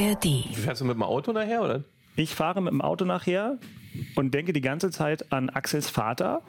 [0.00, 0.44] ARD.
[0.54, 1.84] Fährst du mit dem Auto nachher, oder?
[2.16, 3.58] Ich fahre mit dem Auto nachher
[4.16, 6.42] und denke die ganze Zeit an Axels Vater,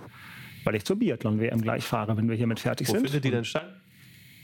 [0.63, 3.03] weil ich zur Biathlon-WM gleich fahre, wenn wir hiermit fertig Wo sind.
[3.05, 3.65] findet die denn statt?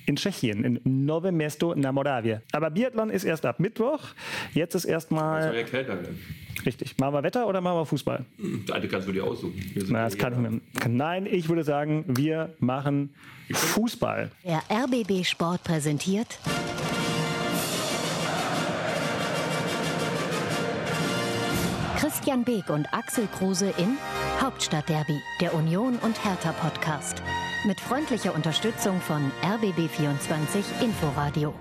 [0.06, 2.38] In Tschechien, in Nove Mesto na Moravie.
[2.54, 4.00] Aber Biathlon ist erst ab Mittwoch.
[4.54, 5.54] Jetzt ist Soll erstmal.
[5.56, 6.20] ja kälter werden.
[6.66, 6.98] Richtig.
[6.98, 8.26] Machen wir Wetter oder machen wir Fußball?
[8.66, 9.54] Das eine kannst du dir aussuchen.
[9.90, 10.62] Na, das kann ich mir.
[10.90, 13.14] Nein, ich würde sagen, wir machen
[13.52, 14.32] Fußball.
[14.46, 16.40] Der RBB Sport präsentiert
[22.38, 23.98] Christian Beek und Axel Kruse in
[24.40, 27.22] Hauptstadtderby, der Union und Hertha Podcast.
[27.66, 31.54] Mit freundlicher Unterstützung von RBB24 Inforadio.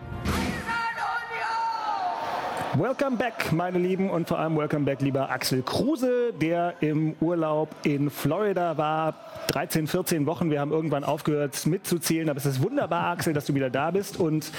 [2.79, 7.75] Welcome back, meine Lieben, und vor allem welcome back, lieber Axel Kruse, der im Urlaub
[7.85, 9.15] in Florida war.
[9.49, 10.51] 13, 14 Wochen.
[10.51, 14.19] Wir haben irgendwann aufgehört mitzuzählen, aber es ist wunderbar, Axel, dass du wieder da bist.
[14.19, 14.51] Und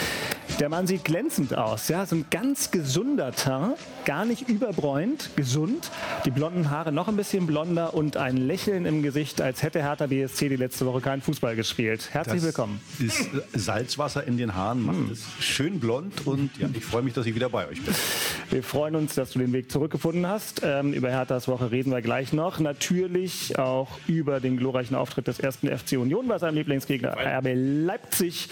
[0.59, 1.89] der Mann sieht glänzend aus.
[1.89, 3.75] Ja, so ein ganz gesunder Teint,
[4.05, 5.91] gar nicht überbräunt, gesund.
[6.25, 10.07] Die blonden Haare noch ein bisschen blonder und ein Lächeln im Gesicht, als hätte Hertha
[10.07, 12.09] BSC die letzte Woche keinen Fußball gespielt.
[12.11, 12.81] Herzlich willkommen.
[12.97, 17.27] Ist Salzwasser in den Haaren macht es schön blond und ja, ich freue mich, dass
[17.27, 17.93] ich wieder bei euch bin.
[18.49, 20.61] Wir freuen uns, dass du den Weg zurückgefunden hast.
[20.63, 22.59] Ähm, über Herthas Woche reden wir gleich noch.
[22.59, 28.49] Natürlich auch über den glorreichen Auftritt des ersten FC Union bei seinem Lieblingsgegner RB Leipzig.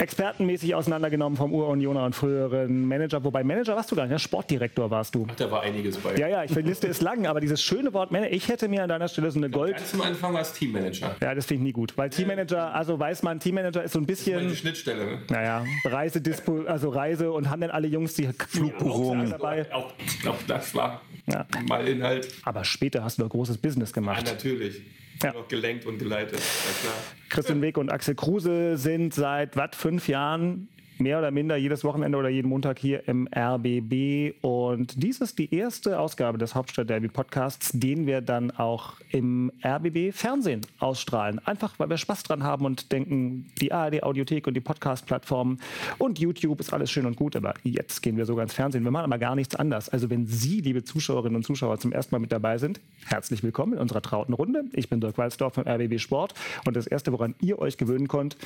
[0.00, 3.22] Expertenmäßig auseinandergenommen vom Urunioner und früheren Manager.
[3.24, 4.18] Wobei Manager warst du gar nicht, ne?
[4.18, 5.26] Sportdirektor warst du.
[5.36, 6.16] Da war einiges bei.
[6.16, 8.68] Ja, ja, ich finde, die Liste ist lang, aber dieses schöne Wort Manager, ich hätte
[8.68, 9.76] mir an deiner Stelle so eine Gold.
[9.76, 11.16] Ganz am Anfang war es Teammanager.
[11.20, 11.96] Ja, das finde ich nie gut.
[11.96, 14.54] Weil Teammanager, also weiß man, Teammanager ist so ein Die bisschen.
[14.54, 15.04] Schnittstelle.
[15.06, 15.18] Ne?
[15.30, 19.66] Naja, Reisedispo, also Reise und haben dann alle Jungs die Flugbuchungen dabei.
[19.72, 19.92] Auch,
[20.26, 21.46] auch das war Ja.
[21.68, 22.28] mal Inhalt.
[22.44, 24.24] Aber später hast du doch großes Business Ja, gemacht.
[24.26, 24.80] natürlich.
[25.22, 25.32] Ja.
[25.32, 26.38] Noch gelenkt und geleitet.
[26.38, 26.94] Ja, klar.
[27.28, 30.68] Christian Weg und Axel Kruse sind seit was, fünf Jahren
[31.00, 34.34] mehr oder minder jedes Wochenende oder jeden Montag hier im RBB.
[34.42, 40.12] Und dies ist die erste Ausgabe des Hauptstadt-Derby Podcasts, den wir dann auch im RBB
[40.12, 41.40] Fernsehen ausstrahlen.
[41.46, 45.60] Einfach, weil wir Spaß dran haben und denken, die ARD Audiothek und die Podcast-Plattformen
[45.98, 48.84] und YouTube ist alles schön und gut, aber jetzt gehen wir sogar ins Fernsehen.
[48.84, 49.88] Wir machen aber gar nichts anders.
[49.88, 53.74] Also wenn Sie, liebe Zuschauerinnen und Zuschauer, zum ersten Mal mit dabei sind, herzlich willkommen
[53.74, 54.64] in unserer trauten Runde.
[54.72, 56.34] Ich bin Dirk Walzdorf vom RBB Sport
[56.66, 58.36] und das erste, woran ihr euch gewöhnen könnt,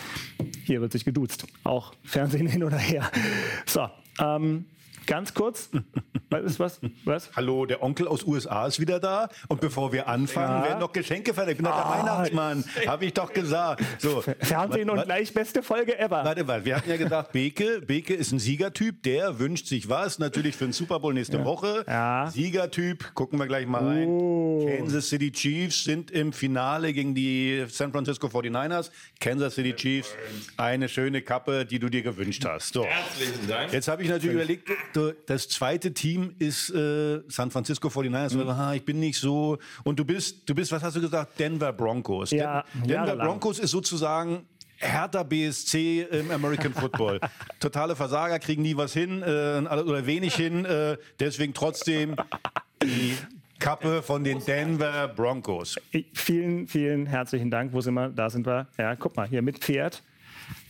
[0.64, 1.46] hier wird sich geduzt.
[1.64, 3.10] Auch Fernsehen hin oder her.
[3.66, 3.88] So,
[4.20, 4.66] ähm,
[5.06, 5.70] ganz kurz.
[6.30, 6.80] Was ist was?
[7.04, 7.30] Was?
[7.36, 9.28] Hallo, der Onkel aus USA ist wieder da.
[9.48, 10.68] Und bevor wir anfangen, Ja.
[10.68, 11.58] werden noch Geschenke verteilt.
[11.58, 13.82] Ich bin doch der Ah, Weihnachtsmann, habe ich doch gesagt.
[13.98, 16.24] So, Fernsehen und gleich beste Folge ever.
[16.24, 20.18] Warte, warte, wir hatten ja gesagt, Beke, Beke ist ein Siegertyp, der wünscht sich was,
[20.18, 21.84] natürlich für den Super Bowl nächste Woche.
[21.86, 22.30] Ja.
[22.30, 24.08] Siegertyp, gucken wir gleich mal rein.
[24.08, 24.66] Oh.
[24.78, 28.90] Kansas City Chiefs sind im Finale gegen die San Francisco 49ers.
[29.20, 30.14] Kansas City Chiefs,
[30.56, 32.72] eine schöne Kappe, die du dir gewünscht hast.
[32.72, 32.84] So.
[32.86, 33.72] Herzlichen Dank.
[33.72, 38.36] Jetzt habe ich natürlich überlegt, du, das zweite Team ist äh, San Francisco 49ers.
[38.36, 38.48] Mhm.
[38.48, 39.58] Ah, ich bin nicht so.
[39.84, 41.38] Und du bist, du bist, was hast du gesagt?
[41.38, 42.30] Denver Broncos.
[42.30, 43.16] Ja, Den, Denver.
[43.16, 47.20] Broncos ist sozusagen Hertha BSC im American Football.
[47.60, 50.64] Totale Versager kriegen nie was hin äh, oder wenig hin.
[50.64, 52.16] Äh, deswegen trotzdem
[52.82, 53.16] die
[53.58, 55.76] Kappe von den Denver Broncos.
[56.14, 57.72] Vielen, vielen herzlichen Dank.
[57.72, 58.08] Wo sind wir?
[58.08, 58.66] Da sind wir.
[58.76, 60.02] Ja, guck mal, hier mit Pferd.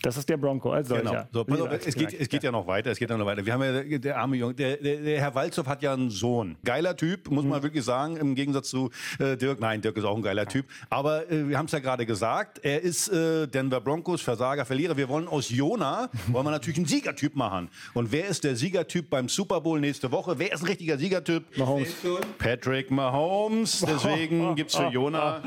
[0.03, 1.03] Das ist der Bronco als solcher.
[1.05, 1.25] Genau.
[1.33, 3.47] So, pass auf, es geht, es geht ja noch weiter, es geht ja noch weiter.
[3.47, 6.57] Wir haben ja, der arme Junge, der, der, der Herr Walzow hat ja einen Sohn.
[6.65, 7.51] Geiler Typ, muss Mhm.
[7.51, 9.61] man wirklich sagen, im Gegensatz zu äh, Dirk.
[9.61, 10.67] Nein, Dirk ist auch ein geiler Typ.
[10.91, 14.97] Aber äh, wir haben es ja gerade gesagt, er ist äh, Denver Broncos, Versager, Verlierer.
[14.97, 17.69] Wir wollen aus Jona, wollen wir natürlich einen Siegertyp machen.
[17.95, 20.39] Und wer ist der Siegertyp beim Super Bowl nächste Woche?
[20.39, 21.57] Wer ist ein richtiger Siegertyp?
[21.57, 21.95] Mahomes.
[22.39, 23.85] Patrick Mahomes.
[23.87, 25.43] Deswegen gibt's für Jona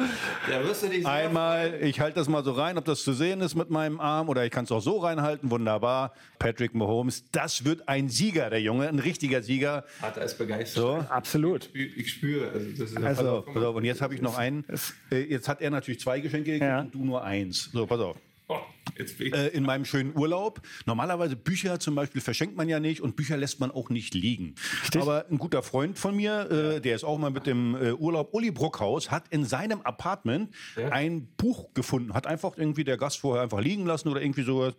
[0.47, 3.99] sehr Einmal, ich halte das mal so rein, ob das zu sehen ist mit meinem
[3.99, 5.51] Arm oder ich kann es auch so reinhalten.
[5.51, 6.13] Wunderbar.
[6.39, 9.83] Patrick Mahomes, das wird ein Sieger, der Junge, ein richtiger Sieger.
[9.99, 10.81] Vater ist begeistert.
[10.83, 10.95] So.
[11.09, 11.69] Absolut.
[11.73, 12.49] Ich ich spüre.
[12.51, 13.75] Also, das ist Pass auf, pass auf.
[13.75, 14.65] Und jetzt habe ich noch einen.
[15.11, 16.81] Äh, Jetzt hat er natürlich zwei Geschenke gekriegt Ja.
[16.81, 17.69] und du nur eins.
[17.73, 18.17] So, pass auf.
[18.47, 18.59] Oh,
[18.97, 19.33] jetzt bin ich.
[19.33, 20.61] Äh, in meinem schönen Urlaub.
[20.85, 24.53] Normalerweise Bücher zum Beispiel verschenkt man ja nicht und Bücher lässt man auch nicht liegen.
[24.95, 28.33] Aber ein guter Freund von mir, äh, der ist auch mal mit dem äh, Urlaub,
[28.33, 30.89] Uli Bruckhaus, hat in seinem Apartment Ja.
[30.89, 32.13] ein Buch gefunden.
[32.13, 34.75] Hat einfach irgendwie der Gast vorher einfach liegen lassen oder irgendwie sowas.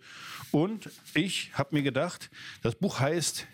[0.52, 2.30] Und ich habe mir gedacht,
[2.62, 3.46] das Buch heißt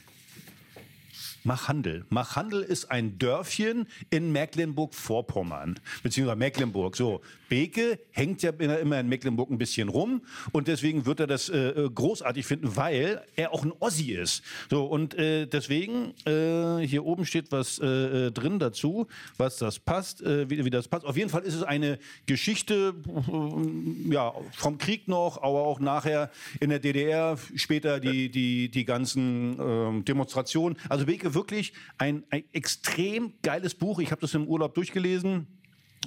[1.45, 2.05] Machhandel.
[2.09, 6.97] Machhandel ist ein Dörfchen in Mecklenburg-Vorpommern, beziehungsweise Mecklenburg.
[6.97, 10.23] So, Beke hängt ja immer in Mecklenburg ein bisschen rum
[10.53, 14.43] und deswegen wird er das äh, großartig finden, weil er auch ein Ossi ist.
[14.71, 19.07] So, und äh, deswegen, äh, hier oben steht was äh, drin dazu,
[19.37, 21.05] was das passt, äh, wie, wie das passt.
[21.05, 26.31] Auf jeden Fall ist es eine Geschichte, äh, ja, vom Krieg noch, aber auch nachher
[26.61, 30.79] in der DDR, später die, die, die ganzen ähm, Demonstrationen.
[30.89, 33.99] Also Beke wirklich ein, ein extrem geiles Buch.
[34.01, 35.62] Ich habe das im Urlaub durchgelesen.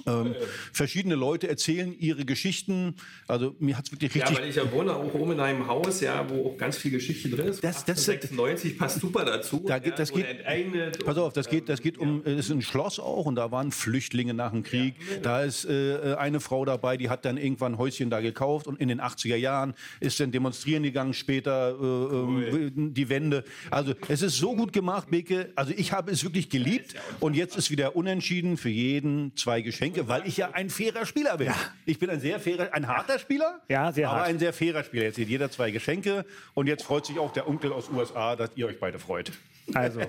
[0.06, 0.34] Ähm,
[0.72, 2.94] verschiedene Leute erzählen ihre Geschichten.
[3.26, 4.36] Also mir hat es wirklich richtig.
[4.36, 6.90] Ja, weil ich ja wohne auch oben in einem Haus, ja, wo auch ganz viel
[6.90, 7.64] Geschichte drin ist.
[7.64, 9.64] Das- das- 96 passt super dazu.
[9.66, 12.50] Da geht- ja, das geht- enteignet Pass auf, das geht, das geht um, es ist
[12.50, 14.94] ein Schloss auch und da waren Flüchtlinge nach dem Krieg.
[15.22, 18.80] Da ist äh, eine Frau dabei, die hat dann irgendwann ein Häuschen da gekauft und
[18.80, 23.44] in den 80er Jahren ist dann demonstrieren gegangen, später äh, ähm, die Wende.
[23.70, 25.52] Also es ist so gut gemacht, Beke.
[25.56, 29.85] Also ich habe es wirklich geliebt und jetzt ist wieder unentschieden für jeden zwei Geschenke,
[30.06, 31.50] weil ich ja ein fairer Spieler bin.
[31.84, 34.28] Ich bin ein sehr fairer, ein harter Spieler, Ja, sehr aber hart.
[34.28, 35.04] ein sehr fairer Spieler.
[35.04, 36.24] Jetzt sieht jeder zwei Geschenke
[36.54, 39.32] und jetzt freut sich auch der Onkel aus USA, dass ihr euch beide freut.
[39.74, 40.00] Also,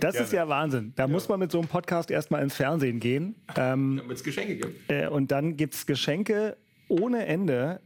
[0.00, 0.92] das ist ja Wahnsinn.
[0.96, 3.34] Da muss man mit so einem Podcast erstmal ins Fernsehen gehen.
[3.56, 4.90] Ähm, Damit es Geschenke gibt.
[4.90, 6.56] äh, und dann gibt es Geschenke
[6.88, 7.80] ohne Ende.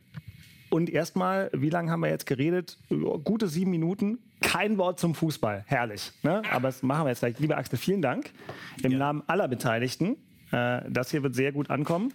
[0.70, 2.78] Und erstmal, wie lange haben wir jetzt geredet?
[3.24, 4.18] Gute sieben Minuten.
[4.40, 5.64] Kein Wort zum Fußball.
[5.66, 6.12] Herrlich.
[6.22, 6.42] Ne?
[6.50, 7.38] Aber das machen wir jetzt gleich.
[7.38, 8.30] Lieber Axel, vielen Dank
[8.82, 10.16] im Namen aller Beteiligten.
[10.50, 12.12] Äh, das hier wird sehr gut ankommen.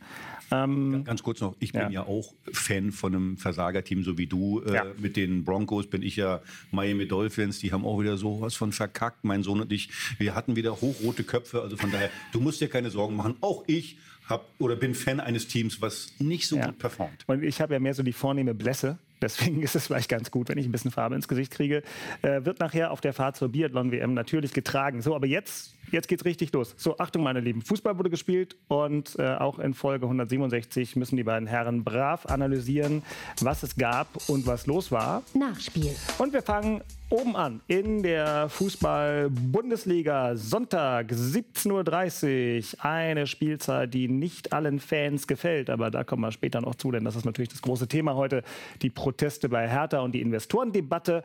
[0.52, 1.90] Ähm, Ganz kurz noch, ich bin Ja.
[1.90, 4.62] ja, auch Fan von einem Versagerteam, so wie du.
[4.62, 4.86] Äh, Ja.
[4.98, 6.42] Mit den Broncos bin ich ja
[6.72, 9.24] Miami Dolphins, die haben auch wieder sowas von verkackt.
[9.24, 11.62] Mein Sohn und ich, wir hatten wieder hochrote Köpfe.
[11.62, 13.36] Also von daher, du musst dir keine Sorgen machen.
[13.42, 13.98] Auch ich
[14.34, 16.66] hab oder bin Fan eines Teams, was nicht so Ja.
[16.68, 17.24] gut performt.
[17.28, 18.98] Und ich habe ja mehr so die vornehme Blässe.
[19.22, 21.82] Deswegen ist es vielleicht ganz gut, wenn ich ein bisschen Farbe ins Gesicht kriege.
[22.22, 25.02] Äh, wird nachher auf der Fahrt zur Biathlon-WM natürlich getragen.
[25.02, 26.74] So, aber jetzt, jetzt geht's richtig los.
[26.78, 27.62] So, Achtung, meine Lieben.
[27.62, 33.04] Fußball wurde gespielt und äh, auch in Folge 167 müssen die beiden Herren brav analysieren,
[33.42, 35.24] was es gab und was los war.
[35.34, 35.96] Nachspiel.
[36.18, 36.82] Und wir fangen
[37.14, 40.36] oben an in der Fußball-Bundesliga.
[40.36, 42.84] Sonntag 17.30 Uhr.
[42.84, 45.70] Eine Spielzeit, die nicht allen Fans gefällt.
[45.70, 48.44] Aber da kommen wir später noch zu, denn das ist natürlich das große Thema heute.
[48.82, 51.24] Die Proteste bei Hertha und die Investorendebatte.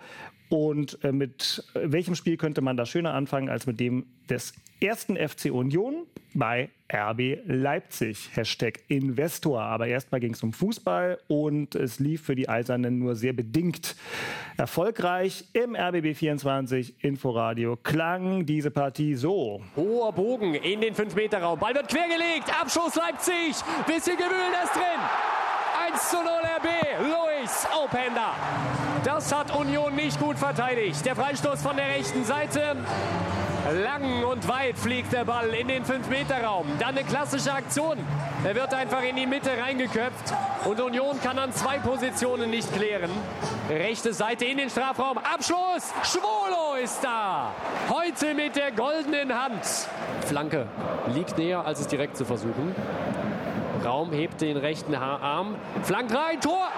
[0.50, 4.54] Und äh, mit äh, welchem Spiel könnte man da schöner anfangen als mit dem des
[4.80, 8.30] ersten FC Union bei RB Leipzig.
[8.34, 9.60] Hashtag Investor.
[9.60, 13.96] Aber erstmal ging es um Fußball und es lief für die Eisernen nur sehr bedingt.
[14.56, 19.62] Erfolgreich im RBB 24 Inforadio klang diese Partie so.
[19.76, 21.58] Hoher Bogen in den 5-Meter-Raum.
[21.58, 22.48] Ball wird quergelegt.
[22.60, 23.56] Abschuss Leipzig.
[23.86, 25.00] Bisschen Gewühl ist drin.
[25.92, 26.68] 1 zu 0 RB.
[27.02, 28.77] Luis Openda.
[29.04, 31.04] Das hat Union nicht gut verteidigt.
[31.04, 32.76] Der Freistoß von der rechten Seite.
[33.84, 36.66] Lang und weit fliegt der Ball in den 5-Meter-Raum.
[36.78, 37.98] Dann eine klassische Aktion.
[38.44, 40.32] Er wird einfach in die Mitte reingeköpft.
[40.64, 43.10] Und Union kann an zwei Positionen nicht klären.
[43.68, 45.18] Rechte Seite in den Strafraum.
[45.18, 45.92] Abschluss.
[46.02, 47.52] Schwolo ist da.
[47.90, 49.64] Heute mit der goldenen Hand.
[50.26, 50.66] Flanke
[51.14, 52.74] liegt näher, als es direkt zu versuchen.
[53.84, 55.56] Raum hebt den rechten Arm.
[55.82, 56.40] Flankt rein.
[56.40, 56.68] Tor.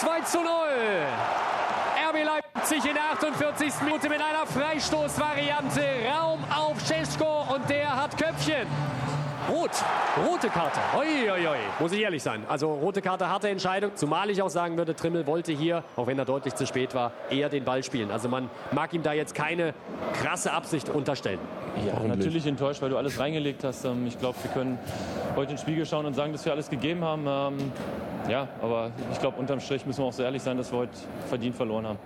[0.00, 0.50] 2 zu 0.
[2.10, 3.72] RB Leipzig in der 48.
[3.82, 5.80] Minute mit einer Freistoßvariante.
[6.14, 8.68] Raum auf Cesko und der hat Köpfchen.
[9.48, 9.70] Rot,
[10.26, 10.80] rote Karte.
[10.96, 11.56] Oi, oi, oi.
[11.78, 12.42] Muss ich ehrlich sein.
[12.48, 13.92] Also rote Karte, harte Entscheidung.
[13.94, 17.12] Zumal ich auch sagen würde, Trimmel wollte hier, auch wenn er deutlich zu spät war,
[17.30, 18.10] eher den Ball spielen.
[18.10, 19.72] Also man mag ihm da jetzt keine
[20.20, 21.38] krasse Absicht unterstellen.
[21.86, 23.84] Ja, natürlich enttäuscht, weil du alles reingelegt hast.
[23.84, 24.78] Ähm, Ich glaube, wir können
[25.36, 27.26] heute ins Spiegel schauen und sagen, dass wir alles gegeben haben.
[27.28, 27.72] Ähm,
[28.28, 30.92] Ja, aber ich glaube, unterm Strich müssen wir auch so ehrlich sein, dass wir heute
[31.28, 31.98] verdient verloren haben.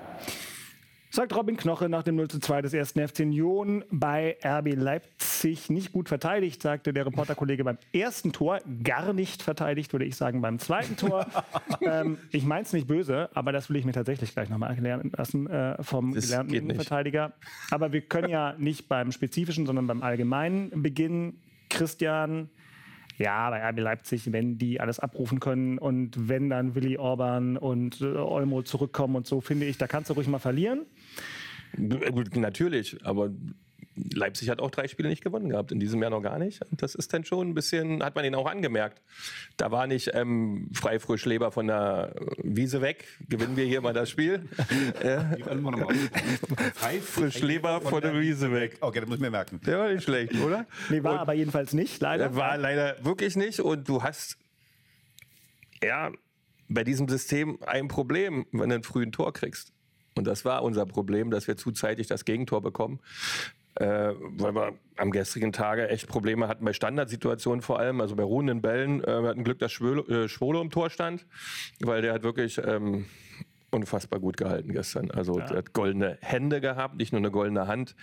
[1.12, 5.69] Sagt Robin Knoche nach dem 0 zu 2 des ersten FC Union bei RB Leipzig.
[5.69, 8.61] Nicht gut verteidigt, sagte der Reporterkollege beim ersten Tor.
[8.85, 11.26] Gar nicht verteidigt, würde ich sagen, beim zweiten Tor.
[11.81, 15.11] ähm, ich meine es nicht böse, aber das will ich mir tatsächlich gleich nochmal erklären
[15.17, 16.55] lassen äh, vom Das gelernten.
[16.55, 17.33] Innenverteidiger.
[17.73, 21.43] Aber wir können ja nicht beim Spezifischen, sondern beim Allgemeinen beginnen.
[21.71, 22.50] Christian,
[23.21, 28.00] ja, bei RB Leipzig, wenn die alles abrufen können und wenn dann Willi Orban und
[28.00, 30.87] äh, Olmo zurückkommen und so, finde ich, da kannst du ruhig mal verlieren.
[31.77, 33.31] Gut, natürlich, aber
[33.97, 36.62] Leipzig hat auch drei Spiele nicht gewonnen gehabt, in diesem Jahr noch gar nicht.
[36.70, 39.02] Und das ist dann schon ein bisschen, hat man ihnen auch angemerkt.
[39.56, 43.92] Da war nicht ähm, frei frisch Leber von der Wiese weg, gewinnen wir hier mal
[43.92, 44.49] das Spiel.
[45.82, 45.92] auf.
[46.75, 48.78] Frei frisch Leber von der Wiese weg.
[48.80, 49.61] Okay, das muss ich mir merken.
[49.66, 50.66] Der war nicht schlecht, oder?
[50.88, 52.35] Nee, war aber jedenfalls nicht, leider.
[52.37, 53.61] War leider wirklich nicht.
[53.61, 54.38] Und du hast
[55.82, 56.12] ja
[56.68, 59.73] bei diesem System ein Problem, wenn du einen frühen Tor kriegst.
[60.16, 63.00] Und das war unser Problem, dass wir zuzeitig das Gegentor bekommen.
[63.77, 68.23] Äh, weil wir am gestrigen Tage echt Probleme hatten bei Standardsituationen vor allem, also bei
[68.23, 69.03] ruhenden Bällen.
[69.03, 71.27] Äh, wir hatten Glück, dass Schwolo, äh, Schwolo im Tor stand,
[71.81, 73.07] weil der hat wirklich ähm,
[73.71, 75.11] unfassbar gut gehalten gestern.
[75.11, 77.95] Also der hat goldene Hände gehabt, nicht nur eine goldene Hand.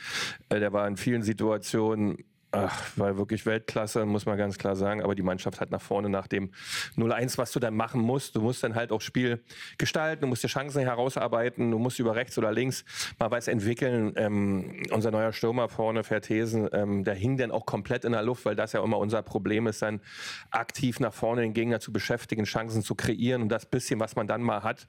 [0.50, 5.04] Äh, der war in vielen Situationen Ach, war wirklich Weltklasse, muss man ganz klar sagen.
[5.04, 6.52] Aber die Mannschaft hat nach vorne nach dem
[6.96, 8.38] 0-1, was du dann machen musst.
[8.38, 9.44] Du musst dann halt auch Spiel
[9.78, 12.86] gestalten, du musst dir Chancen herausarbeiten, du musst über rechts oder links
[13.20, 14.14] mal was entwickeln.
[14.16, 18.46] Ähm, unser neuer Stürmer vorne, Vertesen, ähm, der hing dann auch komplett in der Luft,
[18.46, 20.00] weil das ja immer unser Problem ist, dann
[20.50, 23.42] aktiv nach vorne den Gegner zu beschäftigen, Chancen zu kreieren.
[23.42, 24.88] Und das bisschen, was man dann mal hat,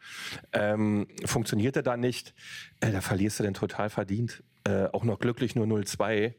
[0.53, 2.35] ähm, funktionierte dann nicht.
[2.81, 4.45] Äh, da verlierst du dann total verdient.
[4.69, 6.05] Äh, auch noch glücklich nur 0-2.
[6.05, 6.35] Äh,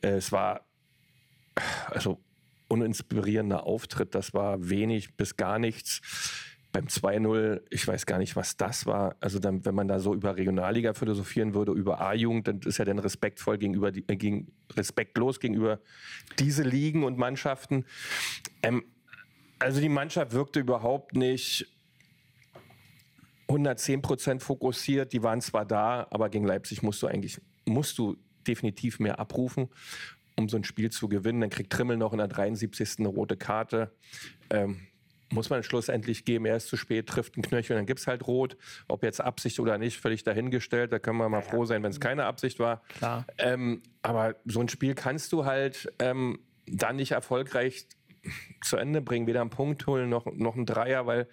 [0.00, 0.66] es war
[1.90, 2.18] also
[2.68, 4.14] uninspirierender Auftritt.
[4.14, 6.00] Das war wenig bis gar nichts.
[6.72, 9.16] Beim 2-0, ich weiß gar nicht, was das war.
[9.20, 12.86] Also dann, wenn man da so über Regionalliga philosophieren würde, über A-Jugend, dann ist ja
[12.86, 15.78] dann respektvoll gegenüber die, äh, gegen, respektlos gegenüber
[16.38, 17.84] diese Ligen und Mannschaften.
[18.62, 18.82] Ähm,
[19.58, 21.66] also die Mannschaft wirkte überhaupt nicht
[23.46, 25.12] 110 Prozent fokussiert.
[25.12, 28.16] Die waren zwar da, aber gegen Leipzig musst du eigentlich musst du
[28.46, 29.68] definitiv mehr abrufen
[30.36, 31.40] um so ein Spiel zu gewinnen.
[31.40, 32.98] Dann kriegt Trimmel noch in der 73.
[32.98, 33.92] eine rote Karte.
[34.50, 34.86] Ähm,
[35.32, 38.26] muss man schlussendlich geben, er ist zu spät, trifft einen Knöchel, dann gibt es halt
[38.26, 38.56] rot.
[38.86, 40.92] Ob jetzt Absicht oder nicht, völlig dahingestellt.
[40.92, 42.82] Da können wir mal froh sein, wenn es keine Absicht war.
[42.88, 43.26] Klar.
[43.38, 47.86] Ähm, aber so ein Spiel kannst du halt ähm, dann nicht erfolgreich
[48.62, 49.26] zu Ende bringen.
[49.26, 51.28] Weder einen Punkt holen noch, noch einen Dreier, weil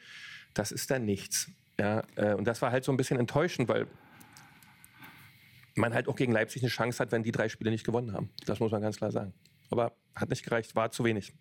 [0.53, 1.51] das ist dann nichts.
[1.79, 3.88] Ja, äh, und das war halt so ein bisschen enttäuschend, weil
[5.75, 8.29] man halt auch gegen Leipzig eine Chance hat, wenn die drei Spiele nicht gewonnen haben.
[8.45, 9.33] Das muss man ganz klar sagen.
[9.69, 11.33] Aber hat nicht gereicht, war zu wenig.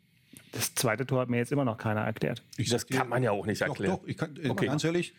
[0.53, 2.45] Das zweite Tor hat mir jetzt immer noch keiner erklärt.
[2.57, 3.93] Ich das kann man ja auch nicht erklären.
[3.93, 4.67] Doch, doch, ich kann, äh, Okay.
[4.67, 5.15] ganz ehrlich,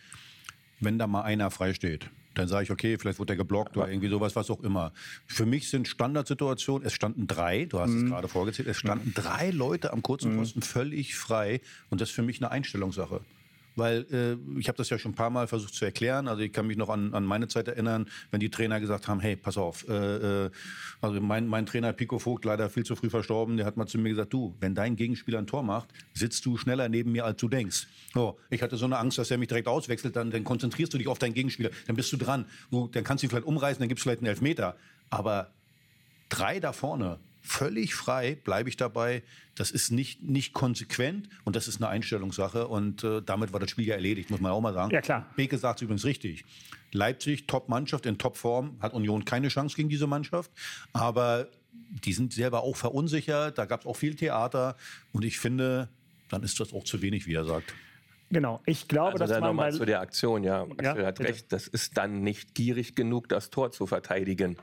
[0.80, 3.90] wenn da mal einer frei steht, dann sage ich, okay, vielleicht wurde er geblockt oder
[3.90, 4.94] irgendwie sowas, was auch immer.
[5.28, 9.52] Für mich sind Standardsituationen, es standen drei, du hast es gerade vorgezählt, es standen drei
[9.52, 13.22] Leute am kurzen Posten völlig frei und das ist für mich eine Einstellungssache.
[13.76, 16.28] Weil äh, ich habe das ja schon ein paar Mal versucht zu erklären.
[16.28, 19.20] Also ich kann mich noch an, an meine Zeit erinnern, wenn die Trainer gesagt haben,
[19.20, 19.88] hey, pass auf.
[19.88, 20.52] Äh, äh,
[21.00, 23.98] also mein, mein Trainer Pico Vogt, leider viel zu früh verstorben, der hat mal zu
[23.98, 27.40] mir gesagt, du, wenn dein Gegenspieler ein Tor macht, sitzt du schneller neben mir, als
[27.40, 27.88] du denkst.
[28.14, 30.98] So, ich hatte so eine Angst, dass er mich direkt auswechselt, dann, dann konzentrierst du
[30.98, 32.46] dich auf deinen Gegenspieler, dann bist du dran.
[32.70, 34.76] Du, dann kannst du ihn vielleicht umreißen, dann gibt's vielleicht einen Elfmeter.
[35.10, 35.52] Aber
[36.30, 39.24] drei da vorne, völlig frei, bleibe ich dabei.
[39.56, 42.68] Das ist nicht, nicht konsequent und das ist eine Einstellungssache.
[42.68, 44.92] Und äh, damit war das Spiel ja erledigt, muss man auch mal sagen.
[44.92, 45.30] Ja, klar.
[45.36, 46.46] Beke sagt es übrigens richtig.
[46.92, 50.52] Leipzig, Top-Mannschaft in Top-Form, hat Union keine Chance gegen diese Mannschaft.
[50.94, 54.76] Aber die sind selber auch verunsichert, da gab es auch viel Theater.
[55.12, 55.90] Und ich finde,
[56.30, 57.74] dann ist das auch zu wenig, wie er sagt.
[58.32, 58.62] Genau.
[58.66, 60.64] Ich glaube, Also dass dann man nochmal zu der Aktion, ja.
[60.64, 61.30] Axel hat bitte.
[61.30, 64.58] recht, das ist dann nicht gierig genug, das Tor zu verteidigen.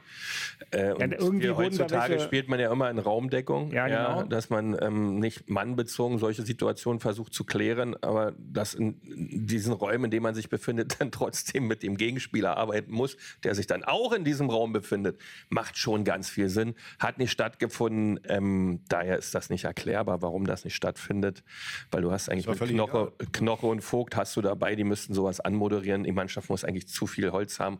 [0.71, 4.23] Äh, und irgendwie wurden da heutzutage welche- spielt man ja immer in Raumdeckung, Ja, genau.
[4.25, 8.99] dass man ähm, nicht mannbezogen solche Situationen versucht zu klären, aber dass in
[9.47, 13.55] diesen Räumen, in denen man sich befindet, dann trotzdem mit dem Gegenspieler arbeiten muss, der
[13.55, 15.19] sich dann auch in diesem Raum befindet,
[15.51, 16.75] macht schon ganz viel Sinn.
[16.99, 21.43] Hat nicht stattgefunden, ähm, daher ist das nicht erklärbar, warum das nicht stattfindet,
[21.91, 23.13] weil du hast eigentlich mit völlig Knoche,
[23.59, 26.05] Knoche und Vogt hast du dabei, die müssten sowas anmoderieren.
[26.05, 27.79] Die Mannschaft muss eigentlich zu viel Holz haben,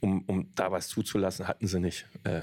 [0.00, 1.48] um, um da was zuzulassen.
[1.48, 2.06] Hatten sie nicht.
[2.24, 2.42] Äh,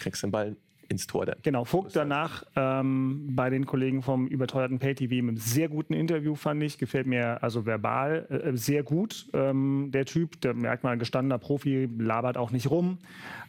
[0.00, 0.56] kriegst den Ball
[0.88, 1.36] ins Tor dann.
[1.42, 6.34] Genau, Vogt danach ähm, bei den Kollegen vom überteuerten Pay-TV mit einem sehr guten Interview,
[6.34, 6.78] fand ich.
[6.78, 9.28] Gefällt mir also verbal äh, sehr gut.
[9.34, 12.98] Ähm, der Typ, der merkt mal, ein gestandener Profi, labert auch nicht rum.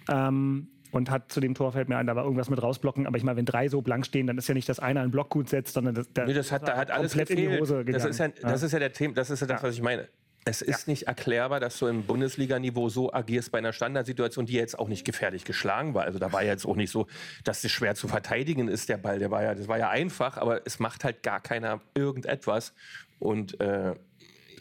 [0.09, 3.05] Ähm, und hat zu dem Tor, fällt mir ein, da war irgendwas mit rausblocken.
[3.07, 5.11] Aber ich meine, wenn drei so blank stehen, dann ist ja nicht, dass einer einen
[5.11, 7.61] Block gut setzt, sondern das, Nee, das hat, da hat alles komplett in die gefehlt.
[7.61, 7.93] Hose gegangen.
[7.93, 9.67] Das ist ja, das ist ja der Thema, das ist ja das, Ja.
[9.67, 10.07] was ich meine.
[10.45, 14.79] Es ist nicht erklärbar, dass du im Bundesliga-Niveau so agierst bei einer Standardsituation, die jetzt
[14.79, 16.05] auch nicht gefährlich geschlagen war.
[16.05, 17.07] Also da war jetzt auch nicht so,
[17.43, 19.19] dass es schwer zu verteidigen ist, der Ball.
[19.19, 22.73] Der war ja, das war ja einfach, aber es macht halt gar keiner irgendetwas.
[23.19, 23.93] Und äh,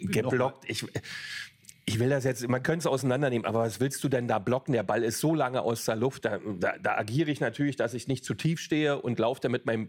[0.00, 0.68] geblockt.
[0.68, 0.85] Ich,
[1.88, 4.75] ich will das jetzt, man könnte es auseinandernehmen, aber was willst du denn da blocken?
[4.75, 6.26] Der Ball ist so lange aus der Luft.
[6.26, 9.52] Da, da, da agiere ich natürlich, dass ich nicht zu tief stehe und laufe dann
[9.52, 9.88] mit meinem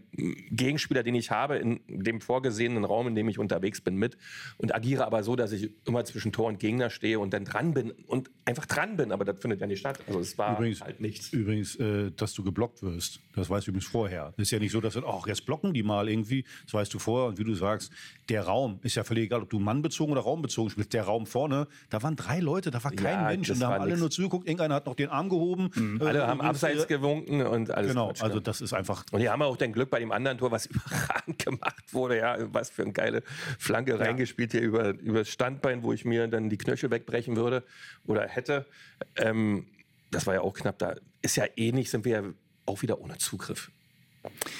[0.50, 4.16] Gegenspieler, den ich habe, in dem vorgesehenen Raum, in dem ich unterwegs bin, mit
[4.56, 7.74] und agiere aber so, dass ich immer zwischen Tor und Gegner stehe und dann dran
[7.74, 9.12] bin und einfach dran bin.
[9.12, 10.00] Aber das findet ja nicht statt.
[10.06, 11.30] Also es war Übrigens, halt nichts.
[11.34, 14.32] übrigens äh, dass du geblockt wirst, das weißt du übrigens vorher.
[14.38, 16.46] Das ist ja nicht so, dass du, ach, jetzt blocken die mal irgendwie.
[16.64, 17.28] Das weißt du vorher.
[17.28, 17.92] Und wie du sagst,
[18.30, 20.94] der Raum ist ja völlig egal, ob du mannbezogen oder raumbezogen spielst.
[20.94, 23.50] Der Raum vorne, Da waren drei Leute, da war kein Ja, Mensch.
[23.50, 24.00] Und da war haben alle nix.
[24.00, 24.46] nur zugeguckt.
[24.46, 25.98] Irgendeiner hat noch den Arm gehoben.
[26.00, 27.88] Äh, Alle haben übrigens, abseits äh, gewunken und alles.
[27.90, 28.42] Genau, Quatsch, also ja.
[28.42, 29.04] das ist einfach.
[29.10, 32.16] Und die haben auch dann Glück bei dem anderen Tor, was überragend gemacht wurde.
[32.18, 33.22] Ja, was für eine geile
[33.58, 37.64] Flanke reingespielt hier über, über das Standbein, wo ich mir dann die Knöchel wegbrechen würde
[38.06, 38.66] oder hätte.
[39.16, 39.66] Ähm,
[40.12, 40.78] das war ja auch knapp.
[40.78, 42.22] Da ist ja ähnlich, sind wir ja
[42.66, 43.70] auch wieder ohne Zugriff.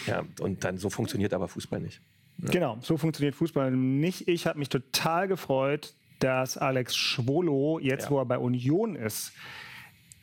[0.06, 2.00] Ja, und dann so funktioniert aber Fußball nicht.
[2.38, 4.26] Genau, so funktioniert Fußball nicht.
[4.26, 8.10] Ich habe mich total gefreut, dass Alex Schwolo, jetzt Ja.
[8.10, 9.32] wo er bei Union ist,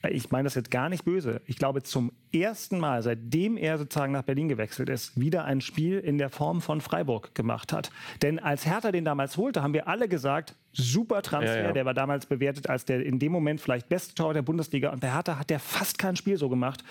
[0.09, 4.13] ich meine das jetzt gar nicht böse, ich glaube zum ersten Mal, seitdem er sozusagen
[4.13, 7.91] nach Berlin gewechselt ist, wieder ein Spiel in der Form von Freiburg gemacht hat.
[8.21, 11.71] Denn als Hertha den damals holte, haben wir alle gesagt, super Transfer, Ja, ja.
[11.71, 14.99] der war damals bewertet als der in dem Moment vielleicht beste Tor der Bundesliga und
[15.01, 16.83] bei Hertha hat der fast kein Spiel so gemacht.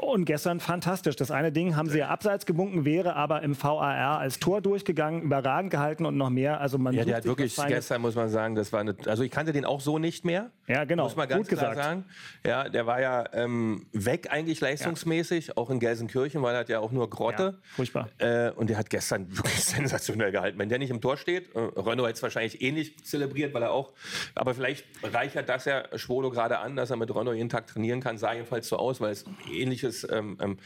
[0.00, 1.16] Und gestern fantastisch.
[1.16, 5.22] Das eine Ding haben sie ja abseits gewunken, wäre aber im VAR als Tor durchgegangen,
[5.22, 6.60] überragend gehalten und noch mehr.
[6.60, 9.30] Also man Ja, der hat wirklich gestern, muss man sagen, das war eine, also ich
[9.30, 10.50] kannte den auch so nicht mehr.
[10.66, 11.04] Ja, genau.
[11.04, 11.88] Muss man ganz Gut klar gesagt.
[11.88, 12.04] sagen.
[12.46, 16.80] Ja, der war ja ähm, weg eigentlich leistungsmäßig, auch in Gelsenkirchen, weil er hat ja
[16.80, 17.42] auch nur Grotte.
[17.42, 18.08] Ja, furchtbar.
[18.18, 20.58] Äh, und der hat gestern wirklich sensationell gehalten.
[20.58, 23.70] Wenn der nicht im Tor steht, äh, Renault hätte es wahrscheinlich ähnlich zelebriert, weil er
[23.72, 23.92] auch,
[24.34, 28.00] aber vielleicht reichert das ja Schwolo gerade an, dass er mit Renault jeden Tag trainieren
[28.00, 30.58] kann, sah jedenfalls so aus, weil es ähnliches ähm, ähm,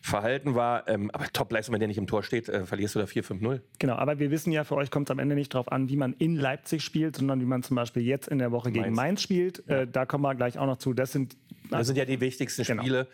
[0.00, 0.88] Verhalten war.
[0.88, 3.60] Ähm, aber Top-Leistung, wenn der nicht im Tor steht, äh, verlierst du da 4-5-0.
[3.78, 5.96] Genau, aber wir wissen ja, für euch kommt es am Ende nicht darauf an, wie
[5.96, 8.96] man in Leipzig spielt, sondern wie man zum Beispiel jetzt in der Woche gegen Mainz.
[8.96, 9.68] Mainz spielt.
[9.68, 10.94] Äh, da kommen wir gleich auch noch zu.
[10.94, 11.36] Das sind
[11.70, 12.82] Das sind ja die wichtigsten Genau.
[12.82, 13.06] Spiele.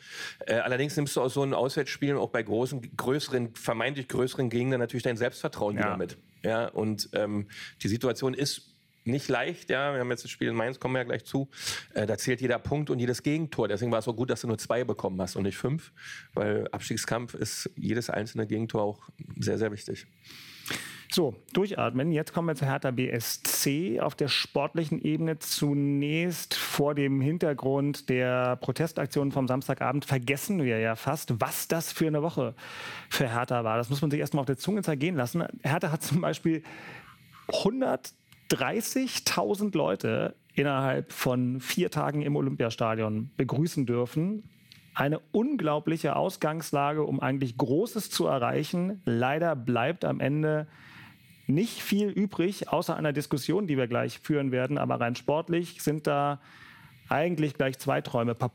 [0.47, 4.81] Äh, allerdings nimmst du aus so einem Auswärtsspielen auch bei großen, größeren, vermeintlich größeren Gegnern
[4.81, 5.85] natürlich dein Selbstvertrauen Ja.
[5.85, 6.17] wieder mit.
[6.43, 7.49] Ja, und ähm,
[7.83, 8.74] die Situation ist
[9.05, 9.93] nicht leicht, ja.
[9.93, 11.49] Wir haben jetzt das Spiel in Mainz, kommen wir ja gleich zu.
[11.95, 13.69] Äh, da zählt jeder Punkt und jedes Gegentor.
[13.69, 15.93] Deswegen war es so gut, dass du nur zwei bekommen hast und nicht fünf,
[16.35, 19.09] weil Abstiegskampf ist jedes einzelne Gegentor auch
[19.39, 20.07] sehr, sehr wichtig.
[21.15, 22.11] So, durchatmen.
[22.11, 25.39] Jetzt kommen wir zu Hertha BSC auf der sportlichen Ebene.
[25.39, 32.09] Zunächst vor dem Hintergrund der Protestaktion vom Samstagabend vergessen wir ja fast, was das für
[32.09, 32.57] eine Woche
[33.11, 33.77] für Hertha war.
[33.77, 35.45] Das muss man sich erstmal auf der Zunge zergehen lassen.
[35.63, 36.65] Hertha hat zum Beispiel
[38.51, 44.45] 130.000 Leute innerhalb von vier Tagen im Olympiastadion begrüßen dürfen.
[44.95, 49.03] Eine unglaubliche Ausgangslage, um eigentlich Großes zu erreichen.
[49.05, 50.69] Leider bleibt am Ende
[51.47, 54.79] nicht viel übrig, außer einer Diskussion, die wir gleich führen werden.
[54.79, 56.41] Aber rein sportlich sind da
[57.09, 58.51] eigentlich gleich zwei Träume pa-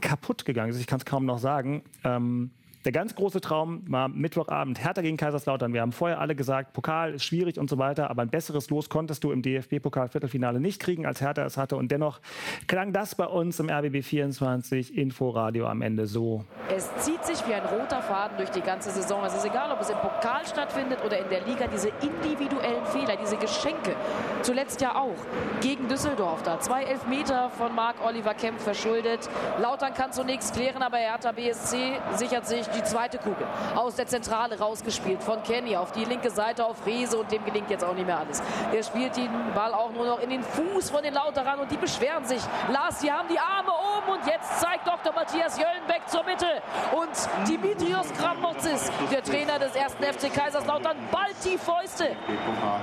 [0.00, 0.78] kaputt gegangen.
[0.78, 1.82] Ich kann es kaum noch sagen.
[2.04, 2.52] Ähm,
[2.84, 5.72] der ganz große Traum war Mittwochabend Hertha gegen Kaiserslautern.
[5.72, 8.88] Wir haben vorher alle gesagt, Pokal ist schwierig und so weiter, aber ein besseres Los
[8.88, 11.76] konntest du im DFB-Pokal-Viertelfinale nicht kriegen, als Hertha es hatte.
[11.76, 12.20] Und dennoch
[12.66, 16.44] klang das bei uns im RBB 24 Inforadio am Ende so.
[16.74, 19.24] Es zieht sich wie ein roter Faden durch die ganze Saison.
[19.24, 21.66] Es ist egal, ob es im Pokal stattfindet oder in der Liga.
[21.72, 23.94] Diese individuellen Fehler, diese Geschenke.
[24.42, 25.16] Zuletzt ja auch
[25.60, 26.58] gegen Düsseldorf da.
[26.58, 29.28] Zwei Elfmeter von Marc-Oliver Kemp verschuldet.
[29.60, 33.46] Lautern kann zunächst klären, aber Hertha BSC sichert sich die zweite Kugel.
[33.74, 37.70] Aus der Zentrale rausgespielt von Kenny auf die linke Seite auf Riese und dem gelingt
[37.70, 38.42] jetzt auch nicht mehr alles.
[38.72, 41.76] Der spielt den Ball auch nur noch in den Fuß von den Lauterern und die
[41.76, 42.42] beschweren sich.
[42.70, 45.12] Lars, die haben die Arme oben und jetzt zeigt Dr.
[45.12, 46.46] Matthias Jöllenbeck zur Mitte.
[46.92, 52.16] Und Dimitrios Kramotzis, der Trainer des ersten FC Kaiserslautern, ballt die Fäuste.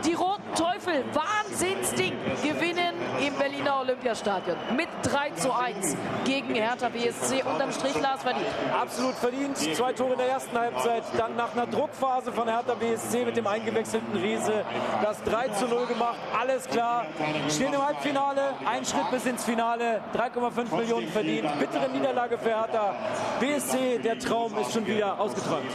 [0.06, 2.88] Die Roten Teufel, Wahnsinnsding, gewinnen
[3.25, 7.43] im Berliner Olympiastadion mit 3 zu 1 gegen Hertha BSC.
[7.43, 8.47] Unterm Strich Lars verdient.
[8.79, 9.58] Absolut verdient.
[9.58, 11.03] Zwei Tore in der ersten Halbzeit.
[11.17, 14.63] Dann nach einer Druckphase von Hertha BSC mit dem eingewechselten Riese
[15.03, 16.17] das 3 zu 0 gemacht.
[16.39, 17.05] Alles klar.
[17.49, 18.53] Stehen im Halbfinale.
[18.65, 20.01] Ein Schritt bis ins Finale.
[20.15, 21.47] 3,5 Millionen verdient.
[21.60, 22.95] Bittere Niederlage für Hertha.
[23.39, 25.67] BSC, der Traum ist schon wieder ausgeträumt.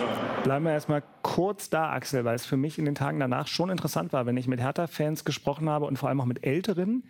[0.42, 3.70] Bleiben wir erstmal kurz da, Axel, weil es für mich in den Tagen danach schon
[3.70, 7.02] interessant war, wenn ich mit Hertha-Fans gesprochen habe und vor allem auch mit Älteren.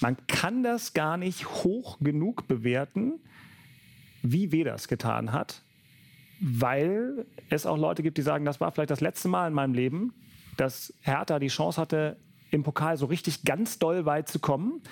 [0.00, 3.14] Man kann das gar nicht hoch genug bewerten,
[4.22, 5.62] wie weh das getan hat,
[6.40, 9.74] weil es auch Leute gibt, die sagen, das war vielleicht das letzte Mal in meinem
[9.74, 10.12] Leben,
[10.56, 12.16] dass Hertha die Chance hatte,
[12.50, 14.82] im Pokal so richtig ganz doll weit zu kommen.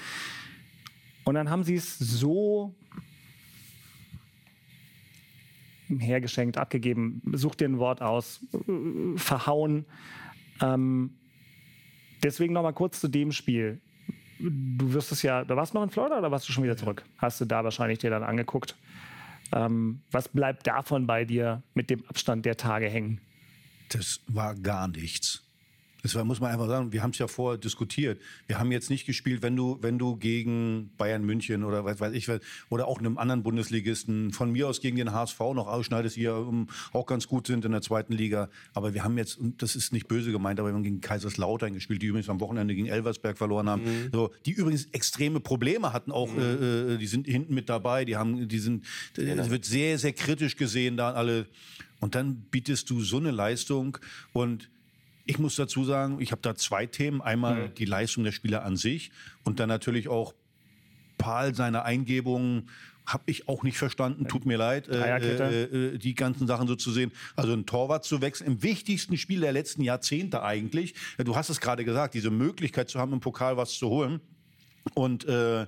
[1.24, 2.74] Und dann haben sie es so
[5.88, 8.40] hergeschenkt, abgegeben, such dir ein Wort aus,
[9.16, 9.84] verhauen.
[10.60, 11.14] Ähm,
[12.22, 13.80] deswegen noch mal kurz zu dem Spiel.
[14.50, 16.76] Du wirst es ja, da warst du noch in Florida oder warst du schon wieder
[16.76, 17.02] zurück?
[17.16, 18.76] Hast du da wahrscheinlich dir dann angeguckt.
[19.52, 23.20] Ähm, was bleibt davon bei dir mit dem Abstand der Tage hängen?
[23.88, 25.42] Das war gar nichts.
[26.04, 28.20] Das muss man einfach sagen, wir haben es ja vorher diskutiert.
[28.46, 32.12] Wir haben jetzt nicht gespielt, wenn du, wenn du gegen Bayern München oder was weiß
[32.12, 32.28] ich,
[32.68, 36.34] oder auch einem anderen Bundesligisten, von mir aus gegen den HSV noch ausschneidest, die ja
[36.34, 38.50] um, auch ganz gut sind in der zweiten Liga.
[38.74, 41.72] Aber wir haben jetzt, und das ist nicht böse gemeint, aber wir haben gegen Kaiserslautern
[41.72, 44.10] gespielt, die übrigens am Wochenende gegen Elversberg verloren haben.
[44.12, 48.16] So, die übrigens extreme Probleme hatten auch, äh, äh, die sind hinten mit dabei, die
[48.16, 48.84] haben, die sind,
[49.16, 51.46] es wird sehr, sehr kritisch gesehen da alle.
[52.00, 53.96] Und dann bietest du so eine Leistung
[54.34, 54.68] und
[55.26, 57.22] ich muss dazu sagen, ich habe da zwei Themen.
[57.22, 59.10] Einmal die Leistung der Spieler an sich
[59.42, 60.34] und dann natürlich auch
[61.18, 62.68] Paul seine Eingebungen
[63.06, 66.74] habe ich auch nicht verstanden, tut mir leid, äh, äh, äh, die ganzen Sachen so
[66.74, 67.12] zu sehen.
[67.36, 70.94] Also ein Torwart zu wechseln, im wichtigsten Spiel der letzten Jahrzehnte eigentlich.
[71.18, 74.20] Du hast es gerade gesagt, diese Möglichkeit zu haben, im Pokal was zu holen.
[74.92, 75.66] Und äh,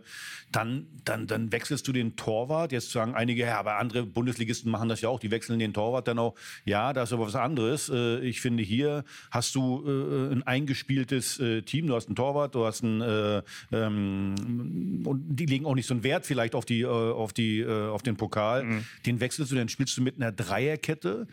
[0.53, 2.71] dann, dann, dann wechselst du den Torwart.
[2.71, 5.19] Jetzt sagen einige, ja, aber andere Bundesligisten machen das ja auch.
[5.19, 6.35] Die wechseln den Torwart dann auch.
[6.65, 7.89] Ja, das ist aber was anderes.
[7.89, 11.87] Äh, ich finde, hier hast du äh, ein eingespieltes äh, Team.
[11.87, 15.95] Du hast einen Torwart, du hast einen, äh, ähm, und die legen auch nicht so
[15.95, 18.83] einen Wert vielleicht auf die, äh, auf die, äh, auf den Pokal.
[19.07, 21.27] Den wechselst du, dann spielst du mit einer Dreierkette.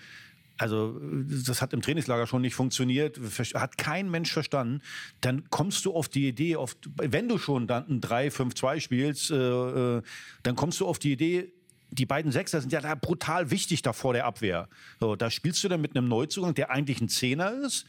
[0.64, 0.98] Also
[1.46, 3.20] das hat im Trainingslager schon nicht funktioniert,
[3.54, 4.82] hat kein Mensch verstanden.
[5.20, 9.36] Dann kommst du auf die Idee, auf, wenn du schon dann ein 3-5-2 spielst, äh,
[9.36, 10.02] äh,
[10.44, 11.52] dann kommst du auf die Idee,
[11.90, 14.70] die beiden Sechser sind ja da brutal wichtig da vor der Abwehr.
[15.02, 17.86] So, da spielst du dann mit einem Neuzugang, der eigentlich ein Zehner ist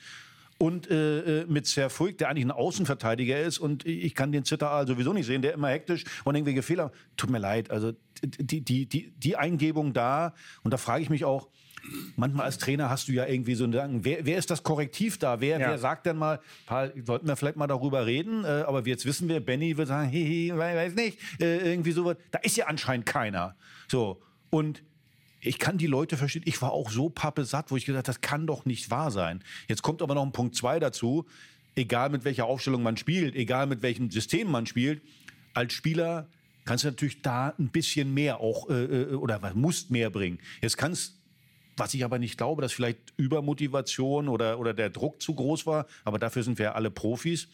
[0.58, 4.88] und äh, äh, mit Serfuig, der eigentlich ein Außenverteidiger ist und ich kann den Zitteraal
[4.88, 6.90] sowieso nicht sehen, der immer hektisch und irgendwelche Fehler.
[7.16, 7.92] Tut mir leid, also
[8.24, 10.34] die, die, die, die Eingebung da
[10.64, 11.48] und da frage ich mich auch,
[12.16, 15.18] manchmal als Trainer hast du ja irgendwie so einen Gedanken, wer, wer ist das Korrektiv
[15.18, 15.40] da?
[15.40, 15.68] Wer, Ja.
[15.70, 19.28] wer sagt denn mal, Paul, sollten wir vielleicht mal darüber reden, äh, aber jetzt wissen
[19.28, 22.16] wir, Benny wird sagen, hihi, weiß nicht, äh, irgendwie sowas.
[22.30, 23.56] Da ist ja anscheinend keiner.
[23.88, 24.82] So, und
[25.40, 26.42] ich kann die Leute verstehen.
[26.46, 29.42] Ich war auch so pappesatt, wo ich gesagt habe, das kann doch nicht wahr sein.
[29.68, 31.26] Jetzt kommt aber noch ein Punkt zwei dazu.
[31.76, 35.02] Egal mit welcher Aufstellung man spielt, egal mit welchem System man spielt,
[35.54, 36.28] als Spieler
[36.64, 40.38] kannst du natürlich da ein bisschen mehr auch äh, äh, oder was musst mehr bringen.
[40.62, 41.20] Jetzt kannst
[41.76, 45.86] was ich aber nicht glaube, dass vielleicht Übermotivation oder, oder der Druck zu groß war,
[46.04, 47.48] aber dafür sind wir ja alle Profis.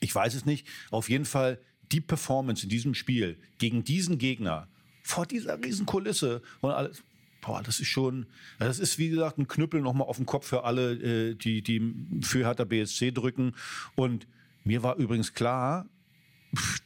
[0.00, 0.66] Ich weiß es nicht.
[0.90, 1.58] Auf jeden Fall
[1.92, 4.68] die Performance in diesem Spiel gegen diesen Gegner
[5.02, 7.02] vor dieser riesen Kulisse und alles.
[7.40, 8.26] Boah, das ist schon,
[8.60, 12.22] das ist wie gesagt ein Knüppel nochmal auf den Kopf für alle, äh, die, die
[12.22, 13.56] für Hertha BSC drücken.
[13.96, 14.28] Und
[14.62, 15.86] mir war übrigens klar,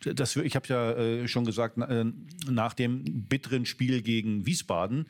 [0.02, 2.04] wir, ich habe ja äh, schon gesagt, na, äh,
[2.48, 5.06] nach dem bitteren Spiel gegen Wiesbaden,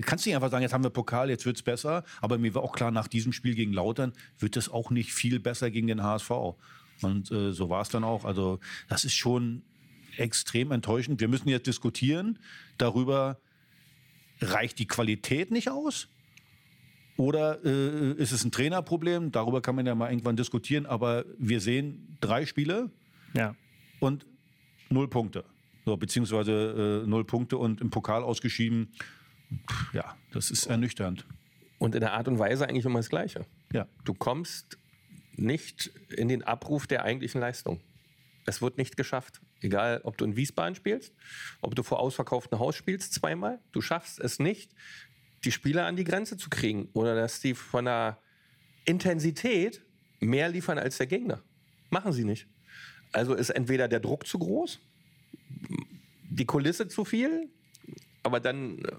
[0.00, 2.04] kannst du nicht einfach sagen, jetzt haben wir Pokal, jetzt wird's besser.
[2.20, 5.40] Aber mir war auch klar, nach diesem Spiel gegen Lautern wird es auch nicht viel
[5.40, 6.30] besser gegen den HSV.
[7.02, 8.24] Und äh, so war es dann auch.
[8.24, 9.62] Also das ist schon
[10.16, 11.20] extrem enttäuschend.
[11.20, 12.38] Wir müssen jetzt diskutieren
[12.76, 13.38] darüber,
[14.40, 16.08] reicht die Qualität nicht aus?
[17.16, 19.32] Oder äh, ist es ein Trainerproblem?
[19.32, 20.86] Darüber kann man ja mal irgendwann diskutieren.
[20.86, 22.90] Aber wir sehen drei Spiele
[23.34, 23.54] Ja.
[24.00, 24.26] Und
[24.90, 25.44] null Punkte.
[25.84, 28.92] So, beziehungsweise äh, null Punkte und im Pokal ausgeschieden.
[29.92, 31.26] Ja, das ist ernüchternd.
[31.78, 33.46] Und in der Art und Weise eigentlich immer das Gleiche.
[33.72, 33.86] Ja.
[34.04, 34.78] Du kommst
[35.36, 37.80] nicht in den Abruf der eigentlichen Leistung.
[38.44, 39.40] Es wird nicht geschafft.
[39.60, 41.12] Egal, ob du in Wiesbaden spielst,
[41.60, 44.72] ob du vor ausverkauftem Haus spielst zweimal, du schaffst es nicht,
[45.44, 48.18] die Spieler an die Grenze zu kriegen oder dass die von der
[48.84, 49.82] Intensität
[50.20, 51.42] mehr liefern als der Gegner.
[51.90, 52.48] Machen sie nicht.
[53.12, 54.80] Also ist entweder der Druck zu groß,
[56.30, 57.48] die Kulisse zu viel,
[58.22, 58.92] aber dann äh,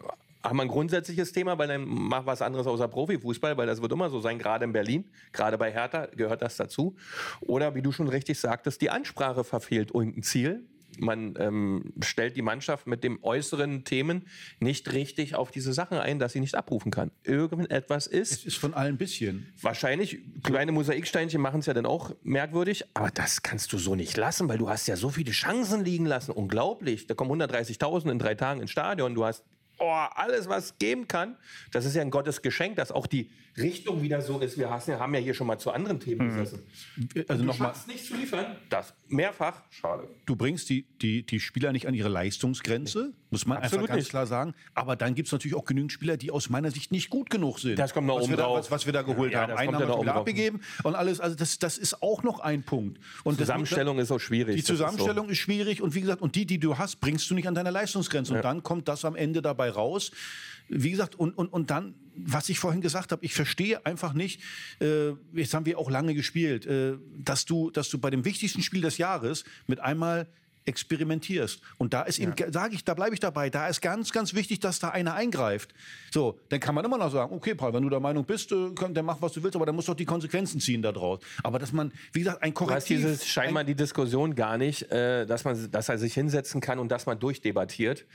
[0.43, 3.91] haben wir ein grundsätzliches Thema, weil dann mach was anderes außer Profifußball, weil das wird
[3.91, 6.95] immer so sein, gerade in Berlin, gerade bei Hertha gehört das dazu.
[7.41, 10.63] Oder wie du schon richtig sagtest, die Ansprache verfehlt irgendein Ziel.
[10.97, 14.28] Man ähm, stellt die Mannschaft mit den äußeren Themen
[14.60, 17.12] nicht richtig auf diese Sachen ein, dass sie nicht abrufen kann.
[17.23, 19.54] Irgendetwas ist Es ist von allen ein bisschen.
[19.62, 24.17] Wahrscheinlich, kleine Mosaiksteinchen machen es ja dann auch merkwürdig, aber das kannst du so nicht
[24.17, 26.32] lassen, weil du hast ja so viele Chancen liegen lassen.
[26.32, 27.08] Unglaublich.
[27.08, 29.15] Da kommen 130.000 in drei Tagen ins Stadion.
[29.15, 29.43] Du hast
[29.80, 31.38] oh, alles, was es geben kann.
[31.71, 34.58] Das ist ja ein Gottes Geschenk, dass auch die Richtung wieder so ist.
[34.58, 36.60] Wir haben ja hier schon mal zu anderen Themen gesessen.
[37.28, 38.45] Also Du nochmal, schaffst nicht zu liefern.
[38.69, 39.62] Das mehrfach.
[39.69, 40.08] Schade.
[40.26, 44.04] du bringst die, die, die Spieler nicht an ihre Leistungsgrenze, muss man Absolut einfach ganz
[44.06, 44.10] nicht.
[44.10, 44.54] klar sagen.
[44.74, 47.60] Aber dann gibt es natürlich auch genügend Spieler, die aus meiner Sicht nicht gut genug
[47.60, 47.78] sind.
[47.78, 48.58] Das kommt noch was oben wir da, drauf.
[48.60, 49.50] was, was wir da geholt Ja, haben.
[49.52, 51.19] das Einen haben ja wir abgegeben und alles.
[51.19, 53.00] Also das, das ist auch noch ein Punkt.
[53.24, 54.56] Und das- Zusammenstellung ist auch schwierig.
[54.56, 54.86] Die Das ist so.
[54.86, 57.56] Zusammenstellung ist, schwierig und wie gesagt, und die, die du hast, bringst du nicht an
[57.56, 58.34] deine Leistungsgrenze.
[58.34, 60.12] Und dann kommt das am Ende dabei raus.
[60.72, 61.95] Wie gesagt, und, und, und dann,
[62.26, 64.42] was ich vorhin gesagt habe, ich verstehe einfach nicht,
[64.82, 68.62] äh, jetzt haben wir auch lange gespielt, äh, dass, du, dass du bei dem wichtigsten
[68.62, 70.28] Spiel des Jahres mit einmal
[70.65, 71.62] experimentierst.
[71.78, 74.60] Und da ist eben, sage ich, da bleibe ich dabei, da ist ganz, ganz wichtig,
[74.60, 75.74] dass da einer eingreift.
[76.12, 78.69] So, dann kann man immer noch sagen, okay, Paul, wenn du der Meinung bist, äh,
[78.76, 81.19] könnt, dann mach, was du willst, aber dann musst du doch die Konsequenzen ziehen daraus.
[81.43, 82.98] Aber dass man, wie gesagt, ein Du hast Korrektiv...
[82.98, 86.91] dieses scheinbar die Diskussion gar nicht, äh, dass man, dass er sich hinsetzen kann und
[86.91, 88.06] dass man durchdebattiert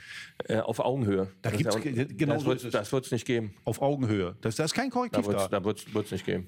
[0.47, 1.31] äh, auf Augenhöhe.
[1.41, 2.71] Da Das gibt's ja- ge- genau das wird, es.
[2.71, 3.53] das wird's nicht geben.
[3.63, 4.35] auf Augenhöhe.
[4.41, 5.59] Das, da ist kein Da Korrektiv wird's, da.
[5.59, 6.47] da wird's, wird's nicht geben.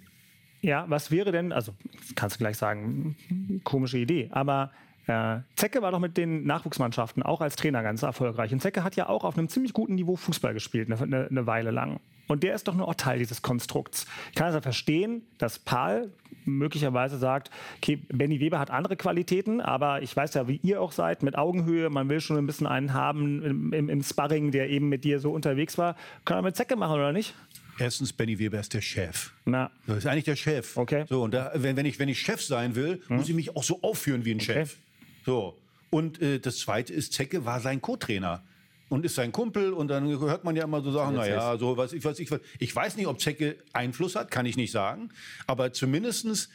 [0.61, 1.73] Ja, was wäre denn, also
[2.15, 3.15] kannst du gleich sagen,
[3.63, 4.71] komische Idee, aber
[5.07, 8.51] äh, Zecke war doch mit den Nachwuchsmannschaften auch als Trainer ganz erfolgreich.
[8.51, 11.71] Und Zecke hat ja auch auf einem ziemlich guten Niveau Fußball gespielt, eine, eine, Weile
[11.71, 11.99] lang.
[12.27, 14.05] Und der ist doch nur auch Teil dieses Konstrukts.
[14.29, 16.11] Ich kann also verstehen, dass Paul
[16.43, 20.91] möglicherweise sagt, okay, Benny Weber hat andere Qualitäten, aber ich weiß ja, wie ihr auch
[20.91, 24.69] seid, mit Augenhöhe, man will schon ein bisschen einen haben im, im, im Sparring, der
[24.69, 25.95] eben mit dir so unterwegs war.
[26.25, 27.33] Kann er mit Zecke machen, oder nicht?
[27.79, 29.31] Erstens, Benny Weber ist der Chef.
[29.45, 30.75] Na, Das ist eigentlich der Chef.
[30.75, 31.05] Okay.
[31.07, 33.63] So, und da, wenn, wenn, ich, wenn ich Chef sein will, muss ich mich auch
[33.63, 34.77] so aufführen wie ein Chef.
[35.27, 35.57] So.
[35.89, 38.43] Und äh, das Zweite ist, Zecke war sein Co-Trainer.
[38.87, 41.91] Und ist sein Kumpel und dann hört man ja immer so Sachen, naja, so was
[41.91, 42.39] ich was ich was.
[42.57, 45.09] Ich weiß nicht, ob Zecke Einfluss hat, kann ich nicht sagen.
[45.45, 46.47] Aber zumindestens,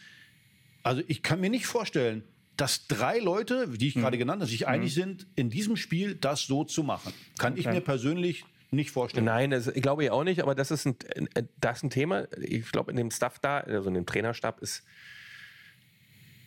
[0.82, 2.24] also ich kann mir nicht vorstellen,
[2.56, 6.46] dass drei Leute, die ich gerade genannt habe, sich einig sind, in diesem Spiel das
[6.46, 7.12] so zu machen.
[7.36, 9.26] Kann ich mir persönlich nicht vorstellen.
[9.26, 10.96] Nein, das ich glaube ich auch nicht, aber das ist ein,
[11.34, 12.26] äh, das ist ein Thema.
[12.40, 14.84] Ich glaube, in dem Staff da, also in dem Trainerstab, ist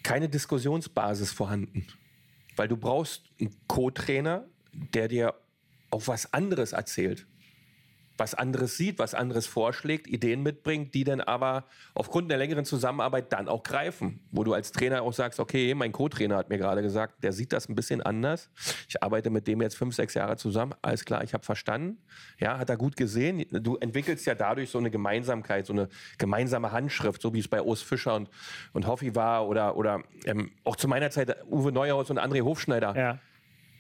[0.02, 1.86] keine Diskussionsbasis vorhanden.
[2.56, 5.34] Weil du brauchst einen Co-Trainer, der dir
[5.92, 7.26] auch was anderes erzählt.
[8.18, 13.34] Was anderes sieht, was anderes vorschlägt, Ideen mitbringt, die dann aber aufgrund der längeren Zusammenarbeit
[13.34, 14.22] dann auch greifen.
[14.32, 17.52] Wo du als Trainer auch sagst, okay, mein Co-Trainer hat mir gerade gesagt, der sieht
[17.52, 18.50] das ein bisschen anders.
[18.88, 20.74] Ich arbeite mit dem jetzt fünf, sechs Jahre zusammen.
[20.82, 21.98] Alles klar, ich habe verstanden.
[22.40, 23.46] Ja, hat er gut gesehen.
[23.52, 27.62] Du entwickelst ja dadurch so eine Gemeinsamkeit, so eine gemeinsame Handschrift, so wie es bei
[27.62, 28.30] Urs Fischer und,
[28.74, 32.96] und Hoffi war oder, oder ähm, auch zu meiner Zeit Uwe Neuhaus und André Hofschneider.
[32.98, 33.20] ja.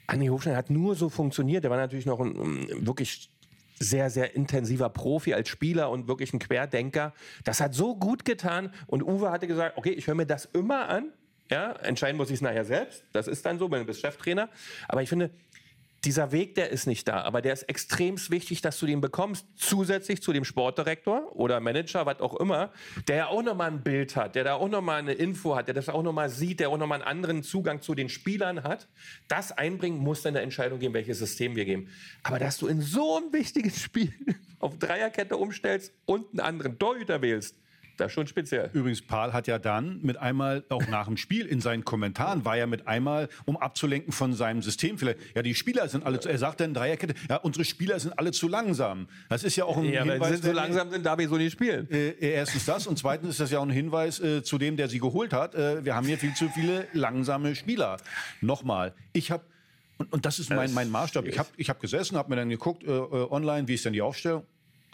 [0.08, 1.64] Andi Hofschneider hat nur so funktioniert.
[1.64, 3.32] Der war natürlich noch ein wirklich
[3.80, 7.14] sehr, sehr intensiver Profi als Spieler und wirklich ein Querdenker.
[7.44, 8.74] Das hat so gut getan.
[8.88, 11.12] Und Uwe hatte gesagt, okay, ich höre mir das immer an.
[11.52, 13.04] Ja, entscheiden muss ich es nachher selbst.
[13.14, 14.50] Das ist dann so, wenn du bist Cheftrainer.
[14.88, 15.30] Aber ich finde,
[16.06, 17.22] dieser Weg, der ist nicht da.
[17.22, 22.06] Aber der ist extrem wichtig, dass du den bekommst, zusätzlich zu dem Sportdirektor oder Manager,
[22.06, 22.72] was auch immer,
[23.08, 25.74] der ja auch nochmal ein Bild hat, der da auch nochmal eine Info hat, der
[25.74, 28.88] das auch nochmal sieht, der auch nochmal einen anderen Zugang zu den Spielern hat.
[29.28, 31.90] Das einbringen muss dann eine Entscheidung geben, welches System wir geben.
[32.24, 34.14] Aber dass du in so einem wichtigen Spiel
[34.60, 37.56] auf Dreierkette umstellst und einen anderen Torhüter wählst,
[37.98, 38.70] das ist schon speziell.
[38.74, 42.58] Übrigens, Paul hat ja dann mit einmal, auch nach dem Spiel in seinen Kommentaren, war
[42.58, 46.30] ja mit einmal, um abzulenken von seinem System, vielleicht, ja, die Spieler sind alle, zu,
[46.30, 49.08] er sagt dann Dreierkette, ja, unsere Spieler sind alle zu langsam.
[49.30, 50.30] Das ist ja auch ein Ja, wenn Hinweis.
[50.32, 51.90] sie so der- langsam sind, darf ich so nicht spielen.
[51.92, 54.88] Äh, erstens das und zweitens ist das ja auch ein Hinweis äh, zu dem, der
[54.90, 55.56] sie geholt hat.
[55.56, 57.98] Äh, wir haben hier viel zu viele langsame Spieler.
[58.42, 59.44] Nochmal, ich habe
[59.98, 61.26] und, und das ist mein, mein Maßstab.
[61.26, 63.00] Ich habe ich hab gesessen, habe mir dann geguckt äh, äh,
[63.32, 64.44] online, wie ist denn die Aufstellung.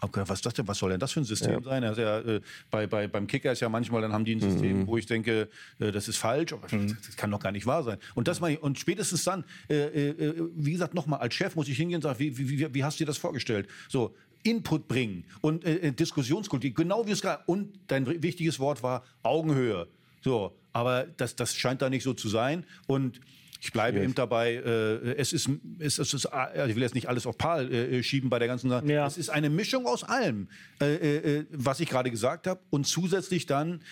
[0.10, 0.68] Gedacht, was das denn?
[0.68, 1.84] Was soll denn das für ein System sein?
[1.84, 4.88] Also ja, äh, bei, bei, beim Kicker ist ja manchmal, dann haben die ein System,
[4.88, 7.84] wo ich denke, äh, das ist falsch, aber das, das kann doch gar nicht wahr
[7.84, 7.98] sein.
[8.16, 11.68] Und das meine ich, und spätestens dann, äh, äh, wie gesagt, nochmal, als Chef muss
[11.68, 13.68] ich hingehen und sagen, wie, wie, wie, wie hast du dir das vorgestellt?
[13.90, 18.82] So, Input bringen und äh, äh, Diskussionskultur, genau wie es gerade, und dein wichtiges Wort
[18.82, 19.88] war Augenhöhe.
[20.22, 22.66] So, aber das, das scheint da nicht so zu sein.
[22.88, 23.20] Und
[23.64, 25.48] ich bleibe eben dabei, äh, es ist,
[25.78, 28.48] es, es ist, äh, ich will jetzt nicht alles auf Paul äh, schieben bei der
[28.48, 28.92] ganzen Sache.
[28.92, 29.06] Ja.
[29.06, 30.50] Es ist eine Mischung aus allem,
[30.82, 33.84] äh, äh, was ich gerade gesagt habe, und zusätzlich dann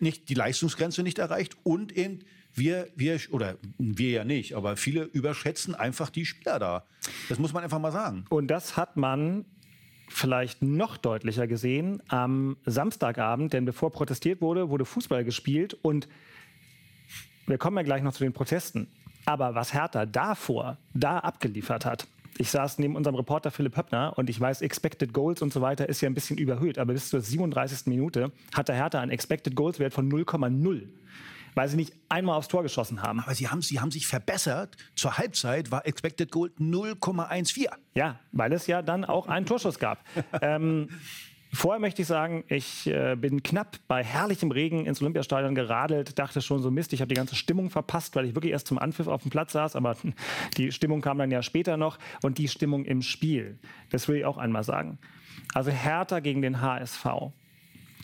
[0.00, 2.18] nicht die Leistungsgrenze nicht erreicht und eben
[2.52, 6.84] wir, wir, oder wir ja nicht, aber viele überschätzen einfach die Spieler da.
[7.28, 8.24] Das muss man einfach mal sagen.
[8.28, 9.44] Und das hat man
[10.08, 16.08] vielleicht noch deutlicher gesehen am Samstagabend, denn bevor protestiert wurde, wurde Fußball gespielt und
[17.46, 18.88] wir kommen ja gleich noch zu den Protesten.
[19.24, 22.06] Aber was Hertha davor, da abgeliefert hat,
[22.38, 25.88] ich saß neben unserem Reporter Philipp Höppner und ich weiß, Expected Goals und so weiter
[25.88, 27.86] ist ja ein bisschen überhöht, aber bis zur 37.
[27.86, 30.88] Minute hat der Hertha einen Expected Goals Wert von 0,0,
[31.54, 33.20] weil sie nicht einmal aufs Tor geschossen haben.
[33.20, 34.76] Aber sie haben, sie haben sich verbessert.
[34.94, 37.68] Zur Halbzeit war Expected Goal 0,14.
[37.94, 40.04] Ja, weil es ja dann auch einen Torschuss gab.
[40.42, 40.88] ähm,
[41.52, 46.42] vorher möchte ich sagen, ich äh, bin knapp bei herrlichem Regen ins Olympiastadion geradelt, dachte
[46.42, 49.06] schon so Mist, ich habe die ganze Stimmung verpasst, weil ich wirklich erst zum Anpfiff
[49.06, 49.96] auf dem Platz saß, aber
[50.56, 53.58] die Stimmung kam dann ja später noch und die Stimmung im Spiel,
[53.90, 54.98] das will ich auch einmal sagen.
[55.54, 57.06] Also Hertha gegen den HSV.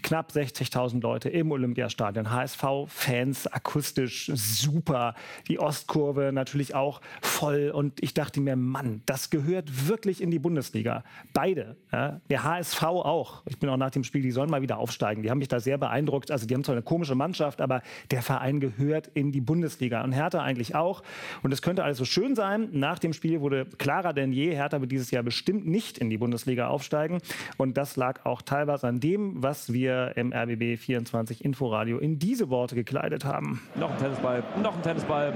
[0.03, 5.15] Knapp 60.000 Leute im Olympiastadion, HSV-Fans akustisch super,
[5.49, 10.38] die Ostkurve natürlich auch voll und ich dachte mir, Mann, das gehört wirklich in die
[10.38, 11.05] Bundesliga.
[11.33, 12.21] Beide, ja?
[12.31, 13.43] der HSV auch.
[13.47, 15.23] Ich bin auch nach dem Spiel, die sollen mal wieder aufsteigen.
[15.23, 16.31] Die haben mich da sehr beeindruckt.
[16.31, 20.12] Also die haben zwar eine komische Mannschaft, aber der Verein gehört in die Bundesliga und
[20.12, 21.03] Hertha eigentlich auch.
[21.43, 22.69] Und es könnte alles so schön sein.
[22.73, 26.19] Nach dem Spiel wurde klarer denn je, Hertha wird dieses Jahr bestimmt nicht in die
[26.19, 27.19] Bundesliga aufsteigen.
[27.57, 32.50] Und das lag auch teilweise an dem, was wir im RBB 24 Inforadio in diese
[32.50, 33.61] Worte gekleidet haben.
[33.74, 35.33] Noch ein Tennisball, noch ein Tennisball.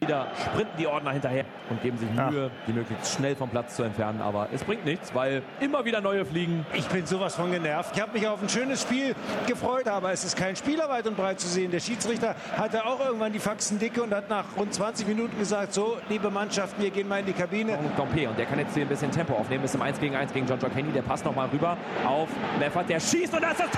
[0.00, 3.82] Wieder sprinten die Ordner hinterher und geben sich Mühe, die möglichst schnell vom Platz zu
[3.82, 4.20] entfernen.
[4.20, 6.66] Aber es bringt nichts, weil immer wieder neue fliegen.
[6.74, 7.92] Ich bin sowas von genervt.
[7.94, 9.14] Ich habe mich auf ein schönes Spiel
[9.46, 11.70] gefreut, aber es ist kein Spieler weit und breit zu sehen.
[11.70, 15.72] Der Schiedsrichter hatte auch irgendwann die Faxen dicke und hat nach rund 20 Minuten gesagt,
[15.72, 17.78] so, liebe Mannschaften, wir gehen mal in die Kabine.
[17.78, 20.14] Und Dompe, und der kann jetzt hier ein bisschen Tempo aufnehmen, ist im 1 gegen
[20.14, 20.92] 1 gegen John Joe Kenny.
[20.92, 23.75] Der passt nochmal rüber auf Meffert, der schießt und da ist das!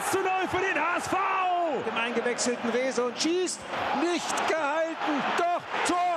[0.00, 1.14] 1 zu 0 für den HSV!
[1.86, 3.60] Dem eingewechselten Rese und schießt.
[4.00, 5.22] Nicht gehalten.
[5.36, 6.09] Doch, Tor.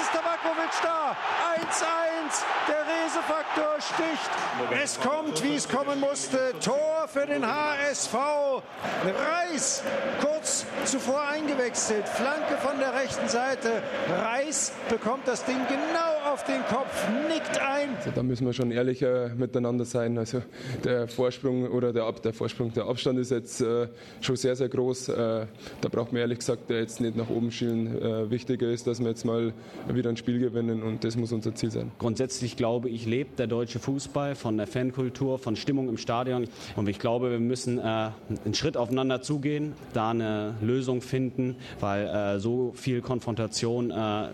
[0.00, 1.16] Ist Tabakovic da.
[1.56, 2.44] 1-1.
[2.68, 4.82] Der Rese-Faktor sticht.
[4.82, 6.52] Es kommt, wie es kommen musste.
[6.62, 8.14] Tor für den HSV.
[8.14, 9.82] Reis
[10.20, 12.08] kurz zuvor eingewechselt.
[12.08, 13.82] Flanke von der rechten Seite.
[14.08, 17.96] Reis bekommt das Ding genau auf den Kopf, nickt ein.
[17.96, 20.18] Also da müssen wir schon ehrlicher miteinander sein.
[20.18, 20.42] Also
[20.84, 23.88] der Vorsprung oder der, Ab der Vorsprung, der Abstand ist jetzt äh,
[24.20, 25.08] schon sehr, sehr groß.
[25.08, 25.46] Äh,
[25.80, 28.00] da braucht man ehrlich gesagt jetzt nicht nach oben schielen.
[28.00, 29.52] Äh, wichtiger ist, dass wir jetzt mal
[29.94, 31.90] wieder ein Spiel gewinnen und das muss unser Ziel sein.
[31.98, 36.48] Grundsätzlich glaube ich, lebt der deutsche Fußball von der Fankultur, von Stimmung im Stadion.
[36.76, 42.06] Und ich glaube, wir müssen äh, einen Schritt aufeinander zugehen, da eine Lösung finden, weil
[42.06, 44.28] äh, so viel Konfrontation, äh,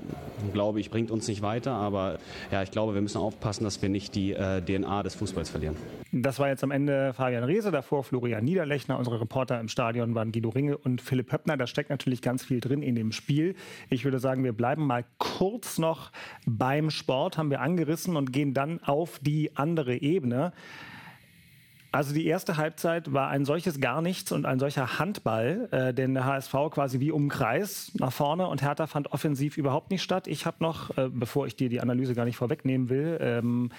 [0.53, 1.73] glaube ich, bringt uns nicht weiter.
[1.73, 2.19] Aber
[2.51, 5.77] ja, ich glaube, wir müssen aufpassen, dass wir nicht die äh, DNA des Fußballs verlieren.
[6.13, 8.99] Das war jetzt am Ende Fabian Reese, davor Florian Niederlechner.
[8.99, 11.57] Unsere Reporter im Stadion waren Guido Ringe und Philipp Höppner.
[11.57, 13.57] Da steckt natürlich ganz viel drin in dem Spiel.
[13.91, 15.34] Ich würde sagen, wir bleiben mal kurz
[15.79, 16.13] noch
[16.47, 20.53] beim Sport, haben wir angerissen und gehen dann auf die andere Ebene.
[21.95, 26.15] Also die erste Halbzeit war ein solches gar nichts und ein solcher Handball, äh, denn
[26.15, 30.27] der HSV quasi wie um Kreis nach vorne und Hertha fand offensiv überhaupt nicht statt.
[30.27, 33.71] Ich habe noch, äh, bevor ich dir die Analyse gar nicht vorwegnehmen will, ähm,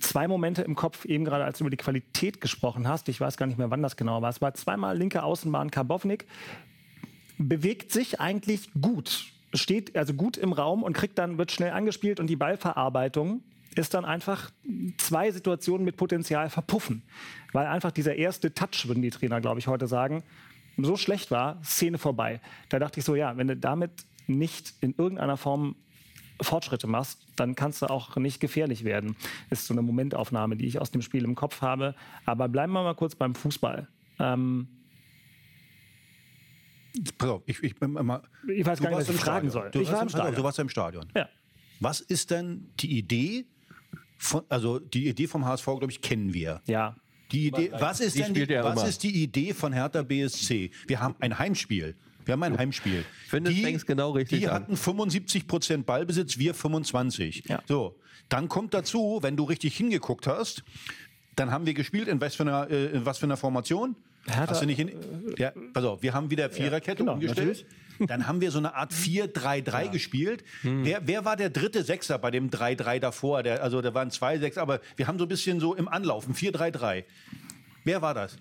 [0.00, 3.10] zwei Momente im Kopf, eben gerade als du über die Qualität gesprochen hast.
[3.10, 4.30] Ich weiß gar nicht mehr, wann das genau war.
[4.30, 6.26] Es war zweimal linke Außenbahn Karbovnik,
[7.36, 12.20] bewegt sich eigentlich gut, steht also gut im Raum und kriegt dann, wird schnell angespielt
[12.20, 13.42] und die Ballverarbeitung
[13.76, 14.50] ist dann einfach
[14.98, 17.02] zwei Situationen mit Potenzial verpuffen.
[17.52, 20.22] Weil einfach dieser erste Touch, würden die Trainer, glaube ich, heute sagen,
[20.76, 22.40] so schlecht war, Szene vorbei.
[22.68, 23.90] Da dachte ich so, ja, wenn du damit
[24.26, 25.76] nicht in irgendeiner Form
[26.40, 29.16] Fortschritte machst, dann kannst du auch nicht gefährlich werden.
[29.50, 31.94] Ist so eine Momentaufnahme, die ich aus dem Spiel im Kopf habe.
[32.24, 33.88] Aber bleiben wir mal kurz beim Fußball.
[34.18, 34.68] Ähm,
[37.18, 39.50] Pass auf, ich, ich, mal, ich weiß gar nicht, was ich fragen Stadion.
[39.50, 39.70] soll.
[39.70, 40.34] Du ich warst war im Stadion.
[40.34, 41.08] Du warst ja im Stadion.
[41.14, 41.28] Ja.
[41.80, 43.46] Was ist denn die Idee
[44.18, 46.60] von, also die Idee vom HSV, glaube ich, kennen wir.
[46.66, 46.96] Ja.
[47.32, 48.88] Die Idee, was ist Die denn die, was immer.
[48.88, 50.70] ist die Idee von Hertha BSC?
[50.86, 51.94] Wir haben ein Heimspiel.
[52.24, 53.04] Wir haben ein Heimspiel.
[53.28, 57.44] finde, es fängst genau richtig die hatten 75 Prozent Ballbesitz, wir 25.
[57.66, 57.98] So,
[58.28, 60.64] dann kommt dazu, wenn du richtig hingeguckt hast,
[61.36, 63.96] dann haben wir gespielt in was für einer, äh, in was für einer Formation?
[64.26, 64.90] Hertha- hast du nicht in,
[65.38, 67.64] ja, pass auf, wir haben wieder Viererkette genau, umgestellt.
[68.06, 70.42] Dann haben wir so eine Art 4-3-3 gespielt.
[70.62, 70.84] Hm.
[70.86, 73.42] Wer, wer war der dritte Sechser bei dem 3-3 davor?
[73.42, 76.34] Der, also da waren zwei Sechser, aber wir haben so ein bisschen so im Anlaufen
[76.34, 77.04] 4-3-3.
[77.84, 78.36] Wer war das?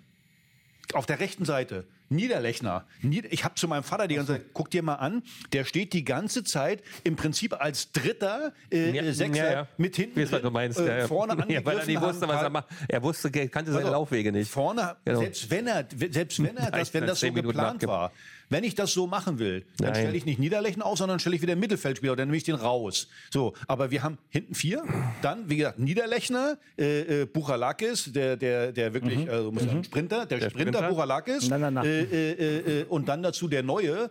[0.93, 1.85] Auf der rechten Seite.
[2.09, 2.85] Niederlechner.
[3.01, 5.93] Nieder ich habe zu meinem Vater die ganze Zeit, guck dir mal an, der steht
[5.93, 9.67] die ganze Zeit im Prinzip als dritter äh, Ja, äh, Sechser ja, ja.
[9.77, 10.79] mit hinten weiß, du meinst.
[10.79, 12.67] äh, vorne ja, weil er nicht wusste, was er macht.
[12.87, 14.49] Er wusste, er kannte seine auf, Laufwege nicht.
[14.51, 15.19] Vorne, Genau.
[15.21, 18.11] selbst wenn er, selbst wenn er das, wenn das so geplant war,
[18.49, 20.01] wenn ich das so machen will, dann Nein.
[20.01, 22.55] stelle ich nicht Niederlechner auf, sondern stelle ich wieder einen Mittelfeldspieler, dann nehme ich den
[22.55, 23.07] raus.
[23.31, 24.83] So, aber wir haben hinten vier,
[25.21, 30.25] dann, wie gesagt, Niederlechner, äh, äh, Buchalakis, der, der, der wirklich, also muss sagen, Sprinter,
[30.25, 30.89] der, Sprinter, Sprinter.
[30.89, 31.83] Buchalakis, na, na.
[31.83, 34.09] Äh, äh, äh, äh, und dann dazu der Neue,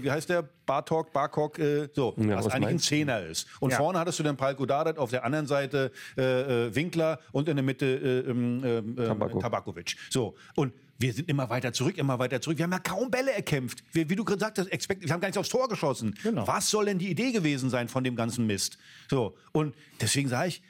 [0.00, 0.48] wie heißt der?
[0.66, 1.58] Bartok, Barkok,
[1.92, 2.78] so, Ja, was was eigentlich ein?
[2.78, 3.46] Zehner ist.
[3.60, 3.76] Und Ja.
[3.76, 7.84] vorne hattest du dann Palko Dardai, auf der anderen Seite Winkler und in der Mitte
[7.84, 9.38] äh, ähm, ähm, ähm, Tabako.
[9.40, 9.94] Tabakovic.
[10.08, 12.58] So, und wir sind immer weiter zurück, immer weiter zurück.
[12.58, 13.82] Wir haben ja kaum Bälle erkämpft.
[13.92, 16.14] Wir, wie du gesagt hast, expect, wir haben gar nichts aufs Tor geschossen.
[16.22, 16.46] Genau.
[16.46, 18.78] Was soll denn die Idee gewesen sein von dem ganzen Mist?
[19.10, 20.62] So, und deswegen sage ich,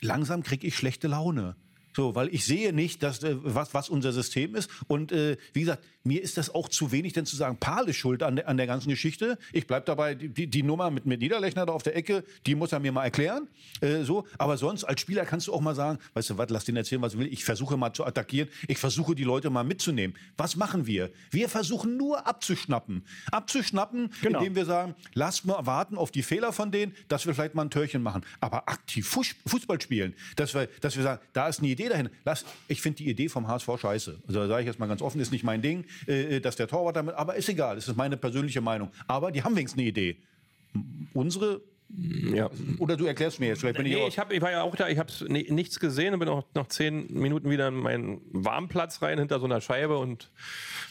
[0.00, 1.56] langsam kriege ich schlechte Laune.
[1.96, 4.68] So, weil ich sehe nicht, dass, äh, was, was unser System ist.
[4.88, 7.96] Und äh, wie gesagt, mir ist das auch zu wenig, denn zu sagen, Paul ist
[7.96, 9.38] schuld an der, an der ganzen Geschichte.
[9.52, 12.72] Ich bleib dabei, die, die, Nummer mit, mit Niederlechner da auf der Ecke, die muss
[12.72, 13.48] er mir mal erklären.
[13.80, 14.26] Äh, so.
[14.36, 17.00] Aber sonst, als Spieler kannst du auch mal sagen, weißt du was, lass den erzählen,
[17.00, 17.32] was er will.
[17.32, 18.48] Ich versuche mal zu attackieren.
[18.68, 20.16] Ich versuche, die Leute mal mitzunehmen.
[20.36, 21.10] Was machen wir?
[21.30, 23.04] Wir versuchen nur abzuschnappen.
[23.30, 24.38] Abzuschnappen, Genau.
[24.40, 27.62] indem wir sagen, lass mal warten auf die Fehler von denen, dass wir vielleicht mal
[27.62, 28.24] ein Törchen machen.
[28.40, 32.08] Aber aktiv Fuß- Fußball spielen, dass wir, dass wir sagen, da ist eine Idee dahin.
[32.24, 34.20] Lass, ich finde die Idee vom HSV scheiße.
[34.26, 36.68] Also da sage ich jetzt mal ganz offen, ist nicht mein Ding, äh, dass der
[36.68, 38.90] Torwart damit, aber ist egal, das ist meine persönliche Meinung.
[39.06, 40.16] Aber die haben wenigstens eine Idee.
[41.12, 41.60] Unsere
[42.32, 42.50] Ja.
[42.78, 44.62] Oder du erklärst mir jetzt, vielleicht bin ich Nee, auch- ich, hab, ich war ja
[44.62, 48.20] auch da, ich habe nichts gesehen und bin auch nach zehn Minuten wieder in meinen
[48.32, 50.30] Warmplatz rein hinter so einer Scheibe und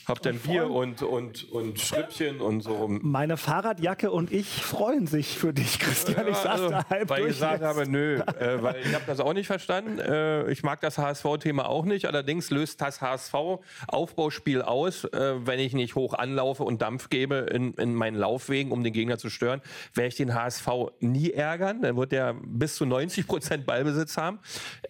[0.07, 2.87] habe dann Bier und, und, und Schrippchen und so.
[2.87, 6.27] Meine Fahrradjacke und ich freuen sich für dich, Christian.
[6.27, 9.03] Ich Ja, saß also, da halb weil ich gesagt habe, nö, äh, weil ich habe
[9.07, 9.99] das auch nicht verstanden.
[9.99, 12.05] Äh, ich mag das HSV-Thema auch nicht.
[12.05, 17.73] Allerdings löst das HSV-Aufbauspiel aus, äh, wenn ich nicht hoch anlaufe und Dampf gebe in,
[17.75, 19.61] in meinen Laufwegen, um den Gegner zu stören,
[19.93, 20.67] werde ich den HSV
[20.99, 21.81] nie ärgern.
[21.81, 24.39] Dann wird der bis zu 90 Prozent Ballbesitz haben.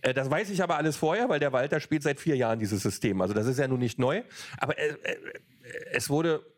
[0.02, 2.82] Äh, das weiß ich aber alles vorher, weil der Walter spielt seit vier Jahren dieses
[2.82, 3.22] System.
[3.22, 4.24] Also das ist ja nun nicht neu.
[4.58, 4.96] Aber äh,
[5.92, 6.53] es wurde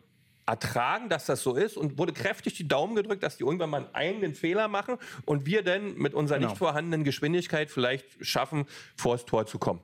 [0.46, 3.78] ertragen, dass das so ist und wurde kräftig die Daumen gedrückt, dass die irgendwann mal
[3.78, 6.50] einen eigenen Fehler machen und wir dann mit unserer Genau.
[6.50, 8.66] nicht vorhandenen Geschwindigkeit vielleicht schaffen,
[8.96, 9.82] vors Tor zu kommen.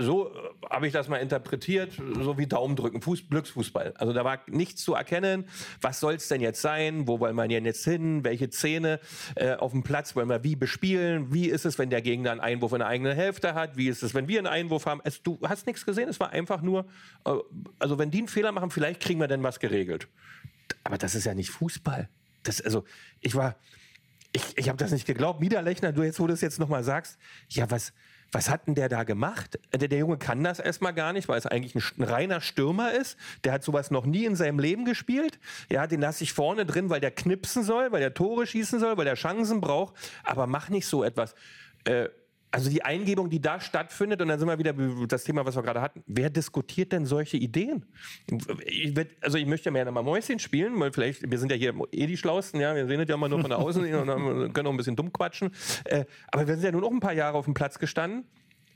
[0.00, 0.32] So äh,
[0.68, 3.94] habe ich das mal interpretiert, so wie Daumen drücken, Fuß, Glücksfußball.
[3.96, 5.44] Also da war nichts zu erkennen.
[5.80, 7.06] Was soll es denn jetzt sein?
[7.06, 8.24] Wo wollen wir denn jetzt hin?
[8.24, 8.98] Welche Szene
[9.36, 11.32] äh, auf dem Platz wollen wir wie bespielen?
[11.32, 13.76] Wie ist es, wenn der Gegner einen Einwurf in der eigenen Hälfte hat?
[13.76, 15.00] Wie ist es, wenn wir einen Einwurf haben?
[15.04, 16.08] Es, du hast nichts gesehen.
[16.08, 16.86] Es war einfach nur,
[17.24, 17.30] äh,
[17.78, 19.83] also wenn die einen Fehler machen, vielleicht kriegen wir dann was geregelt.
[20.82, 22.08] Aber das ist ja nicht Fußball.
[22.42, 22.84] Das, also,
[23.20, 23.56] ich war,
[24.32, 25.40] ich, ich habe das nicht geglaubt.
[25.40, 27.18] Niederlechner, du jetzt, wo du es jetzt nochmal sagst,
[27.48, 27.92] ja, was,
[28.32, 29.58] was hat denn der da gemacht?
[29.72, 32.92] Der, der Junge kann das erstmal gar nicht, weil es eigentlich ein, ein reiner Stürmer
[32.92, 33.16] ist.
[33.44, 35.38] Der hat sowas noch nie in seinem Leben gespielt.
[35.70, 38.96] Ja, den lasse ich vorne drin, weil der knipsen soll, weil der Tore schießen soll,
[38.96, 39.94] weil der Chancen braucht.
[40.24, 41.34] Aber mach nicht so etwas.
[41.84, 42.08] Äh,
[42.54, 44.72] also die Eingebung, die da stattfindet, und dann sind wir wieder
[45.08, 46.04] das Thema, was wir gerade hatten.
[46.06, 47.84] Wer diskutiert denn solche Ideen?
[48.64, 51.56] Ich werd, also ich möchte ja mehr mal Mäuschen spielen, weil vielleicht, wir sind ja
[51.56, 54.66] hier eh die Schlausten, ja, wir sehen das ja mal nur von außen und können
[54.68, 55.50] auch ein bisschen dumm quatschen.
[55.84, 58.24] Äh, aber wir sind ja nun auch ein paar Jahre auf dem Platz gestanden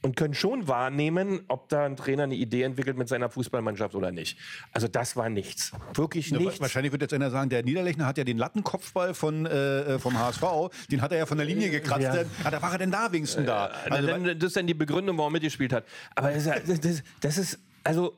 [0.03, 4.13] und können schon wahrnehmen, ob da ein Trainer eine Idee entwickelt mit seiner Fußballmannschaft oder
[4.13, 4.39] nicht.
[4.73, 5.73] Also das war nichts.
[5.95, 6.61] Wirklich Ja, nichts.
[6.61, 10.19] Wahrscheinlich wird jetzt einer sagen, der Niederlechner hat ja den Lattenkopfball von, äh, äh, vom
[10.19, 10.43] HSV,
[10.91, 12.03] den hat er ja von der Linie gekratzt.
[12.03, 12.15] Ja.
[12.15, 12.23] Ja.
[12.45, 13.67] Ah, da war er denn da wenigstens da.
[13.91, 15.85] Also, dann, das ist dann die Begründung, warum er mitgespielt hat.
[16.15, 18.17] Aber das, ist ja- das, das ist, also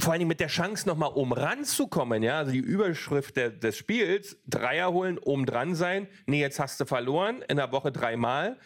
[0.00, 3.76] vor allen Dingen mit der Chance, nochmal oben ranzukommen, ja, also die Überschrift der, des
[3.76, 8.56] Spiels, Dreier holen, oben dran sein, nee, jetzt hast du verloren, in der Woche dreimal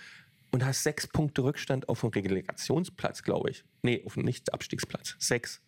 [0.56, 3.64] und hast sechs Punkte Rückstand auf dem Relegationsplatz, glaube ich.
[3.82, 5.14] Nee, auf dem Nicht-Abstiegsplatz.
[5.18, 5.60] Sechs.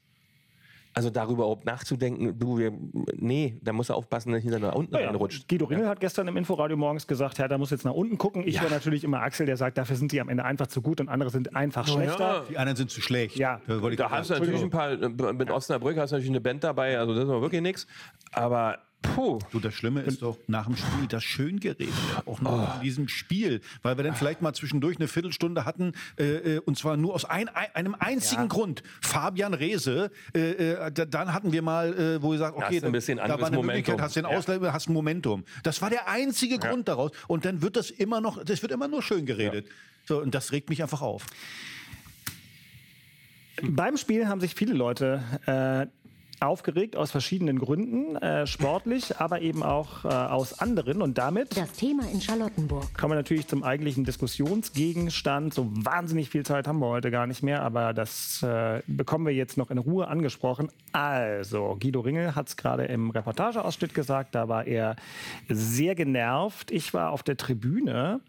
[0.95, 2.73] Also darüber überhaupt nachzudenken, du, wir,
[3.15, 5.07] nee, da muss er aufpassen, dass er nicht nach unten Ja, ja.
[5.09, 5.47] reinrutscht.
[5.47, 8.43] Guido Ringel hat gestern im Inforadio morgens gesagt, Herr, da muss jetzt nach unten gucken.
[8.49, 8.63] Ich Ja.
[8.63, 11.09] wäre natürlich immer Axel, der sagt, dafür sind sie am Ende einfach zu gut und
[11.11, 12.19] andere sind einfach Oh, schlechter.
[12.19, 12.45] ja.
[12.49, 13.37] Die anderen sind zu schlecht.
[13.37, 13.61] Ja.
[13.67, 14.47] Da, wollte ich Da hast du sagen.
[14.47, 17.31] natürlich ein paar, äh, mit Osnabrück hast du natürlich eine Band dabei, also das ist
[17.31, 17.87] aber wirklich nichts.
[18.33, 19.39] Aber puh.
[19.51, 21.89] Du, das Schlimme ist doch nach dem Spiel das Schöngerede,
[22.27, 26.57] auch noch in diesem Spiel, weil wir dann vielleicht mal zwischendurch eine Viertelstunde hatten, äh,
[26.57, 28.83] äh, und zwar nur aus ein, ein, einem einzigen Grund.
[29.01, 32.77] Fabian Reese, äh, äh, da, dann hatten wir mal, äh, wo wir sagen, Da okay,
[32.77, 33.65] hast du ein bisschen da war eine Möglichkeit,
[33.97, 34.01] Momentum.
[34.01, 34.37] hast den Ja.
[34.37, 35.45] Ausleih, hast ein Momentum.
[35.63, 37.13] Das war der einzige Grund daraus.
[37.27, 39.67] Und dann wird das immer noch, das wird immer nur schön geredet.
[40.07, 41.25] So, und das regt mich einfach auf.
[43.63, 45.87] Beim Spiel haben sich viele Leute äh,
[46.41, 51.03] aufgeregt aus verschiedenen Gründen, äh, sportlich, aber eben auch äh, aus anderen.
[51.03, 52.93] Und damit Das Thema in Charlottenburg.
[52.95, 55.55] kommen wir natürlich zum eigentlichen Diskussionsgegenstand.
[55.55, 59.35] So wahnsinnig viel Zeit haben wir heute gar nicht mehr, aber das äh, bekommen wir
[59.35, 60.71] jetzt noch in Ruhe angesprochen.
[60.93, 64.97] Also, Guido Ringel hat es gerade im Reportageausschnitt gesagt, da war er
[65.49, 66.71] sehr genervt.
[66.71, 68.21] Ich war auf der Tribüne.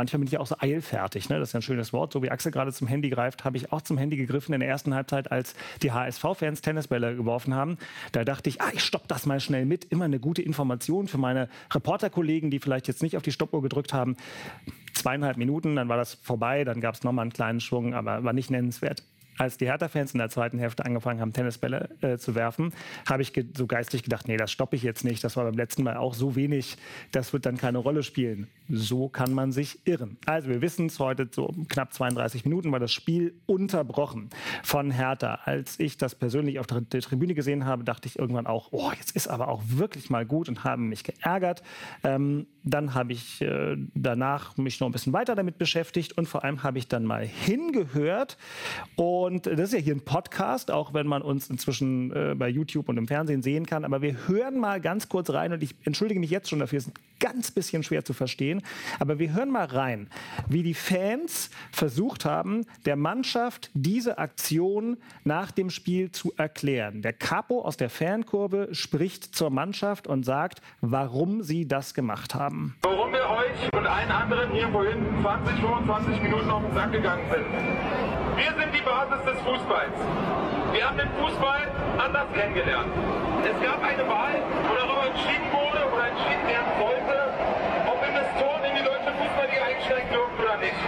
[0.00, 1.38] Manchmal bin ich auch so eilfertig, ne?
[1.38, 2.14] das ist ja ein schönes Wort.
[2.14, 4.68] So wie Axel gerade zum Handy greift, habe ich auch zum Handy gegriffen in der
[4.70, 7.76] ersten Halbzeit, als die HSV-Fans Tennisbälle geworfen haben.
[8.12, 9.84] Da dachte ich, ah, ich stopp das mal schnell mit.
[9.84, 13.92] Immer eine gute Information für meine Reporterkollegen, die vielleicht jetzt nicht auf die Stoppuhr gedrückt
[13.92, 14.16] haben.
[14.94, 18.32] Zweieinhalb Minuten, dann war das vorbei, dann gab es nochmal einen kleinen Schwung, aber war
[18.32, 19.02] nicht nennenswert.
[19.40, 22.74] Als die Hertha-Fans in der zweiten Hälfte angefangen haben, Tennisbälle äh, zu werfen,
[23.08, 25.24] habe ich ge so geistig gedacht, nee, das stoppe ich jetzt nicht.
[25.24, 26.76] Das war beim letzten Mal auch so wenig,
[27.10, 28.48] das wird dann keine Rolle spielen.
[28.68, 30.18] So kann man sich irren.
[30.26, 34.28] Also wir wissen es, heute so knapp 32 Minuten war das Spiel unterbrochen
[34.62, 35.40] von Hertha.
[35.44, 38.92] Als ich das persönlich auf der, der Tribüne gesehen habe, dachte ich irgendwann auch, oh,
[38.94, 41.62] jetzt ist aber auch wirklich mal gut und haben mich geärgert.
[42.04, 46.44] Ähm, dann habe ich äh, danach mich noch ein bisschen weiter damit beschäftigt und vor
[46.44, 48.36] allem habe ich dann mal hingehört.
[48.96, 52.88] Und das ist ja hier ein Podcast, auch wenn man uns inzwischen äh, bei YouTube
[52.88, 53.84] und im Fernsehen sehen kann.
[53.84, 56.86] Aber wir hören mal ganz kurz rein und ich entschuldige mich jetzt schon dafür, es
[56.86, 58.62] ist ein ganz bisschen schwer zu verstehen.
[58.98, 60.08] Aber wir hören mal rein,
[60.48, 67.02] wie die Fans versucht haben, der Mannschaft diese Aktion nach dem Spiel zu erklären.
[67.02, 72.76] Der Capo aus der Fankurve spricht zur Mannschaft und sagt, warum sie das gemacht haben.
[72.82, 77.24] Warum wir euch und allen anderen hier vorhin 20, 25 Minuten auf den Sack gegangen
[77.30, 77.46] sind.
[78.36, 79.98] Wir sind die Basis des Fußballs.
[80.72, 81.66] Wir haben den Fußball
[81.98, 82.94] anders kennengelernt.
[83.42, 84.38] Es gab eine Wahl,
[84.70, 87.16] wo darüber entschieden wurde oder entschieden werden sollte,
[87.90, 90.78] ob Investoren in die deutsche Fußballliga einsteigen dürfen oder nicht.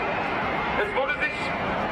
[0.79, 1.35] Es wurde sich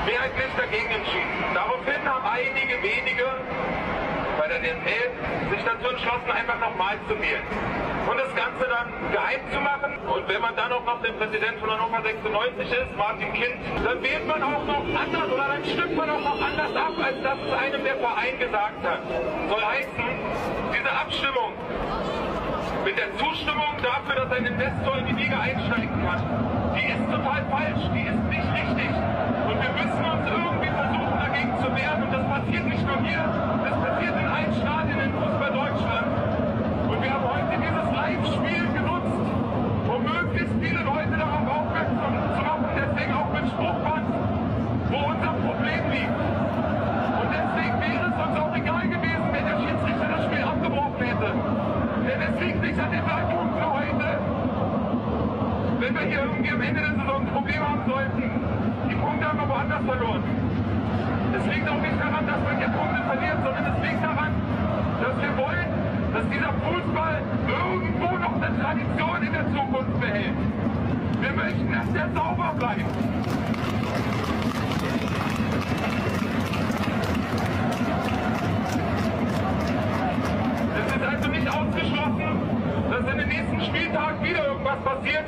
[0.07, 1.35] mehrheitlich dagegen entschieden.
[1.51, 3.27] Daraufhin haben einige wenige
[4.51, 5.11] der DFL
[5.55, 7.47] sich dazu entschlossen, einfach nochmal zu wählen
[8.11, 9.95] und das Ganze dann geheim zu machen.
[10.11, 14.03] Und wenn man dann auch noch der Präsident von Hannover 96 ist, Martin Kind, dann
[14.03, 17.39] wählt man auch noch anders oder dann stimmt man auch noch anders ab, als das
[17.39, 19.01] es einem der Verein gesagt hat.
[19.49, 20.07] Soll heißen,
[20.75, 21.55] diese Abstimmung
[22.85, 26.23] mit der Zustimmung dafür, dass ein Investor in die Liga einsteigen kann,
[26.75, 28.91] die ist total falsch, die ist nicht richtig.
[29.47, 30.71] Und wir müssen uns irgendwie
[31.61, 32.03] zu wehren.
[32.03, 36.09] Und das passiert nicht nur hier, das passiert in allen Stadien in Fußball Deutschland.
[36.89, 39.21] Und wir haben heute dieses Live-Spiel genutzt,
[39.85, 44.07] um möglichst viele Leute darauf aufmerksam zu machen, deswegen auch mit Spruchband,
[44.89, 46.19] wo unser Problem liegt.
[47.21, 51.31] Und deswegen wäre es uns auch egal gewesen, wenn der Schiedsrichter das Spiel abgebrochen hätte.
[52.09, 54.09] Denn es liegt nicht an den drei Punkten heute.
[55.81, 58.25] Wenn wir hier irgendwie am Ende der Saison ein Problem haben sollten,
[58.89, 60.23] die Punkte haben wir woanders verloren.
[61.33, 64.33] Es liegt auch nicht daran, dass man hier Punkte verliert, sondern es liegt daran,
[65.01, 65.69] dass wir wollen,
[66.13, 70.37] dass dieser Fußball irgendwo noch eine Tradition in der Zukunft behält.
[71.21, 72.85] Wir möchten, dass der sauber bleibt.
[80.79, 82.23] Es ist also nicht ausgeschlossen,
[82.91, 85.25] dass in den nächsten Spieltagen wieder irgendwas passiert,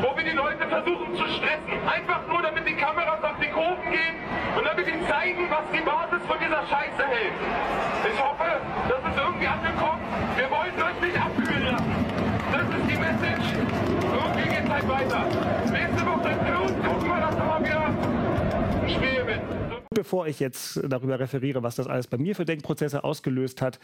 [0.00, 1.78] wo wir die Leute versuchen zu stressen.
[1.86, 4.16] Einfach nur, damit die Kameras auf die Kurven gehen
[4.58, 7.79] und damit sie zeigen, was die Basis von dieser Scheiße hält.
[19.92, 23.78] Bevor ich jetzt darüber referiere, was das alles bei mir für Denkprozesse ausgelöst hat,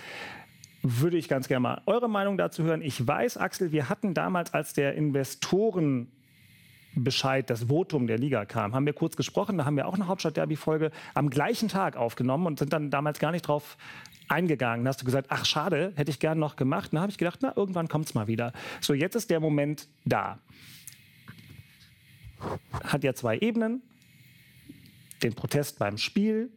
[0.83, 2.81] würde ich ganz gerne mal eure Meinung dazu hören.
[2.81, 6.09] Ich weiß, Axel, wir hatten damals, als der Investoren
[6.95, 9.59] Bescheid, das Votum der Liga kam, haben wir kurz gesprochen.
[9.59, 13.33] Da haben wir auch eine Hauptstadt-Derby-Folge am gleichen Tag aufgenommen und sind dann damals gar
[13.33, 13.77] nicht drauf
[14.29, 14.85] eingegangen.
[14.85, 16.93] Da hast du gesagt, ach schade, hätte ich gern noch gemacht.
[16.93, 18.53] Dann habe ich gedacht, na, irgendwann kommt es mal wieder.
[18.81, 20.39] So, jetzt ist der Moment da.
[22.72, 23.82] Hat ja zwei Ebenen.
[25.22, 26.51] Den Protest beim Spiel,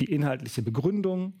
[0.00, 1.32] die inhaltliche Begründung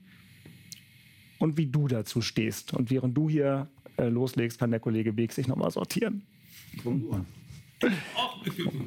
[1.38, 2.74] und wie du dazu stehst.
[2.74, 6.26] Und während du hier äh, loslegst, kann der Kollege Weg sich nochmal sortieren.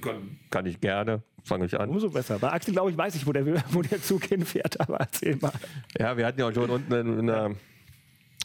[0.01, 1.23] Kann, kann ich gerne.
[1.43, 1.89] Fange ich an.
[1.89, 2.37] Umso besser.
[2.39, 5.53] Bei Axel, glaube ich, weiß ich, wo der, wo der Zug hinfährt, aber erzähl mal.
[5.97, 7.55] Ja, wir hatten ja auch schon unten in, in der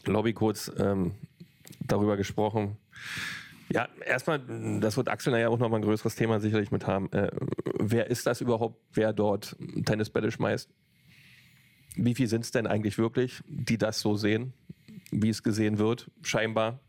[0.05, 1.11] Lobby kurz ähm,
[1.81, 2.77] darüber gesprochen.
[3.69, 4.41] Ja, erstmal,
[4.79, 7.11] das wird Axel nachher auch nochmal ein größeres Thema sicherlich mit haben.
[7.11, 7.31] Äh,
[7.79, 9.55] wer ist das überhaupt, wer dort
[9.85, 10.69] Tennisbälle schmeißt?
[11.95, 14.53] Wie viel sind es denn eigentlich wirklich, die das so sehen?
[15.11, 16.79] wie es gesehen wird, scheinbar.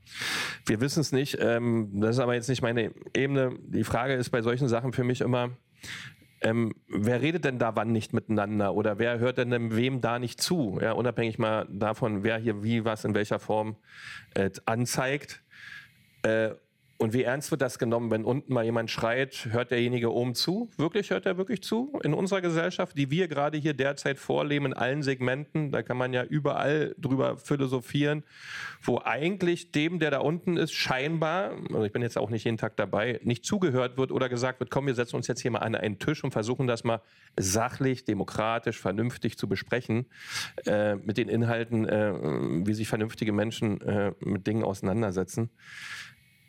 [0.66, 1.38] Wir wissen es nicht.
[1.40, 3.56] Ähm, das ist aber jetzt nicht meine Ebene.
[3.62, 5.50] Die Frage ist bei solchen Sachen für mich immer,
[6.40, 10.40] ähm, wer redet denn da wann nicht miteinander oder wer hört denn wem da nicht
[10.40, 10.78] zu?
[10.80, 13.76] Ja, unabhängig mal davon, wer hier wie was in welcher Form
[14.34, 15.42] äh, anzeigt.
[16.22, 16.50] Äh,
[17.00, 20.68] und wie ernst wird das genommen, wenn unten mal jemand schreit, hört derjenige oben zu?
[20.76, 21.96] Wirklich, hört er wirklich zu?
[22.02, 26.12] In unserer Gesellschaft, die wir gerade hier derzeit vorleben, in allen Segmenten, da kann man
[26.12, 28.24] ja überall drüber philosophieren,
[28.82, 32.58] wo eigentlich dem, der da unten ist, scheinbar, also ich bin jetzt auch nicht jeden
[32.58, 35.60] Tag dabei, nicht zugehört wird oder gesagt wird, komm, wir setzen uns jetzt hier mal
[35.60, 37.00] an einen Tisch und versuchen das mal
[37.36, 40.06] sachlich, demokratisch, vernünftig zu besprechen,
[40.66, 42.12] äh, mit den Inhalten, äh,
[42.66, 45.50] wie sich vernünftige Menschen äh, mit Dingen auseinandersetzen.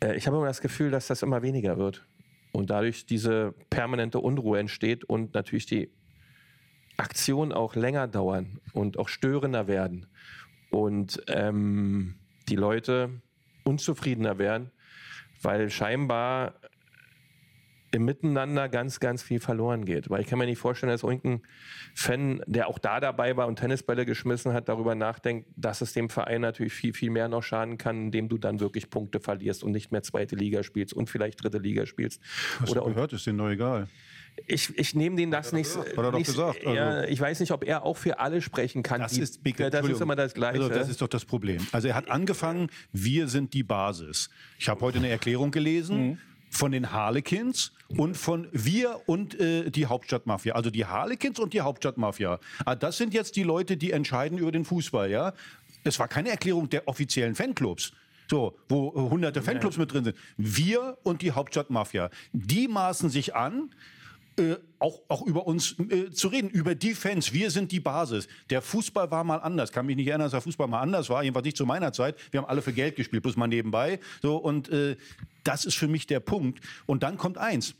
[0.02, 2.06] Äh, ich habe immer das Gefühl, dass das immer weniger wird.
[2.52, 5.92] Und dadurch diese permanente Unruhe entsteht und natürlich die
[6.96, 10.06] Aktionen auch länger dauern und auch störender werden.
[10.70, 12.16] Und ähm,
[12.48, 13.22] die Leute
[13.64, 14.72] unzufriedener werden,
[15.42, 16.59] weil scheinbar
[17.92, 20.10] im Miteinander ganz, ganz viel verloren geht.
[20.10, 21.42] Weil ich kann mir nicht vorstellen, dass irgendein
[21.94, 26.08] Fan, der auch da dabei war und Tennisbälle geschmissen hat, darüber nachdenkt, dass es dem
[26.08, 29.72] Verein natürlich viel, viel mehr noch schaden kann, indem du dann wirklich Punkte verlierst und
[29.72, 32.20] nicht mehr zweite Liga spielst und vielleicht dritte Liga spielst.
[32.60, 33.88] Was Oder du gehört, ist denen doch egal.
[34.46, 35.76] ich, ich nehme den das nicht.
[35.76, 36.72] Hat er doch nicht gesagt, also.
[36.76, 39.00] ja, ich weiß nicht, ob er auch für alle sprechen kann.
[39.00, 40.62] Das Die- ist, Big, das ist immer das Gleiche.
[40.62, 41.66] Also das ist doch das Problem.
[41.72, 44.30] Also er hat angefangen, wir sind die Basis.
[44.58, 46.18] Ich habe heute eine Erklärung gelesen
[46.50, 50.54] von den Harlequins und von wir und äh, die Hauptstadtmafia.
[50.54, 52.38] Also die Harlequins und die Hauptstadtmafia.
[52.64, 55.10] Ah, das sind jetzt die Leute, die entscheiden über den Fußball.
[55.10, 55.32] Ja,
[55.84, 57.92] es war keine Erklärung der offiziellen Fanclubs.
[58.28, 60.16] So, wo äh, hunderte Fanclubs mit drin sind.
[60.36, 62.10] Wir und die Hauptstadtmafia.
[62.32, 63.70] Die maßen sich an,
[64.40, 67.32] äh, auch, auch über uns äh, zu reden, über die Fans.
[67.32, 68.28] Wir sind die Basis.
[68.48, 69.72] Der Fußball war mal anders.
[69.72, 71.22] Kann mich nicht erinnern, dass der Fußball mal anders war.
[71.22, 72.16] Jedenfalls nicht zu meiner Zeit.
[72.30, 74.00] Wir haben alle für Geld gespielt, bloß mal nebenbei.
[74.22, 74.96] So, und äh,
[75.44, 76.60] das ist für mich der Punkt.
[76.86, 77.74] Und dann kommt eins.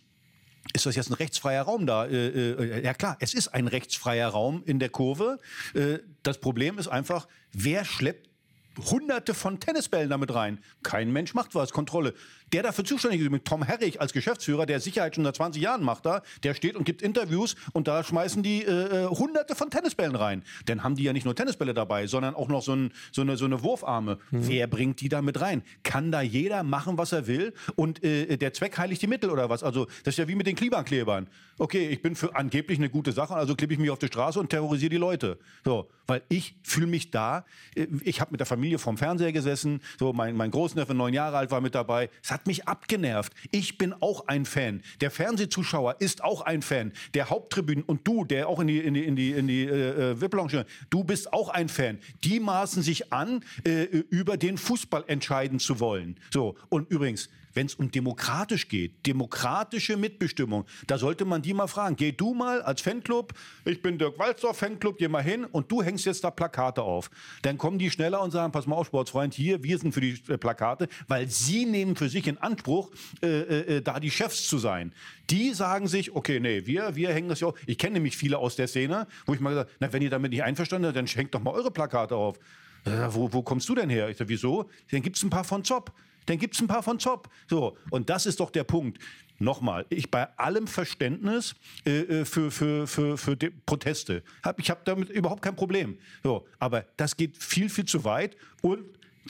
[0.75, 2.07] Ist das jetzt ein rechtsfreier Raum da?
[2.07, 5.39] Äh, äh, ja klar, es ist ein rechtsfreier Raum in der Kurve.
[5.75, 8.30] Äh, das Problem ist einfach, wer schleppt
[8.79, 10.59] Hunderte von Tennisbällen damit rein.
[10.83, 12.14] Kein Mensch macht was, Kontrolle.
[12.53, 15.83] Der dafür zuständig ist, mit Tom Herrich als Geschäftsführer, der Sicherheit schon seit 20 Jahren
[15.83, 19.71] macht da, der steht und gibt Interviews und da schmeißen die äh, äh, Hunderte von
[19.71, 20.43] Tennisbällen rein.
[20.66, 23.37] Dann haben die ja nicht nur Tennisbälle dabei, sondern auch noch so, ein, so, eine,
[23.37, 24.18] so eine Wurfarme.
[24.31, 25.62] Wer bringt die da mit rein?
[25.83, 29.49] Kann da jeder machen, was er will und äh, der Zweck heiligt die Mittel oder
[29.49, 29.62] was?
[29.62, 31.29] Also das ist ja wie mit den Klimaklebern.
[31.59, 34.41] Okay, ich bin für angeblich eine gute Sache, also klebe ich mich auf die Straße
[34.41, 35.39] und terrorisiere die Leute.
[35.64, 37.45] So, weil ich fühle mich da,
[37.77, 41.37] äh, ich habe mit der Familie vorm Fernseher gesessen, so mein, mein Großneffe, neun Jahre
[41.39, 42.11] alt, war mit dabei.
[42.21, 43.33] Es hat mich abgenervt.
[43.53, 44.83] Ich bin auch ein Fan.
[45.01, 46.93] Der Fernsehzuschauer ist auch ein Fan.
[47.15, 50.11] Der Haupttribünen und du, der auch in die, in die, in die, in die äh,
[50.11, 51.99] äh, VIP-Lounge, du bist auch ein Fan.
[52.25, 56.17] Die maßen sich an, äh, über den Fußball entscheiden zu wollen.
[56.33, 61.66] So, und übrigens, wenn es um demokratisch geht, demokratische Mitbestimmung, da sollte man die mal
[61.66, 61.96] fragen.
[61.96, 63.32] Geh du mal als Fanclub,
[63.64, 67.11] ich bin Dirk Walzdorf Fanclub, geh mal hin und du hängst jetzt da Plakate auf.
[67.42, 70.20] Dann kommen die schneller und sagen, pass mal auf, Sportsfreund, hier, wir sind für die
[70.28, 72.90] äh, Plakate, weil sie nehmen für sich in Anspruch,
[73.22, 74.92] äh, äh, äh, da die Chefs zu sein.
[75.30, 77.55] Die sagen sich, okay, nee, wir, wir hängen das ja auf.
[77.66, 80.32] Ich kenne nämlich viele aus der Szene, wo ich mal gesagt na, wenn ihr damit
[80.32, 82.38] nicht einverstanden seid, dann schenkt doch mal eure Plakate auf.
[82.84, 84.09] Äh, wo, wo kommst du denn her?
[84.09, 84.68] Ich sag, wieso?
[84.90, 85.92] Dann gibt's ein paar von Zopp.
[86.27, 87.29] Dann gibt's ein paar von Zopp.
[87.49, 88.99] So, und das ist doch der Punkt.
[89.39, 91.55] Nochmal, ich bei allem Verständnis
[91.87, 94.23] äh, äh, für, für, für, für Proteste.
[94.43, 95.97] Hab, ich habe damit überhaupt kein Problem.
[96.23, 98.37] So, aber das geht viel, viel zu weit.
[98.61, 98.85] Und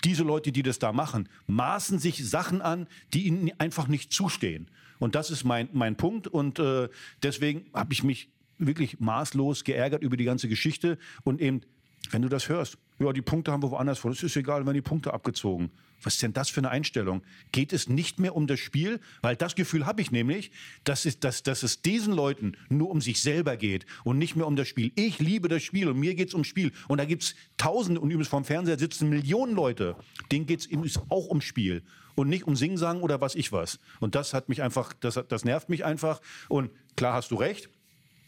[0.04, 4.68] diese Leute, die das da machen, maßen sich Sachen an, die ihnen einfach nicht zustehen.
[4.98, 6.26] Und das ist mein, mein Punkt.
[6.26, 6.88] Und äh,
[7.22, 10.98] deswegen habe ich mich wirklich maßlos geärgert über die ganze Geschichte.
[11.22, 11.62] Und eben,
[12.10, 14.10] wenn du das hörst, ja, die Punkte haben wir woanders vor.
[14.10, 15.70] Es ist egal, wenn die Punkte abgezogen.
[16.02, 17.22] Was ist denn das für eine Einstellung?
[17.52, 19.00] Geht es nicht mehr um das Spiel?
[19.22, 20.50] Weil das Gefühl habe ich nämlich,
[20.84, 24.46] dass es, dass, dass es diesen Leuten nur um sich selber geht und nicht mehr
[24.46, 24.92] um das Spiel.
[24.94, 26.72] Ich liebe das Spiel und mir geht es ums Spiel.
[26.88, 29.96] Und da gibt es Tausende und übrigens vorm Fernseher sitzen Millionen Leute.
[30.32, 31.82] Denen geht es auch ums Spiel
[32.14, 33.78] und nicht um Singsang oder was ich was.
[33.98, 36.20] Und das hat mich einfach, das, das nervt mich einfach.
[36.48, 37.68] Und klar hast du recht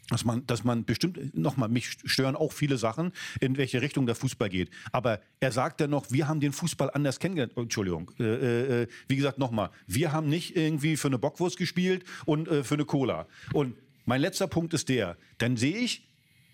[0.08, 4.14] dass man, dass man bestimmt, nochmal, mich stören auch viele Sachen, in welche Richtung der
[4.14, 4.70] Fußball geht.
[4.90, 7.56] Aber er sagt dann noch, wir haben den Fußball anders kennengelernt.
[7.56, 8.10] Entschuldigung.
[8.18, 12.64] Äh, äh, wie gesagt, nochmal, wir haben nicht irgendwie für eine Bockwurst gespielt und äh,
[12.64, 13.26] für eine Cola.
[13.52, 16.08] Und mein letzter Punkt ist der, dann sehe ich,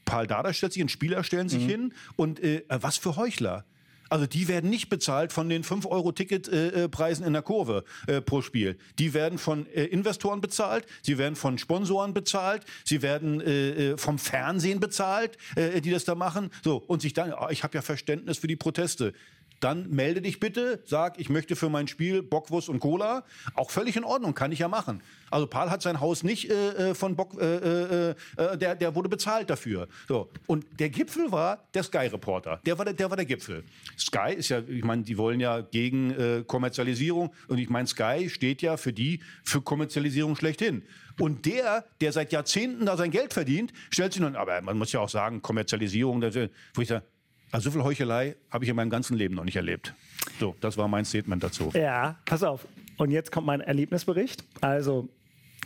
[0.04, 3.64] Paul Dada stellt sich, ein Spieler stellen sich hin und äh, was für Heuchler.
[4.08, 8.76] Also die werden nicht bezahlt von den 5-Euro-Ticketpreisen in der Kurve äh, pro Spiel.
[8.98, 13.96] Die werden von äh, Investoren bezahlt, sie werden von Sponsoren bezahlt, sie werden äh, äh,
[13.98, 16.50] vom Fernsehen bezahlt, äh, die das da machen.
[16.62, 19.12] So, und sich dann, ah, ich habe ja Verständnis für die Proteste.
[19.60, 23.24] Dann melde dich bitte, sag, ich möchte für mein Spiel Bockwurst und Cola.
[23.54, 25.02] Auch völlig in Ordnung, kann ich ja machen.
[25.30, 28.94] Also Paul hat sein Haus nicht äh, äh, von Bock, äh, äh, äh, der, der
[28.94, 29.88] wurde bezahlt dafür.
[30.06, 30.30] So.
[30.46, 32.60] Und der Gipfel war der Sky-Reporter.
[32.64, 33.64] Der war der, der war der Gipfel.
[33.98, 37.32] Sky ist ja, ich meine, die wollen ja gegen äh, Kommerzialisierung.
[37.48, 40.82] Und ich meine, Sky steht ja für die, für Kommerzialisierung schlechthin.
[41.18, 44.92] Und der, der seit Jahrzehnten da sein Geld verdient, stellt sich nun, aber man muss
[44.92, 47.02] ja auch sagen, Kommerzialisierung, wo ich sage,
[47.50, 49.94] also so viel Heuchelei habe ich in meinem ganzen Leben noch nicht erlebt.
[50.38, 51.70] So, das war mein Statement dazu.
[51.74, 52.66] Ja, pass auf.
[52.96, 54.44] Und jetzt kommt mein Erlebnisbericht.
[54.60, 55.08] Also,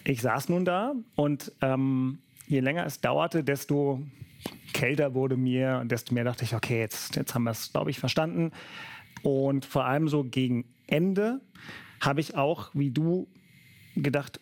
[0.05, 4.03] ich saß nun da und ähm, je länger es dauerte, desto
[4.73, 7.91] kälter wurde mir und desto mehr dachte ich, okay, jetzt, jetzt haben wir es, glaube
[7.91, 8.53] ich, verstanden.
[9.23, 11.41] Und vor allem so gegen Ende
[12.01, 13.29] habe ich auch, wie du,
[13.95, 14.41] gedacht,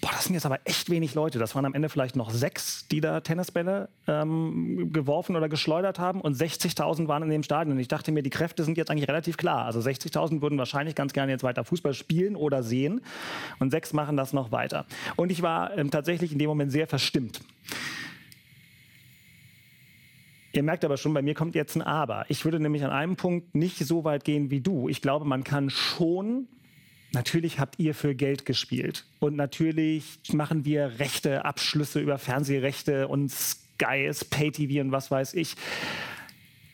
[0.00, 1.38] Boah, das sind jetzt aber echt wenig Leute.
[1.38, 6.22] Das waren am Ende vielleicht noch sechs, die da Tennisbälle ähm, geworfen oder geschleudert haben
[6.22, 7.76] und 60.000 waren in dem Stadion.
[7.76, 9.66] Und ich dachte mir, die Kräfte sind jetzt eigentlich relativ klar.
[9.66, 13.02] Also 60.000 würden wahrscheinlich ganz gerne jetzt weiter Fußball spielen oder sehen
[13.58, 14.86] und sechs machen das noch weiter.
[15.16, 17.40] Und ich war ähm, tatsächlich in dem Moment sehr verstimmt.
[20.52, 22.24] Ihr merkt aber schon, bei mir kommt jetzt ein Aber.
[22.28, 24.88] Ich würde nämlich an einem Punkt nicht so weit gehen wie du.
[24.88, 26.48] Ich glaube, man kann schon
[27.12, 29.04] Natürlich habt ihr für Geld gespielt.
[29.18, 35.34] Und natürlich machen wir Rechte, Abschlüsse über Fernsehrechte und Sky ist Pay-TV und was weiß
[35.34, 35.56] ich.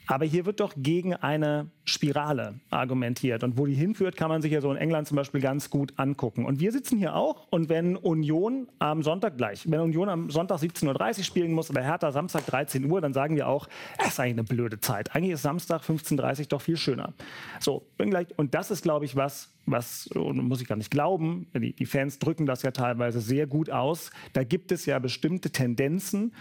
[0.06, 3.44] Aber hier wird doch gegen eine Spirale argumentiert.
[3.44, 5.92] Und wo die hinführt, kann man sich ja so in England zum Beispiel ganz gut
[5.96, 6.44] angucken.
[6.44, 7.46] Und wir sitzen hier auch.
[7.50, 11.82] Und wenn Union am Sonntag gleich, wenn Union am Sonntag 17.30 Uhr spielen muss oder
[11.82, 15.14] Hertha Samstag 13 Uhr, dann sagen wir auch, es ist eigentlich eine blöde Zeit.
[15.14, 17.14] Eigentlich ist Samstag 15.30 Uhr doch viel schöner.
[17.60, 18.26] So, bin gleich.
[18.36, 22.18] Und das ist, glaube ich, was, was, muss ich gar nicht glauben, die, die, Fans
[22.18, 24.10] drücken das ja teilweise sehr gut aus.
[24.32, 26.34] Da gibt es ja bestimmte Tendenzen,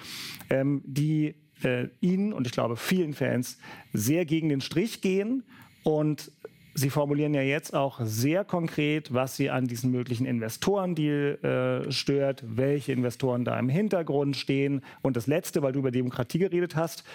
[0.49, 3.57] ähm, die äh, Ihnen und ich glaube vielen Fans
[3.93, 5.43] sehr gegen den Strich gehen.
[5.83, 6.31] Und
[6.77, 12.43] Sie formulieren ja jetzt auch sehr konkret, was Sie an diesem möglichen Investorendeal äh, stört,
[12.45, 14.81] welche Investoren da im Hintergrund stehen.
[15.01, 17.05] Und das Letzte, weil du über Demokratie geredet hast,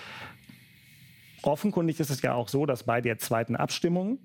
[1.43, 4.18] offenkundig ist es ja auch so, dass bei der zweiten Abstimmung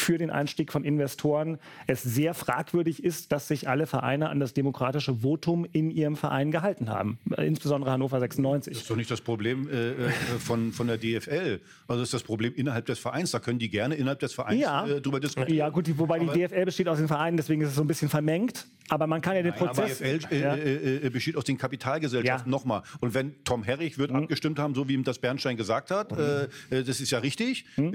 [0.00, 4.54] für den Einstieg von Investoren es sehr fragwürdig ist, dass sich alle Vereine an das
[4.54, 8.72] demokratische Votum in ihrem Verein gehalten haben, insbesondere Hannover 96.
[8.72, 11.60] Das ist doch nicht das Problem äh, äh von, von der DFL.
[11.86, 13.30] Also das ist das Problem innerhalb des Vereins.
[13.30, 14.86] Da können die gerne innerhalb des Vereins ja.
[14.86, 15.56] äh, drüber diskutieren.
[15.56, 18.08] Ja gut, wobei die DFL besteht aus den Vereinen, deswegen ist es so ein bisschen
[18.08, 18.66] vermengt.
[18.88, 19.98] Aber man kann ja den Prozess...
[19.98, 20.54] Die DFL äh, ja.
[20.54, 22.50] Äh, äh, besteht aus den Kapitalgesellschaften.
[22.50, 22.58] Ja.
[22.58, 22.82] Nochmal.
[23.00, 24.24] Und wenn Tom Herrich wird mhm.
[24.24, 26.48] abgestimmt haben, so wie ihm das Bernstein gesagt hat, mhm.
[26.70, 27.64] das ist ja richtig.
[27.76, 27.92] Mhm.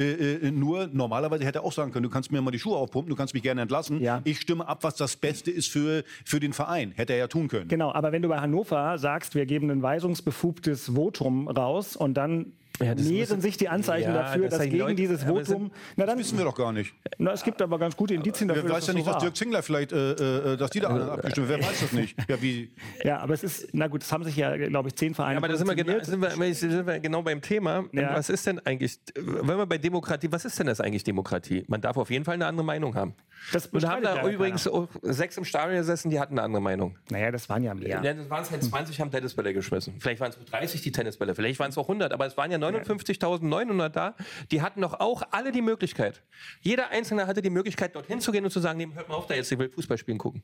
[0.57, 3.15] nur normalerweise hätte er auch sagen können, du kannst mir mal die Schuhe aufpumpen, du
[3.15, 4.01] kannst mich gerne entlassen.
[4.01, 4.21] Ja.
[4.25, 6.91] Ich stimme ab, was das Beste ist für, für den Verein.
[6.91, 7.69] Hätte er ja tun können.
[7.69, 12.51] Genau, aber wenn du bei Hannover sagst, wir geben ein weisungsbefugtes Votum raus und dann
[12.79, 15.43] ja, mehren sich die Anzeichen ja, dafür, das dass gegen Leute, dieses Votum.
[15.45, 16.93] Sind, na, dann, das wissen wir doch gar nicht.
[17.17, 18.63] Na, es gibt aber ganz gute Indizien dafür.
[18.63, 21.11] Wer weiß ja nicht, so dass Dirk Zingler vielleicht, äh, äh, dass die da alle
[21.11, 22.15] abgestimmt Wer weiß das nicht?
[22.27, 22.71] Ja, wie?
[23.03, 25.33] ja, aber es ist, na gut, es haben sich ja, glaube ich, zehn Vereine.
[25.33, 27.85] Ja, aber da sind wir, genau, sind, wir, sind wir genau beim Thema.
[27.91, 28.15] Ja.
[28.15, 31.63] Was ist denn eigentlich, wenn wir bei Demokratie, was ist denn das eigentlich Demokratie?
[31.67, 33.13] Man darf auf jeden Fall eine andere Meinung haben.
[33.51, 34.69] Das und da haben da übrigens
[35.01, 36.97] sechs im Stadion gesessen, die hatten eine andere Meinung.
[37.09, 38.01] Naja, das waren ja mehr.
[38.01, 39.95] Ja, das waren es halt 20, haben Tennisbälle geschmissen.
[39.99, 42.57] Vielleicht waren es 30 die Tennisbälle, vielleicht waren es auch 100, aber es waren ja
[42.57, 44.15] 59.900 da.
[44.51, 46.23] Die hatten doch auch alle die Möglichkeit.
[46.61, 49.27] Jeder Einzelne hatte die Möglichkeit, dorthin zu gehen und zu sagen, nee, hört mal auf
[49.27, 50.41] da jetzt, ich will Fußball spielen gucken.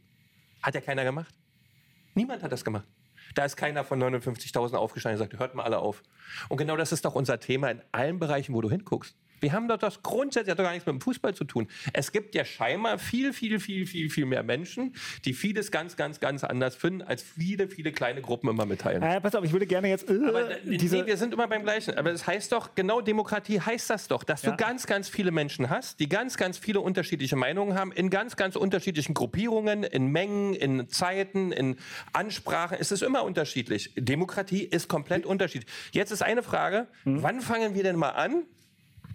[0.61, 1.33] Hat ja keiner gemacht.
[2.13, 2.87] Niemand hat das gemacht.
[3.35, 6.03] Da ist keiner von 59.000 aufgestanden und sagt, hört mal alle auf.
[6.49, 9.15] Und genau das ist doch unser Thema in allen Bereichen, wo du hinguckst.
[9.41, 11.67] Wir haben doch das grundsätzlich hat doch gar nichts mit dem Fußball zu tun.
[11.93, 14.93] Es gibt ja scheinbar viel, viel, viel, viel, viel mehr Menschen,
[15.25, 19.01] die vieles ganz, ganz, ganz anders finden, als viele, viele kleine Gruppen immer mitteilen.
[19.01, 20.09] Äh, pass auf, ich würde gerne jetzt.
[20.09, 21.97] Äh, aber, diese nee, wir sind immer beim Gleichen.
[21.97, 24.51] Aber das heißt doch, genau Demokratie heißt das doch, dass ja.
[24.51, 28.35] du ganz, ganz viele Menschen hast, die ganz, ganz viele unterschiedliche Meinungen haben, in ganz,
[28.35, 31.77] ganz unterschiedlichen Gruppierungen, in Mengen, in Zeiten, in
[32.13, 32.77] Ansprachen.
[32.79, 33.91] Es ist immer unterschiedlich.
[33.95, 35.71] Demokratie ist komplett unterschiedlich.
[35.91, 37.23] Jetzt ist eine Frage: mhm.
[37.23, 38.43] Wann fangen wir denn mal an,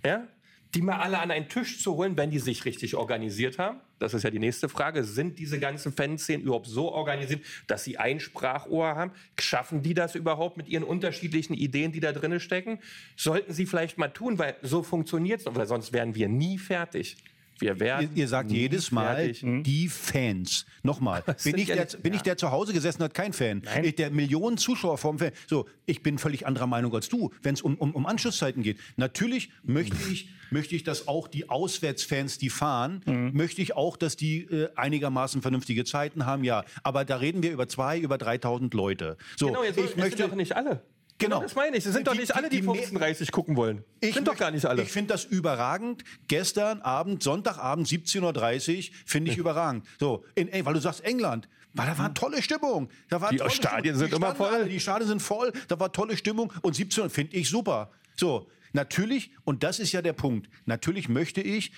[0.07, 0.27] ja,
[0.75, 3.81] die mal alle an einen Tisch zu holen, wenn die sich richtig organisiert haben.
[3.99, 5.05] Das ist ja die nächste Frage.
[5.05, 9.13] Sind diese ganzen Fanszenen überhaupt so organisiert, dass sie ein Sprachohr haben?
[9.39, 12.79] Schaffen die das überhaupt mit ihren unterschiedlichen Ideen, die da drin stecken?
[13.17, 17.17] Sollten sie vielleicht mal tun, weil so funktioniert es, weil sonst wären wir nie fertig.
[17.59, 19.43] Wir werden ihr, ihr sagt jedes Mal fertig.
[19.43, 19.63] Hm?
[19.63, 20.67] die Fans.
[20.83, 22.17] Nochmal, bin, ich der, bin ja.
[22.17, 23.63] ich der zu Hause gesessen hat, kein Fan.
[23.65, 23.95] Nein.
[23.97, 25.33] Der Millionen Zuschauer vom Fan.
[25.47, 28.79] So, ich bin völlig anderer Meinung als du, wenn es um, um, um Anschlusszeiten geht.
[28.97, 33.33] Natürlich möchte ich, möchte ich, dass auch die Auswärtsfans, die fahren, mhm.
[33.35, 36.65] möchte ich auch, dass die äh, einigermaßen vernünftige Zeiten haben, ja.
[36.83, 39.17] Aber da reden wir über zwei, über 3000 Leute.
[39.37, 40.83] So, genau, jetzt ich möchte doch nicht alle.
[41.19, 41.41] Genau.
[41.41, 41.87] Das meine ich.
[41.87, 43.85] Es sind die, doch nicht alle, die, die 15.30 gucken wollen.
[44.01, 44.83] Ich sind doch gar nicht alle.
[44.83, 46.05] Ich finde das überragend.
[46.29, 49.87] Gestern Abend, Sonntagabend, 17.30 Uhr, finde ich überragend.
[49.99, 51.49] So, in, ey, weil du sagst England.
[51.73, 52.89] Weil da war tolle Stimmung.
[53.09, 53.99] Da war die Stadien Stimmung.
[53.99, 54.49] sind immer voll.
[54.49, 55.53] Alle, die Stadien sind voll.
[55.69, 56.53] Da war tolle Stimmung.
[56.63, 57.91] Und 17 Uhr finde ich super.
[58.15, 61.73] So, natürlich, und das ist ja der Punkt, natürlich möchte ich,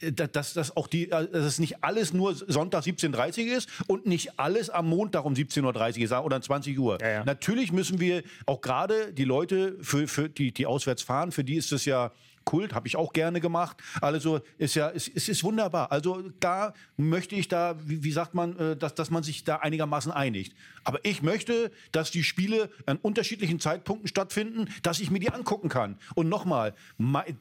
[0.00, 4.06] dass, dass auch die, äh, dass es nicht alles nur Sonntag 17.30 Uhr ist und
[4.06, 6.98] nicht alles am Montag um 17.30 Uhr ist oder 20 Uhr.
[7.00, 7.24] Ja, ja.
[7.24, 11.56] Natürlich müssen wir auch gerade die Leute, für, für die, die auswärts fahren, für die
[11.56, 12.12] ist das ja
[12.44, 13.78] Kult, habe ich auch gerne gemacht.
[14.00, 15.90] Also ist ja, es, es ist wunderbar.
[15.90, 19.56] Also da möchte ich da, wie, wie sagt man, äh, dass, dass man sich da
[19.56, 20.54] einigermaßen einigt.
[20.84, 25.68] Aber ich möchte, dass die Spiele an unterschiedlichen Zeitpunkten stattfinden, dass ich mir die angucken
[25.68, 25.98] kann.
[26.14, 26.74] Und nochmal,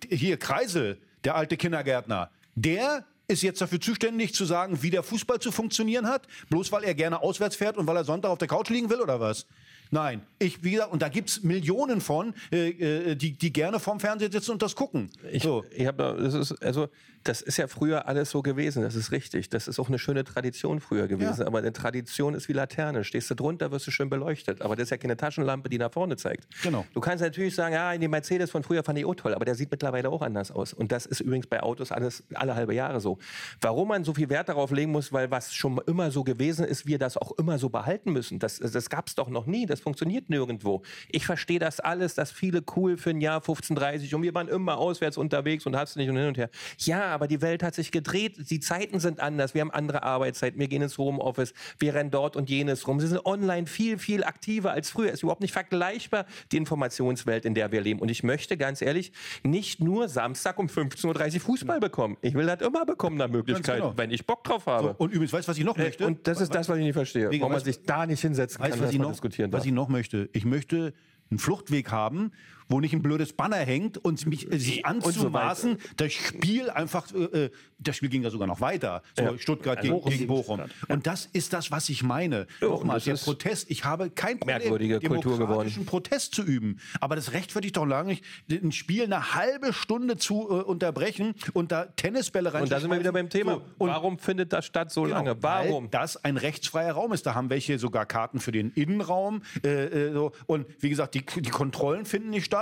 [0.10, 5.40] hier Kreisel, der alte Kindergärtner, der ist jetzt dafür zuständig zu sagen, wie der Fußball
[5.40, 8.48] zu funktionieren hat, bloß weil er gerne auswärts fährt und weil er Sonntag auf der
[8.50, 9.48] Couch liegen will oder was?
[9.92, 12.70] Nein, ich, wie gesagt, und da gibt es Millionen von, äh,
[13.12, 15.10] äh, die, die gerne vorm Fernseher sitzen und das gucken.
[15.32, 16.90] Ich, ich hab, da- das ist, also,
[17.24, 19.50] das ist ja früher alles so gewesen, das ist richtig.
[19.50, 21.42] Das ist auch eine schöne Tradition früher gewesen.
[21.42, 21.48] Ja.
[21.48, 23.04] Aber eine Tradition ist wie Laterne.
[23.04, 24.62] Stehst du drunter, wirst du schön beleuchtet.
[24.62, 26.48] Aber das ist ja keine Taschenlampe, die nach vorne zeigt.
[26.62, 26.86] Genau.
[26.94, 29.56] Du kannst natürlich sagen, ja, die Mercedes von früher fand ich auch toll, aber der
[29.56, 30.74] sieht mittlerweile auch anders aus.
[30.74, 33.18] Und das ist übrigens bei Autos alles alle halbe Jahre so.
[33.62, 36.86] Warum man so viel Wert darauf legen muss, weil was schon immer so gewesen ist,
[36.86, 38.40] wir das auch immer so behalten müssen.
[38.40, 39.66] Das, das gab es doch noch nie.
[39.66, 40.82] Das funktioniert nirgendwo.
[41.10, 44.48] Ich verstehe das alles, dass viele cool für ein Jahr 15, 30 und wir waren
[44.48, 46.50] immer auswärts unterwegs und hast nicht und hin und her.
[46.80, 48.50] Ja, aber die Welt hat sich gedreht.
[48.50, 49.54] Die Zeiten sind anders.
[49.54, 50.60] Wir haben andere Arbeitszeiten.
[50.60, 51.54] Wir gehen ins Homeoffice.
[51.80, 53.00] Wir rennen dort und jenes rum.
[53.00, 55.12] Sie sind online viel, viel aktiver als früher.
[55.12, 58.00] Ist überhaupt nicht vergleichbar, die Informationswelt, in der wir leben.
[58.00, 59.12] Und ich möchte ganz ehrlich
[59.44, 62.18] nicht nur Samstag um 15.30 Uhr Fußball bekommen.
[62.22, 63.94] Ich will das immer bekommen, nach Möglichkeit, genau.
[63.98, 64.94] wenn ich Bock drauf habe.
[64.98, 66.06] Und übrigens, weißt du, was ich noch Äh, möchte?
[66.08, 67.30] Und das ist das, was ich nicht verstehe.
[67.30, 69.66] Wegen- Warum man sich da nicht hinsetzen Weißt kann, was ich noch, diskutieren was darf.
[69.68, 70.30] ich noch möchte?
[70.34, 70.94] Ich möchte
[71.30, 72.32] einen Fluchtweg haben,
[72.68, 76.70] wo nicht ein blödes Banner hängt und mich äh, sich Und so anzumaßen, das Spiel
[76.70, 79.38] einfach, äh, äh, das Spiel ging ja sogar noch weiter, so Ja.
[79.38, 80.62] Stuttgart Also gegen, Bochum gegen Bochum.
[80.88, 82.48] Und das ist das, was ich meine.
[82.62, 85.86] Ja, Nochmal, der Protest, ich habe kein Problem, merkwürdige Kultur geworden.
[85.86, 90.48] Protest zu üben, aber das rechtfertigt doch lange nicht, ein Spiel eine halbe Stunde zu
[90.50, 93.62] äh, unterbrechen und da Tennisbälle rein Und da sind wir wieder beim Thema.
[93.78, 95.42] und Warum findet das statt so Genau, lange?
[95.42, 95.84] Warum?
[95.86, 97.26] Weil das ein rechtsfreier Raum ist.
[97.26, 99.42] Da haben welche sogar Karten für den Innenraum.
[99.64, 100.32] Äh, äh, so.
[100.46, 102.53] Und wie gesagt, die, die Kontrollen finden nicht statt.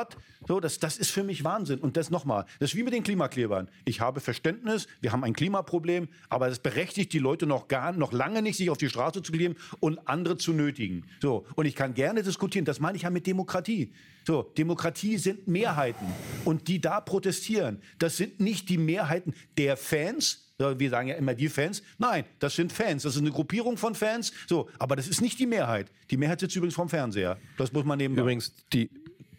[0.48, 1.80] So, das, das ist für mich Wahnsinn.
[1.80, 3.70] Und das nochmal, das ist wie mit den Klimaklebern.
[3.86, 8.12] Ich habe Verständnis, wir haben ein Klimaproblem, aber es berechtigt die Leute noch gar noch
[8.12, 11.06] lange nicht, sich auf die Straße zu kleben und andere zu nötigen.
[11.22, 13.94] So, und ich kann gerne diskutieren, das meine ich ja mit Demokratie.
[14.26, 16.08] So, Demokratie sind Mehrheiten.
[16.46, 21.34] Und die da protestieren, das sind nicht die Mehrheiten der Fans, wir sagen ja immer
[21.34, 21.82] die Fans.
[21.98, 23.02] Nein, das sind Fans.
[23.02, 24.32] Das ist eine Gruppierung von Fans.
[24.48, 25.92] So, aber das ist nicht die Mehrheit.
[26.12, 27.40] Die Mehrheit sitzt übrigens vom Fernseher.
[27.58, 28.22] Das muss man nebenbei.
[28.22, 28.90] Übrigens, die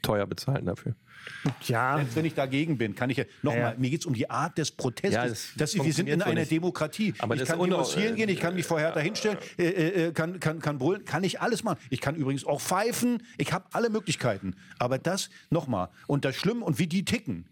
[0.03, 0.94] teuer bezahlen dafür.
[1.62, 1.96] Ja.
[1.96, 3.72] Selbst wenn ich dagegen bin, kann ich ja nochmal.
[3.72, 3.74] Ja.
[3.78, 5.14] Mir geht es um die Art des Protestes.
[5.14, 5.26] Ja,
[5.59, 6.50] das das, wir sind in einer nicht.
[6.50, 7.14] Demokratie.
[7.18, 10.59] Aber ich das kann demonstrieren gehen, ich kann mich vorher dahinstellen, äh, äh, kann, kann,
[10.59, 11.78] kann brüllen, kann ich alles machen.
[11.90, 13.22] Ich kann übrigens auch pfeifen.
[13.38, 14.57] Ich habe alle Möglichkeiten.
[14.78, 15.88] Aber das nochmal.
[16.07, 17.46] Und das Schlimme und wie die ticken.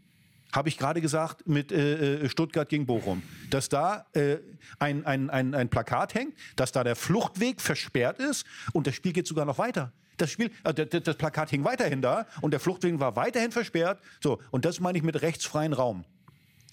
[0.53, 4.38] Habe ich gerade gesagt mit äh, äh, Stuttgart gegen Bochum, dass da äh,
[4.80, 9.12] ein, ein, ein, ein Plakat hängt, dass da der Fluchtweg versperrt ist und das Spiel
[9.12, 9.92] geht sogar noch weiter.
[10.20, 14.00] Das Spiel, äh, das, Plakat hing weiterhin da und der Fluchtweg war weiterhin versperrt.
[14.22, 16.04] So und das meine ich mit rechtsfreien Raum.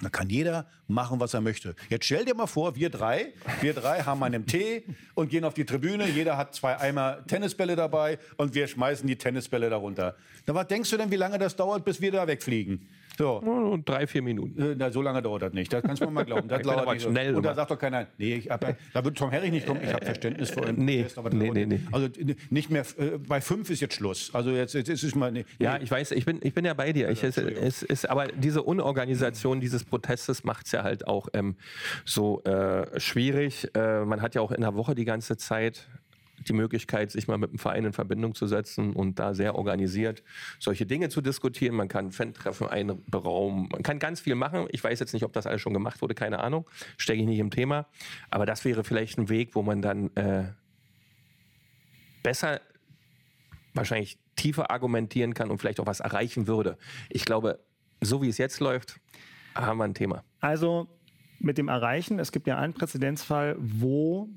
[0.01, 1.75] Da kann jeder machen, was er möchte.
[1.89, 4.83] Jetzt stell dir mal vor, wir drei, wir drei haben einen Tee
[5.15, 6.07] und gehen auf die Tribüne.
[6.07, 10.15] Jeder hat zwei Eimer Tennisbälle dabei und wir schmeißen die Tennisbälle darunter.
[10.45, 12.87] Na, was denkst du denn, wie lange das dauert, bis wir da wegfliegen?
[13.18, 13.80] So.
[13.86, 14.61] Drei, vier Minuten.
[14.61, 15.72] Äh, Na, so lange dauert das nicht.
[15.74, 16.47] Das kannst du mir mal glauben.
[16.57, 17.09] Das dauert aber nicht so.
[17.11, 19.82] schnell Und da sagt doch keiner, nee, ich hab, da wird Tom Herrich nicht kommen.
[19.84, 21.80] Ich habe Verständnis für einen Nee, aber nee, nee, nee.
[21.91, 22.07] Also
[22.49, 24.30] nicht mehr, äh, bei fünf ist jetzt Schluss.
[24.34, 26.74] Also jetzt, jetzt ist es mal, nee, Ja, ich weiß, ich bin, ich bin ja
[26.74, 27.09] bei dir.
[27.09, 31.55] Ich, es, es ist, aber diese Unorganisation dieses Protestes macht es ja halt auch ähm,
[32.05, 33.70] so äh, schwierig.
[33.76, 35.88] Äh, man hat ja auch in der Woche die ganze Zeit
[36.39, 40.23] die Möglichkeit, sich mal mit dem Verein in Verbindung zu setzen und da sehr organisiert
[40.59, 41.75] solche Dinge zu diskutieren.
[41.75, 44.67] Man kann Fan-Treffen einberaumen, man kann ganz viel machen.
[44.71, 46.69] Ich weiß jetzt nicht, ob das alles schon gemacht wurde, keine Ahnung.
[46.97, 47.88] Stecke ich nicht im Thema.
[48.29, 50.45] Aber das wäre vielleicht ein Weg, wo man dann äh,
[52.23, 52.61] besser
[53.73, 56.77] wahrscheinlich tiefer argumentieren kann und vielleicht auch was erreichen würde.
[57.09, 57.59] Ich glaube,
[58.01, 58.99] so wie es jetzt läuft,
[59.55, 60.23] haben wir ein Thema.
[60.39, 60.88] Also
[61.39, 64.29] mit dem Erreichen, es gibt ja einen Präzedenzfall, wo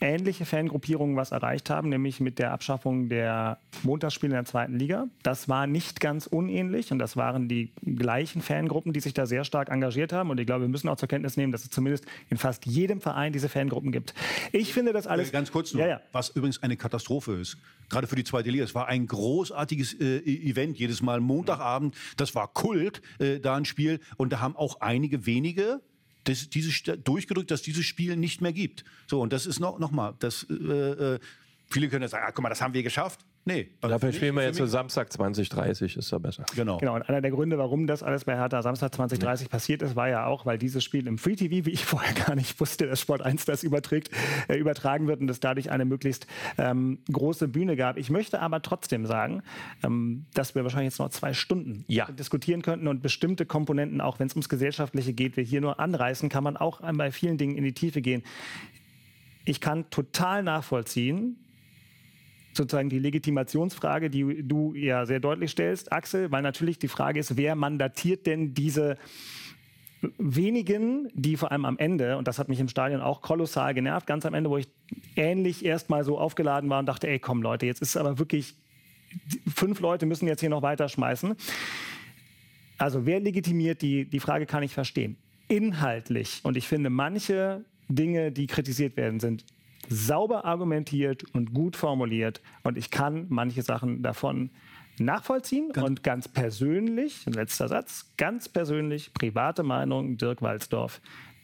[0.00, 5.06] ähnliche Fangruppierungen was erreicht haben, nämlich mit der Abschaffung der Montagsspiele in der zweiten Liga.
[5.22, 9.44] Das war nicht ganz unähnlich und das waren die gleichen Fangruppen, die sich da sehr
[9.44, 10.30] stark engagiert haben.
[10.30, 13.00] Und ich glaube, wir müssen auch zur Kenntnis nehmen, dass es zumindest in fast jedem
[13.00, 14.14] Verein diese Fangruppen gibt.
[14.52, 15.32] Ich finde das alles.
[15.32, 16.00] Ganz kurz nur, Ja, ja.
[16.12, 17.58] was übrigens eine Katastrophe ist.
[17.88, 18.64] Gerade für die zweite Liga.
[18.64, 21.96] Es war ein großartiges äh, Event, jedes Mal Montagabend.
[22.16, 24.00] Das war Kult, äh, da ein Spiel.
[24.16, 25.80] Und da haben auch einige wenige
[26.24, 28.84] das, dieses, durchgedrückt, dass dieses Spiel nicht mehr gibt.
[29.06, 31.18] So, und das ist noch, noch mal, das, äh, äh,
[31.70, 33.20] viele können sagen, ah, guck mal, das haben wir geschafft.
[33.46, 33.68] Nee.
[33.80, 36.44] also Dafür für spielen wir jetzt für so Samstag 2030, ist da besser.
[36.54, 36.76] Genau.
[36.78, 40.08] Genau, und einer der Gründe, warum das alles bei Hertha Samstag 2030 passiert ist, war
[40.08, 43.00] ja auch, weil dieses Spiel im Free TV, wie ich vorher gar nicht wusste, dass
[43.00, 44.10] Sport 1 das überträgt,
[44.48, 46.26] äh, übertragen wird und es dadurch eine möglichst
[46.58, 47.96] ähm, große Bühne gab.
[47.96, 49.42] Ich möchte aber trotzdem sagen,
[49.82, 52.10] ähm, dass wir wahrscheinlich jetzt noch zwei Stunden Ja.
[52.12, 56.28] diskutieren könnten und bestimmte Komponenten, auch wenn es ums Gesellschaftliche geht, wir hier nur anreißen,
[56.28, 58.22] kann man auch bei vielen Dingen in die Tiefe gehen.
[59.46, 61.36] Ich kann total nachvollziehen,
[62.52, 67.36] sozusagen die Legitimationsfrage, die du ja sehr deutlich stellst, Axel, weil natürlich die Frage ist,
[67.36, 68.96] wer mandatiert denn diese
[70.18, 74.06] wenigen, die vor allem am Ende, und das hat mich im Stadion auch kolossal genervt,
[74.06, 74.68] ganz am Ende, wo ich
[75.14, 78.54] ähnlich erstmal so aufgeladen war und dachte, ey komm Leute, jetzt ist es aber wirklich,
[79.54, 81.34] fünf Leute müssen jetzt hier noch weiterschmeißen.
[82.78, 85.16] Also wer legitimiert die, die Frage kann ich verstehen.
[85.48, 89.44] Inhaltlich, und ich finde manche Dinge, die kritisiert werden, sind
[89.90, 92.40] sauber argumentiert und gut formuliert.
[92.62, 94.50] Und ich kann manche Sachen davon
[94.98, 95.72] nachvollziehen.
[95.72, 101.00] Und ganz persönlich, letzter Satz, ganz persönlich, private Meinung, Dirk Walzdorf,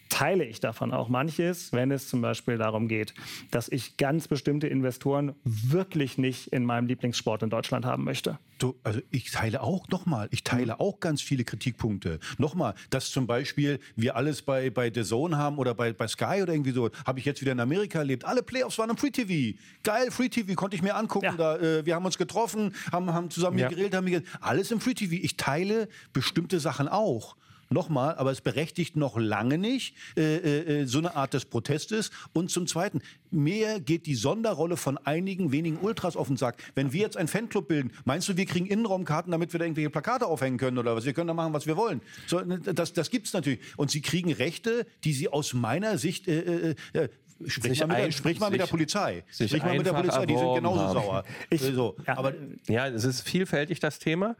[0.08, 3.14] teile ich davon auch manches, wenn es zum Beispiel darum geht,
[3.50, 8.38] dass ich ganz bestimmte Investoren wirklich nicht in meinem Lieblingssport in Deutschland haben möchte.
[8.58, 12.20] Du, also ich teile auch nochmal, ich teile auch ganz viele Kritikpunkte.
[12.38, 16.40] Nochmal, dass zum Beispiel wir alles bei, bei The Zone haben oder bei, bei Sky
[16.42, 18.24] oder irgendwie so, habe ich jetzt wieder in Amerika erlebt.
[18.24, 19.58] Alle Playoffs waren im Free TV.
[19.82, 21.34] Geil, Free TV, konnte ich mir angucken.
[21.36, 23.68] Da, äh, wir haben uns getroffen, haben, haben zusammen Ja.
[23.68, 24.26] gegrillt, haben gegrillt.
[24.40, 25.14] alles im Free TV.
[25.22, 27.36] Ich teile bestimmte Sachen auch.
[27.68, 32.10] Nochmal, aber es berechtigt noch lange nicht äh, äh, so eine Art des Protestes.
[32.32, 36.62] Und zum Zweiten, mir geht die Sonderrolle von einigen wenigen Ultras auf den Sack.
[36.74, 39.90] Wenn wir jetzt einen Fanclub bilden, meinst du, wir kriegen Innenraumkarten, damit wir da irgendwelche
[39.90, 41.04] Plakate aufhängen können oder was?
[41.04, 42.00] Wir können da machen, was wir wollen.
[42.26, 43.60] So, ne, das das gibt es natürlich.
[43.76, 47.08] Und sie kriegen Rechte, die sie aus meiner Sicht äh, äh, äh,
[47.46, 49.24] Sprich mal, mit ein- sprich mal mit der Polizei.
[49.28, 50.92] Sprich mal mit der Polizei, die sind genauso haben.
[50.94, 51.24] sauer.
[51.50, 51.96] Äh, so.
[52.06, 52.32] Aber
[52.68, 54.36] Ja, es ist vielfältig das Thema,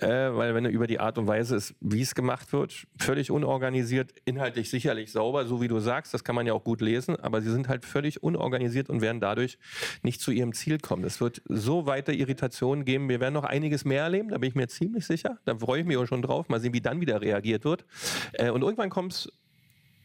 [0.00, 3.30] äh, weil wenn du über die Art und Weise ist, wie es gemacht wird, völlig
[3.30, 7.16] unorganisiert, inhaltlich sicherlich sauber, so wie du sagst, das kann man ja auch gut lesen,
[7.16, 9.58] aber sie sind halt völlig unorganisiert und werden dadurch
[10.02, 11.04] nicht zu ihrem Ziel kommen.
[11.04, 13.08] Es wird so weiter Irritationen geben.
[13.08, 15.38] Wir werden noch einiges mehr erleben, da bin ich mir ziemlich sicher.
[15.44, 16.48] Da freue ich mich auch schon drauf.
[16.48, 17.84] Mal sehen, wie dann wieder reagiert wird.
[18.32, 19.32] Äh, und irgendwann kommt es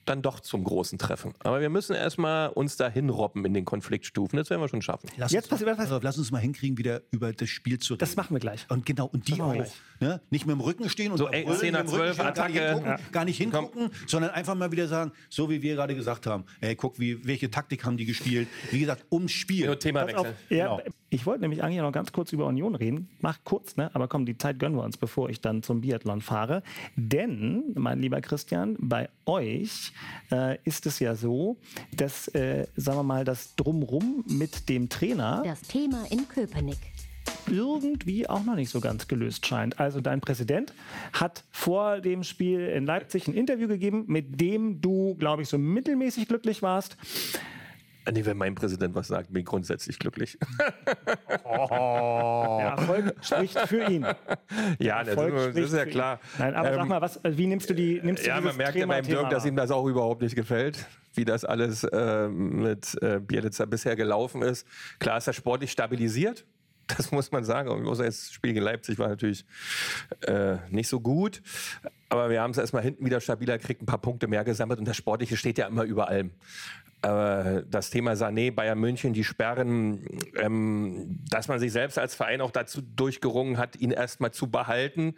[0.05, 1.33] dann doch zum großen Treffen.
[1.39, 4.37] Aber wir müssen erstmal uns da hinrobben in den Konfliktstufen.
[4.37, 5.09] Das werden wir schon schaffen.
[5.17, 7.99] Lass uns, mal, pass auf, lass uns mal hinkriegen, wieder über das Spiel zu reden.
[7.99, 8.65] Das machen wir gleich.
[8.69, 9.65] Und genau, und die auch.
[9.99, 10.21] Ne?
[10.29, 12.13] Nicht mit dem Rücken stehen und So, ey, brüllen, 10 mit dem nach Rücken 12,
[12.15, 12.67] stehen, gar nicht Attacke.
[12.67, 12.99] hingucken, Ja.
[13.11, 16.75] gar nicht hingucken sondern einfach mal wieder sagen, so wie wir gerade gesagt haben, ey,
[16.75, 18.47] guck, wie, welche Taktik haben die gespielt.
[18.71, 19.75] Wie gesagt, ums Spiel.
[19.77, 20.77] Thema Pass auf, ja,
[21.09, 23.09] Ich wollte nämlich eigentlich noch ganz kurz über Union reden.
[23.21, 23.89] Mach kurz, ne?
[23.93, 26.61] aber komm, die Zeit gönnen wir uns, bevor ich dann zum Biathlon fahre.
[26.95, 29.93] Denn, mein lieber Christian, bei euch
[30.31, 31.57] äh, ist es ja so,
[31.93, 36.77] dass, äh, sagen wir mal, das Drumrum mit dem Trainer Das Thema in Köpenick.
[37.49, 39.79] Irgendwie auch noch nicht so ganz gelöst scheint.
[39.79, 40.73] Also dein Präsident
[41.13, 45.57] hat vor dem Spiel in Leipzig ein Interview gegeben, mit dem du, glaube ich, so
[45.57, 46.97] mittelmäßig glücklich warst.
[48.13, 50.37] Nee, wenn mein Präsident was sagt, bin ich grundsätzlich glücklich.
[51.27, 54.05] Der Erfolg spricht für ihn.
[54.79, 56.19] Ja, das, ist- das ist ja klar.
[56.37, 58.75] Nein, aber sag Ähm, mal, was, wie nimmst du die nimmst du Ja, man merkt
[58.75, 60.85] ja beim Dirk, dass ihm das auch überhaupt nicht gefällt,
[61.15, 64.67] wie das alles äh, mit äh, Bielitzer bisher gelaufen ist.
[64.99, 66.45] Klar ist er sportlich stabilisiert.
[66.87, 67.83] Das muss man sagen.
[67.97, 69.45] Das Spiel gegen Leipzig war natürlich
[70.21, 71.41] äh, nicht so gut.
[72.09, 74.87] Aber wir haben es erstmal hinten wieder stabiler gekriegt, ein paar Punkte mehr gesammelt und
[74.87, 76.31] das Sportliche steht ja immer über allem.
[77.01, 80.07] Aber das Thema Sané, Bayern München, die Sperren,
[80.37, 85.15] ähm, dass man sich selbst als Verein auch dazu durchgerungen hat, ihn erstmal zu behalten.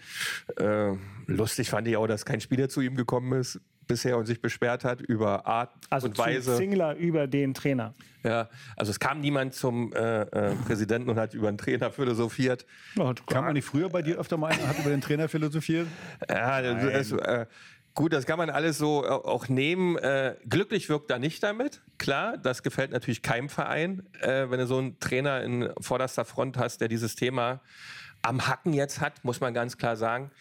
[0.58, 0.94] Äh,
[1.28, 4.84] lustig fand ich auch, dass kein Spieler zu ihm gekommen ist bisher und sich beschwert
[4.84, 6.56] hat über Art also und zum Weise.
[6.56, 7.94] Singler über den Trainer.
[8.24, 12.66] Ja, also es kam niemand zum äh, äh, Präsidenten und hat über den Trainer philosophiert.
[12.96, 15.88] Kann man nicht früher bei dir öfter mal einen, hat über den Trainer philosophiert?
[16.30, 17.46] Ja, das, das, äh,
[17.94, 19.98] gut, das kann man alles so äh, auch nehmen.
[19.98, 21.82] Äh, glücklich wirkt er nicht damit.
[21.98, 26.58] Klar, das gefällt natürlich keinem Verein, äh, wenn du so einen Trainer in vorderster Front
[26.58, 27.62] hast, der dieses Thema
[28.22, 30.32] am Hacken jetzt hat, muss man ganz klar sagen.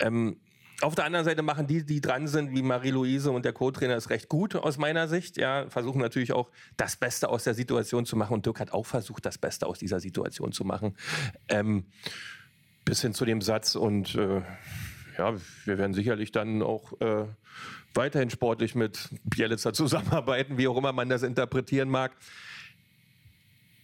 [0.00, 0.36] Ähm,
[0.82, 4.10] auf der anderen Seite machen die, die dran sind, wie Marie-Louise und der Co-Trainer, es
[4.10, 5.36] recht gut aus meiner Sicht.
[5.36, 8.34] Ja, versuchen natürlich auch das Beste aus der Situation zu machen.
[8.34, 10.96] Und Dirk hat auch versucht, das Beste aus dieser Situation zu machen.
[11.48, 11.84] Ähm,
[12.84, 14.42] bis hin zu dem Satz und äh,
[15.18, 17.26] ja, wir werden sicherlich dann auch äh,
[17.94, 22.12] weiterhin sportlich mit Bielitzer zusammenarbeiten, wie auch immer man das interpretieren mag.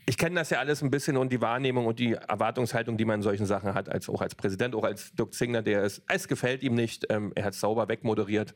[0.09, 3.17] Ich kenne das ja alles ein bisschen und die Wahrnehmung und die Erwartungshaltung, die man
[3.17, 6.29] in solchen Sachen hat, als auch als Präsident, auch als Dirk Zingler, der ist, es
[6.29, 7.05] gefällt ihm nicht.
[7.11, 8.55] Ähm, er hat es sauber wegmoderiert,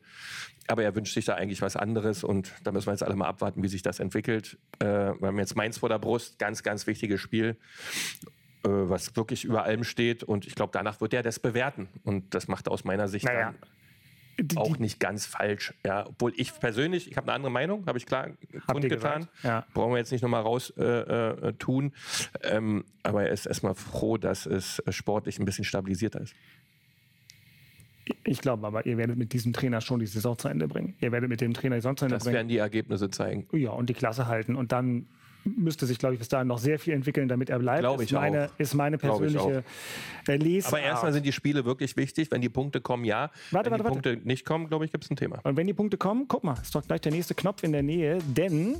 [0.65, 3.27] aber er wünscht sich da eigentlich was anderes und da müssen wir jetzt alle mal
[3.27, 4.57] abwarten, wie sich das entwickelt.
[4.79, 7.55] Äh, wir haben jetzt Mainz vor der Brust, ganz, ganz wichtiges Spiel
[8.65, 10.23] äh, was wirklich über allem steht.
[10.23, 11.87] Und ich glaube, danach wird er das bewerten.
[12.03, 13.51] Und das macht er aus meiner Sicht Naja.
[13.51, 13.55] dann
[14.55, 15.73] auch nicht ganz falsch.
[15.85, 18.29] Ja, obwohl ich persönlich, ich habe eine andere Meinung, habe ich klar
[18.67, 19.27] kundgetan.
[19.43, 19.65] Ja.
[19.73, 21.93] Brauchen wir jetzt nicht nochmal raus äh, äh, tun.
[22.41, 26.33] Ähm, aber er ist erstmal froh, dass es sportlich ein bisschen stabilisierter ist.
[28.25, 30.95] Ich glaube aber, ihr werdet mit diesem Trainer schon die Saison zu Ende bringen.
[30.99, 32.35] Ihr werdet mit dem Trainer die Saison zu Ende Das bringen.
[32.35, 33.47] werden die Ergebnisse zeigen.
[33.53, 34.55] Ja, und die Klasse halten.
[34.55, 35.07] Und dann
[35.45, 37.81] müsste sich, glaube ich, bis dahin noch sehr viel entwickeln, damit er bleibt.
[37.81, 38.59] Glaube ich ist meine, auch.
[38.59, 39.63] ist meine persönliche
[40.27, 40.73] äh, Lesart.
[40.73, 42.31] Aber erstmal sind die Spiele wirklich wichtig.
[42.31, 43.31] Wenn die Punkte kommen, ja.
[43.51, 45.39] Warte, Wenn die warte, Punkte nicht kommen, glaube ich, gibt es ein Thema.
[45.43, 47.83] Und wenn die Punkte kommen, guck mal, ist doch gleich der nächste Knopf in der
[47.83, 48.77] Nähe, denn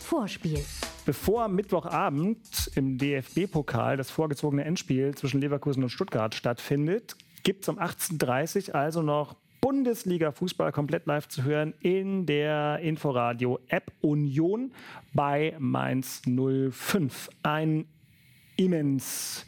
[0.00, 0.64] Vorspiel.
[1.04, 7.68] bevor am Mittwochabend im DFB-Pokal das vorgezogene Endspiel zwischen Leverkusen und Stuttgart stattfindet, gibt es
[7.68, 14.72] um 18.30 Uhr also noch Bundesliga-Fußball komplett live zu hören in der Inforadio-App Union
[15.12, 17.30] bei Mainz 05.
[17.42, 17.86] Ein
[18.56, 19.46] immens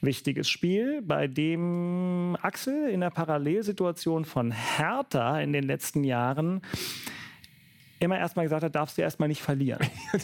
[0.00, 6.62] wichtiges Spiel, bei dem Axel in der Parallelsituation von Hertha in den letzten Jahren
[7.98, 9.86] immer erstmal gesagt hat, darfst du erstmal nicht verlieren.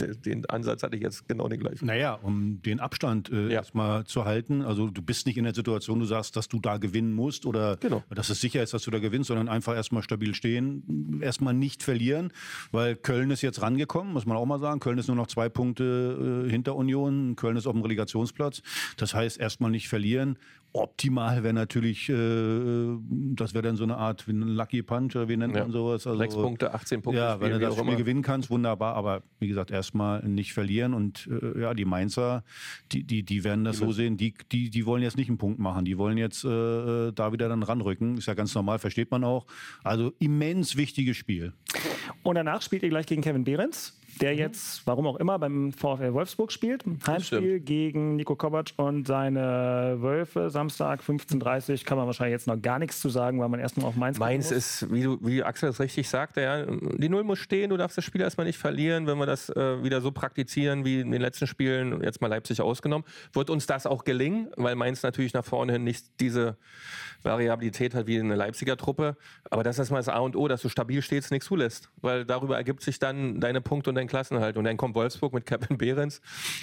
[0.00, 1.86] den, Ansatz hatte ich jetzt genau den gleichen.
[1.86, 4.62] Naja, um den Abstand äh, erstmal zu halten.
[4.62, 7.76] Also du bist nicht in der Situation, du sagst, dass du da gewinnen musst oder
[7.76, 8.02] Genau.
[8.10, 11.82] dass es sicher ist, dass du da gewinnst, sondern einfach erstmal stabil stehen, erstmal nicht
[11.82, 12.32] verlieren,
[12.72, 14.80] weil Köln ist jetzt rangekommen, muss man auch mal sagen.
[14.80, 18.62] Köln ist nur noch zwei Punkte äh, hinter Union, Köln ist auf dem Relegationsplatz.
[18.96, 20.38] Das heißt, erstmal nicht verlieren.
[20.74, 22.96] Optimal wäre natürlich, äh,
[23.34, 25.62] das wäre dann so eine Art wie ein Lucky Punch, oder wie nennt Ja.
[25.62, 26.06] man sowas?
[26.06, 27.96] Also, Sechs Punkte, 18 Punkte Ja, Spiel, wenn du das auch Spiel immer.
[27.96, 28.94] gewinnen kannst, wunderbar.
[28.94, 30.94] Aber wie gesagt, erstmal nicht verlieren.
[30.94, 32.44] Und äh, ja, die Mainzer,
[32.92, 35.58] die, die, die werden das so sehen, die, die, die wollen jetzt nicht einen Punkt
[35.58, 35.84] machen.
[35.84, 38.18] Die wollen jetzt äh, da wieder dann ranrücken.
[38.18, 39.46] Ist ja ganz normal, versteht man auch.
[39.82, 41.52] Also immens wichtiges Spiel.
[42.22, 46.12] Und danach spielt ihr gleich gegen Kevin Behrens, der jetzt, warum auch immer, beim VfL
[46.12, 46.84] Wolfsburg spielt.
[47.06, 50.50] Heimspiel gegen Nico Kovac und seine Wölfe.
[50.50, 53.86] Samstag 15.30 kann man wahrscheinlich jetzt noch gar nichts zu sagen, weil man erst mal
[53.86, 57.38] auf Mainz Mainz ist, wie, du, wie Axel das richtig sagte, ja, die Null muss
[57.38, 59.06] stehen, du darfst das Spiel erstmal nicht verlieren.
[59.06, 62.60] Wenn wir das äh, wieder so praktizieren wie in den letzten Spielen, jetzt mal Leipzig
[62.60, 66.56] ausgenommen, wird uns das auch gelingen, weil Mainz natürlich nach vorne hin nicht diese
[67.22, 69.16] Variabilität hat wie eine Leipziger Truppe.
[69.50, 71.90] Aber das ist mal das A und O, dass du stabil stehst, nichts zulässt.
[72.00, 74.56] Weil darüber ergibt sich dann deine Punkte und dein Klassenhalt.
[74.56, 76.20] Und dann kommt Wolfsburg mit Kevin Behrens.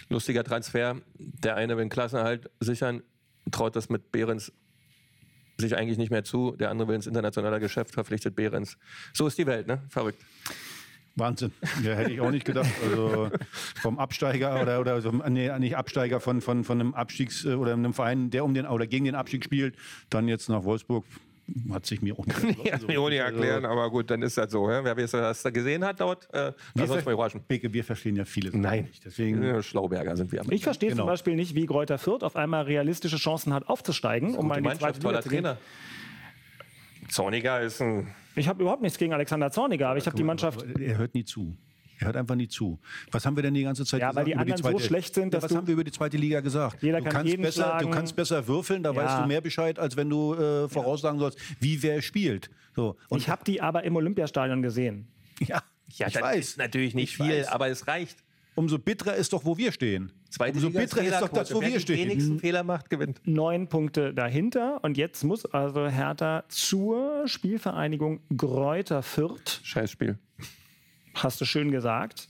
[0.10, 0.98] Lustiger Transfer.
[1.18, 3.04] Der eine will den Klassenhalt sichern,
[3.52, 4.52] traut das mit Behrens
[5.58, 6.56] sich eigentlich nicht mehr zu.
[6.58, 8.78] Der andere will ins internationale Geschäft, verpflichtet Behrens.
[9.14, 9.82] So ist die Welt, ne?
[9.90, 10.22] Verrückt.
[11.16, 11.54] Wahnsinn.
[11.82, 12.70] Ja, hätte ich auch nicht gedacht.
[12.84, 13.32] Also
[13.82, 17.94] vom Absteiger oder, oder so, nee, nicht Absteiger von, von, von einem Abstiegs- oder einem
[17.94, 19.78] Verein, der um den oder gegen den Abstieg spielt,
[20.10, 21.06] dann jetzt nach Wolfsburg.
[21.72, 23.22] Hat sich mir auch nicht erschlossen, Ja, so mir ohne richtig.
[23.26, 24.70] Also, erklären, aber gut, dann ist das so.
[24.70, 24.84] Ja?
[24.84, 27.42] Wer das da gesehen hat dort, äh, Wir, lass uns mal überraschen.
[27.48, 28.86] Beke, wir verstehen ja vieles Nein.
[28.86, 29.06] nicht.
[29.06, 30.42] Deswegen Ja, Schlauberger sind wir.
[30.42, 31.04] am Ich verstehe Genau.
[31.04, 34.64] zum Beispiel nicht, wie Gräuter Fürth auf einmal realistische Chancen hat, aufzusteigen, um mal in
[34.64, 35.44] die zweite Liga toller zu gehen.
[35.44, 35.58] Trainer.
[37.10, 38.08] Zorniger ist ein.
[38.36, 40.64] Ich habe überhaupt nichts gegen Alexander Zorniger, aber ich habe die Mannschaft.
[40.80, 41.56] Er hört nie zu.
[42.00, 42.80] Er hört einfach nie zu.
[43.12, 44.16] Was haben wir denn die ganze Zeit Ja, gesagt?
[44.18, 45.92] weil die über anderen so schlecht sind, ja, dass Was du- haben wir über die
[45.92, 46.84] zweite Liga gesagt?
[46.84, 47.86] Jeder du, kann kannst jeden besser, schlagen.
[47.86, 48.96] du kannst besser würfeln, da Ja.
[48.96, 52.50] weißt du mehr Bescheid, als wenn du äh, voraussagen sollst, wie wer spielt.
[52.76, 52.96] So.
[53.10, 55.08] Und Ich habe die aber im Olympiastadion gesehen.
[55.40, 55.62] ja,
[55.96, 56.40] Ja, ich das weiß.
[56.50, 57.48] ist natürlich nicht Ich viel, weiß.
[57.48, 58.18] aber es reicht.
[58.58, 60.14] Umso bitterer ist doch, wo wir stehen.
[60.30, 62.10] Zweite Umso Liga bitterer ist doch das, wo wir Wer die stehen.
[62.10, 63.20] wenigsten Fehler macht, gewinnt.
[63.26, 64.80] Neun Punkte dahinter.
[64.82, 69.60] Und jetzt muss also Hertha zur Spielvereinigung Gräuter Fürth.
[69.64, 70.18] Scheißspiel.
[71.16, 72.28] Hast du schön gesagt.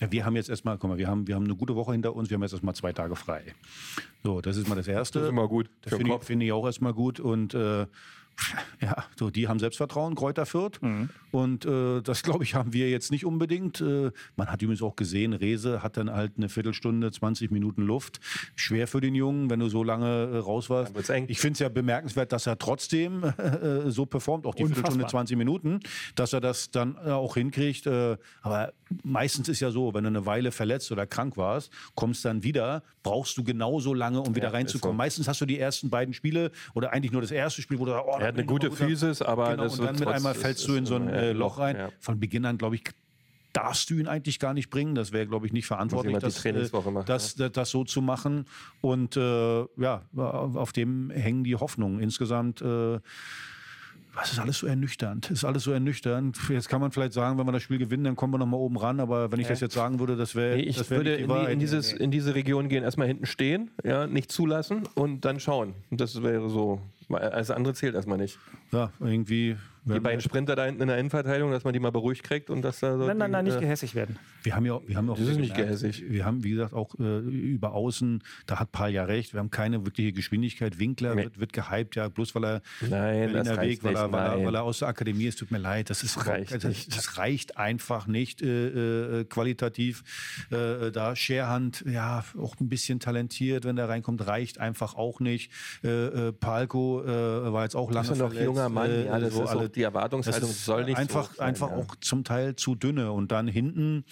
[0.00, 2.14] Ja, wir haben jetzt erstmal, guck mal, wir haben, wir haben eine gute Woche hinter
[2.14, 3.42] uns, wir haben jetzt erstmal zwei Tage frei.
[4.22, 5.18] So, das ist mal das Erste.
[5.18, 7.20] Das ist immer gut Das finde ich, finde ich auch erstmal gut.
[7.20, 7.86] Und äh,
[8.80, 10.80] ja, so, die haben Selbstvertrauen, Kräuter Fürth.
[10.82, 11.10] Mhm.
[11.30, 13.80] Und äh, das, glaube ich, haben wir jetzt nicht unbedingt.
[13.80, 18.20] Äh, man hat übrigens auch gesehen, Rese hat dann halt eine Viertelstunde, 20 Minuten Luft.
[18.54, 20.92] Schwer für den Jungen, wenn du so lange äh, raus warst.
[21.28, 24.92] Ich finde es ja bemerkenswert, dass er trotzdem äh, so performt, auch die Unfassbar.
[24.92, 25.80] Viertelstunde, 20 Minuten,
[26.14, 27.86] dass er das dann äh, auch hinkriegt.
[27.86, 28.72] Äh, aber
[29.02, 32.82] meistens ist ja so, wenn du eine Weile verletzt oder krank warst, kommst dann wieder,
[33.02, 34.94] brauchst du genauso lange, um wieder Ja, reinzukommen.
[34.94, 34.98] so.
[34.98, 37.92] Meistens hast du die ersten beiden Spiele oder eigentlich nur das erste Spiel, wo du
[37.92, 40.34] sagst, oh, Er hat eine gute Physis, aber genau, das und dann wird mit einmal
[40.34, 41.76] fällst du in so ein ein äh, Loch rein.
[41.76, 41.88] ja.
[42.00, 42.84] Von Beginn an, glaube ich,
[43.52, 44.94] darfst du ihn eigentlich gar nicht bringen.
[44.94, 48.46] Das wäre, glaube ich, nicht verantwortlich, das, äh, machen, das, das, das so zu machen.
[48.80, 52.00] Und äh, ja, auf dem hängen die Hoffnungen.
[52.00, 52.98] Insgesamt äh,
[54.14, 55.30] was ist alles so ernüchternd?
[55.30, 56.38] Ist alles so ernüchternd.
[56.48, 58.56] Jetzt kann man vielleicht sagen, wenn wir das Spiel gewinnen, dann kommen wir noch mal
[58.56, 59.00] oben ran.
[59.00, 61.24] Aber wenn ich das jetzt sagen würde, das wäre Nee, ich das wär würde die
[61.24, 65.24] in, die, in, dieses, in diese Region gehen, erstmal hinten stehen, ja, nicht zulassen und
[65.24, 65.74] dann schauen.
[65.90, 66.80] Das wäre so.
[67.10, 68.38] Alles andere zählt erstmal nicht.
[68.72, 69.56] ja, irgendwie.
[69.86, 72.62] Die beiden Sprinter da hinten in der Innenverteidigung, dass man die mal beruhigt kriegt und
[72.62, 73.06] dass da so.
[73.06, 74.18] Nein, nein, nein, nicht äh, gehässig werden.
[74.42, 76.04] Wir haben ja, wir haben auch Das ist nicht gehässig.
[76.08, 79.50] Wir haben, wie gesagt, auch äh, über Außen, da hat Paul ja recht, wir haben
[79.50, 80.78] keine wirkliche Geschwindigkeit.
[80.78, 81.24] Winkler Nee.
[81.24, 84.46] wird, wird gehypt, ja, bloß weil er Nein, Berliner reicht Weg, weil er, weil, er,
[84.46, 86.96] weil er aus der Akademie ist, tut mir leid, das ist reicht das, nicht.
[86.96, 90.02] das reicht einfach nicht äh, äh, qualitativ.
[90.50, 95.50] Äh, da Scherhand, ja, auch ein bisschen talentiert, wenn der reinkommt, reicht einfach auch nicht.
[95.82, 95.88] Äh,
[96.28, 99.34] äh, Palko äh, war jetzt auch lange ist ja noch verletzt, junger Mann, äh, das
[99.34, 101.76] so ist alle die Erwartungshaltung soll nicht einfach, sein, einfach ja.
[101.76, 103.12] auch zum Teil zu dünne.
[103.12, 104.04] Und dann hinten,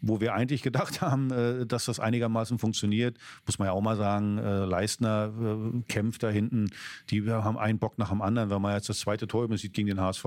[0.00, 3.96] wo wir eigentlich gedacht haben, äh, dass das einigermaßen funktioniert, muss man ja auch mal
[3.96, 6.70] sagen, äh, Leistner äh, kämpft da hinten.
[7.10, 8.50] Die haben einen Bock nach dem anderen.
[8.50, 10.24] Wenn man jetzt das zweite Tor sieht gegen den HSV,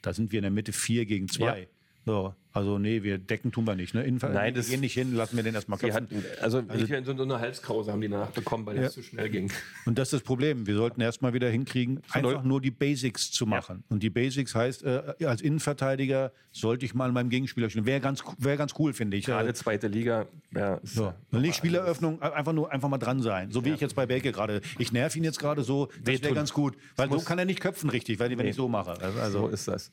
[0.00, 1.60] da sind wir in der Mitte vier gegen zwei.
[1.60, 1.66] Ja.
[2.04, 3.94] So, also nee, wir decken tun wir nicht.
[3.94, 4.02] Ne?
[4.04, 5.94] Innenver- Nein, das- gehen nicht hin, lassen wir den erstmal köpfen.
[6.08, 8.82] hatten, also, ich, so, so eine Halskrause haben die danach bekommen, weil Ja.
[8.82, 9.52] es zu schnell ging.
[9.86, 10.66] Und das ist das Problem.
[10.66, 13.84] Wir sollten erstmal wieder hinkriegen, einfach nur die Basics zu machen.
[13.88, 17.86] Und die Basics heißt, äh, als Innenverteidiger sollte ich mal meinem Gegenspieler stehen.
[17.86, 19.26] Wäre ganz, wär ganz cool, finde ich.
[19.26, 20.80] Gerade Äh, zweite Liga, ja.
[20.82, 21.14] so.
[21.30, 23.52] Nicht Spieleröffnung, einfach nur einfach mal dran sein.
[23.52, 24.60] So wie ich jetzt bei Belke gerade.
[24.78, 26.76] Ich nerv ihn jetzt gerade so, das wäre ganz gut.
[26.96, 28.50] Weil so kann er nicht köpfen richtig, weil, wenn Nee.
[28.50, 28.90] ich so mache.
[29.00, 29.92] Also, so also ist das.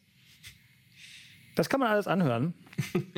[1.60, 2.54] Das kann man alles anhören.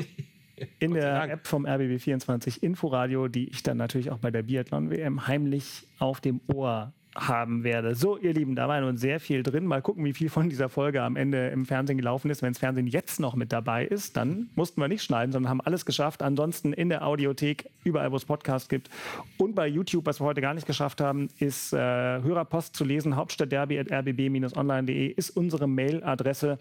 [0.80, 5.86] In der App vom RBB24 Inforadio, die ich dann natürlich auch bei der Biathlon-WM heimlich
[6.00, 7.94] auf dem Ohr haben werde.
[7.94, 9.68] So, ihr Lieben, da war nun sehr viel drin.
[9.68, 12.42] Mal gucken, wie viel von dieser Folge am Ende im Fernsehen gelaufen ist.
[12.42, 15.62] Wenn das Fernsehen jetzt noch mit dabei ist, dann mussten wir nicht schneiden, sondern haben
[15.62, 16.24] alles geschafft.
[16.24, 18.90] Ansonsten in der Audiothek, überall, wo es Podcasts gibt.
[19.38, 23.18] Und bei YouTube, was wir heute gar nicht geschafft haben, ist äh, Hörerpost zu lesen.
[23.18, 26.58] Hauptstadtderby.rbb-online.de ist unsere Mailadresse.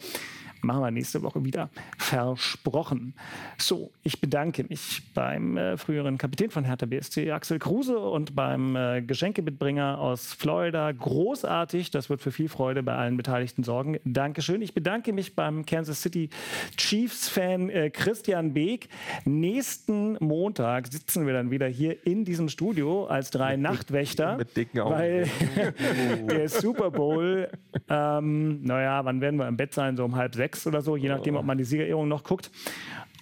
[0.62, 1.70] Machen wir nächste Woche wieder.
[1.98, 3.14] Versprochen.
[3.58, 8.76] So, ich bedanke mich beim äh, früheren Kapitän von Hertha BSC, Axel Kruse, und beim
[8.76, 10.92] äh, Geschenkemitbringer aus Florida.
[10.92, 11.90] Großartig.
[11.90, 13.98] Das wird für viel Freude bei allen Beteiligten sorgen.
[14.04, 14.60] Dankeschön.
[14.60, 16.28] Ich bedanke mich beim Kansas City
[16.76, 18.88] Chiefs-Fan äh, Christian Beek.
[19.24, 24.36] Nächsten Montag sitzen wir dann wieder hier in diesem Studio als drei Nachtwächter.
[24.36, 24.94] mit dicken Augen.
[24.94, 25.30] Weil
[26.28, 27.48] der Super Bowl,
[27.88, 29.96] ähm, naja, wann werden wir im Bett sein?
[29.96, 32.50] So um halb sechs oder so, je nachdem, ob man die Siegerehrung noch guckt.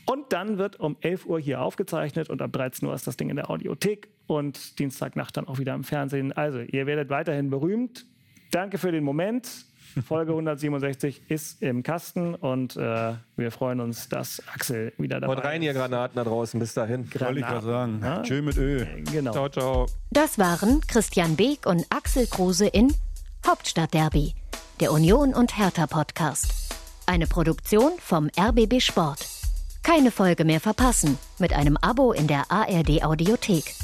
[0.06, 3.28] Und dann wird um 11 Uhr hier aufgezeichnet und ab 13 Uhr ist das Ding
[3.28, 6.32] in der Audiothek und Dienstagnacht dann auch wieder im Fernsehen.
[6.32, 8.06] Also, ihr werdet weiterhin berühmt.
[8.50, 9.66] Danke für den Moment.
[10.06, 15.44] Folge 167 ist im Kasten und äh, wir freuen uns, dass Axel wieder dabei Haut
[15.44, 16.58] rein, ihr Granaten da draußen.
[16.58, 17.08] Bis dahin.
[17.14, 18.00] soll ich was sagen.
[18.02, 18.22] Ja.
[18.22, 18.86] Tschö mit Ö.
[19.12, 19.32] Genau.
[19.32, 19.86] Ciao, ciao.
[20.10, 22.94] Das waren Christian Beek und Axel Kruse in
[23.46, 24.34] Hauptstadtderby,
[24.80, 26.67] der Union und Hertha Podcast.
[27.08, 29.20] Eine Produktion vom RBB Sport.
[29.82, 33.74] Keine Folge mehr verpassen mit einem Abo in der ARD Audiothek.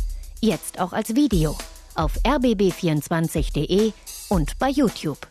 [0.43, 1.57] Jetzt auch als Video
[1.95, 3.95] auf rbb24.de
[4.29, 5.27] und bei YouTube.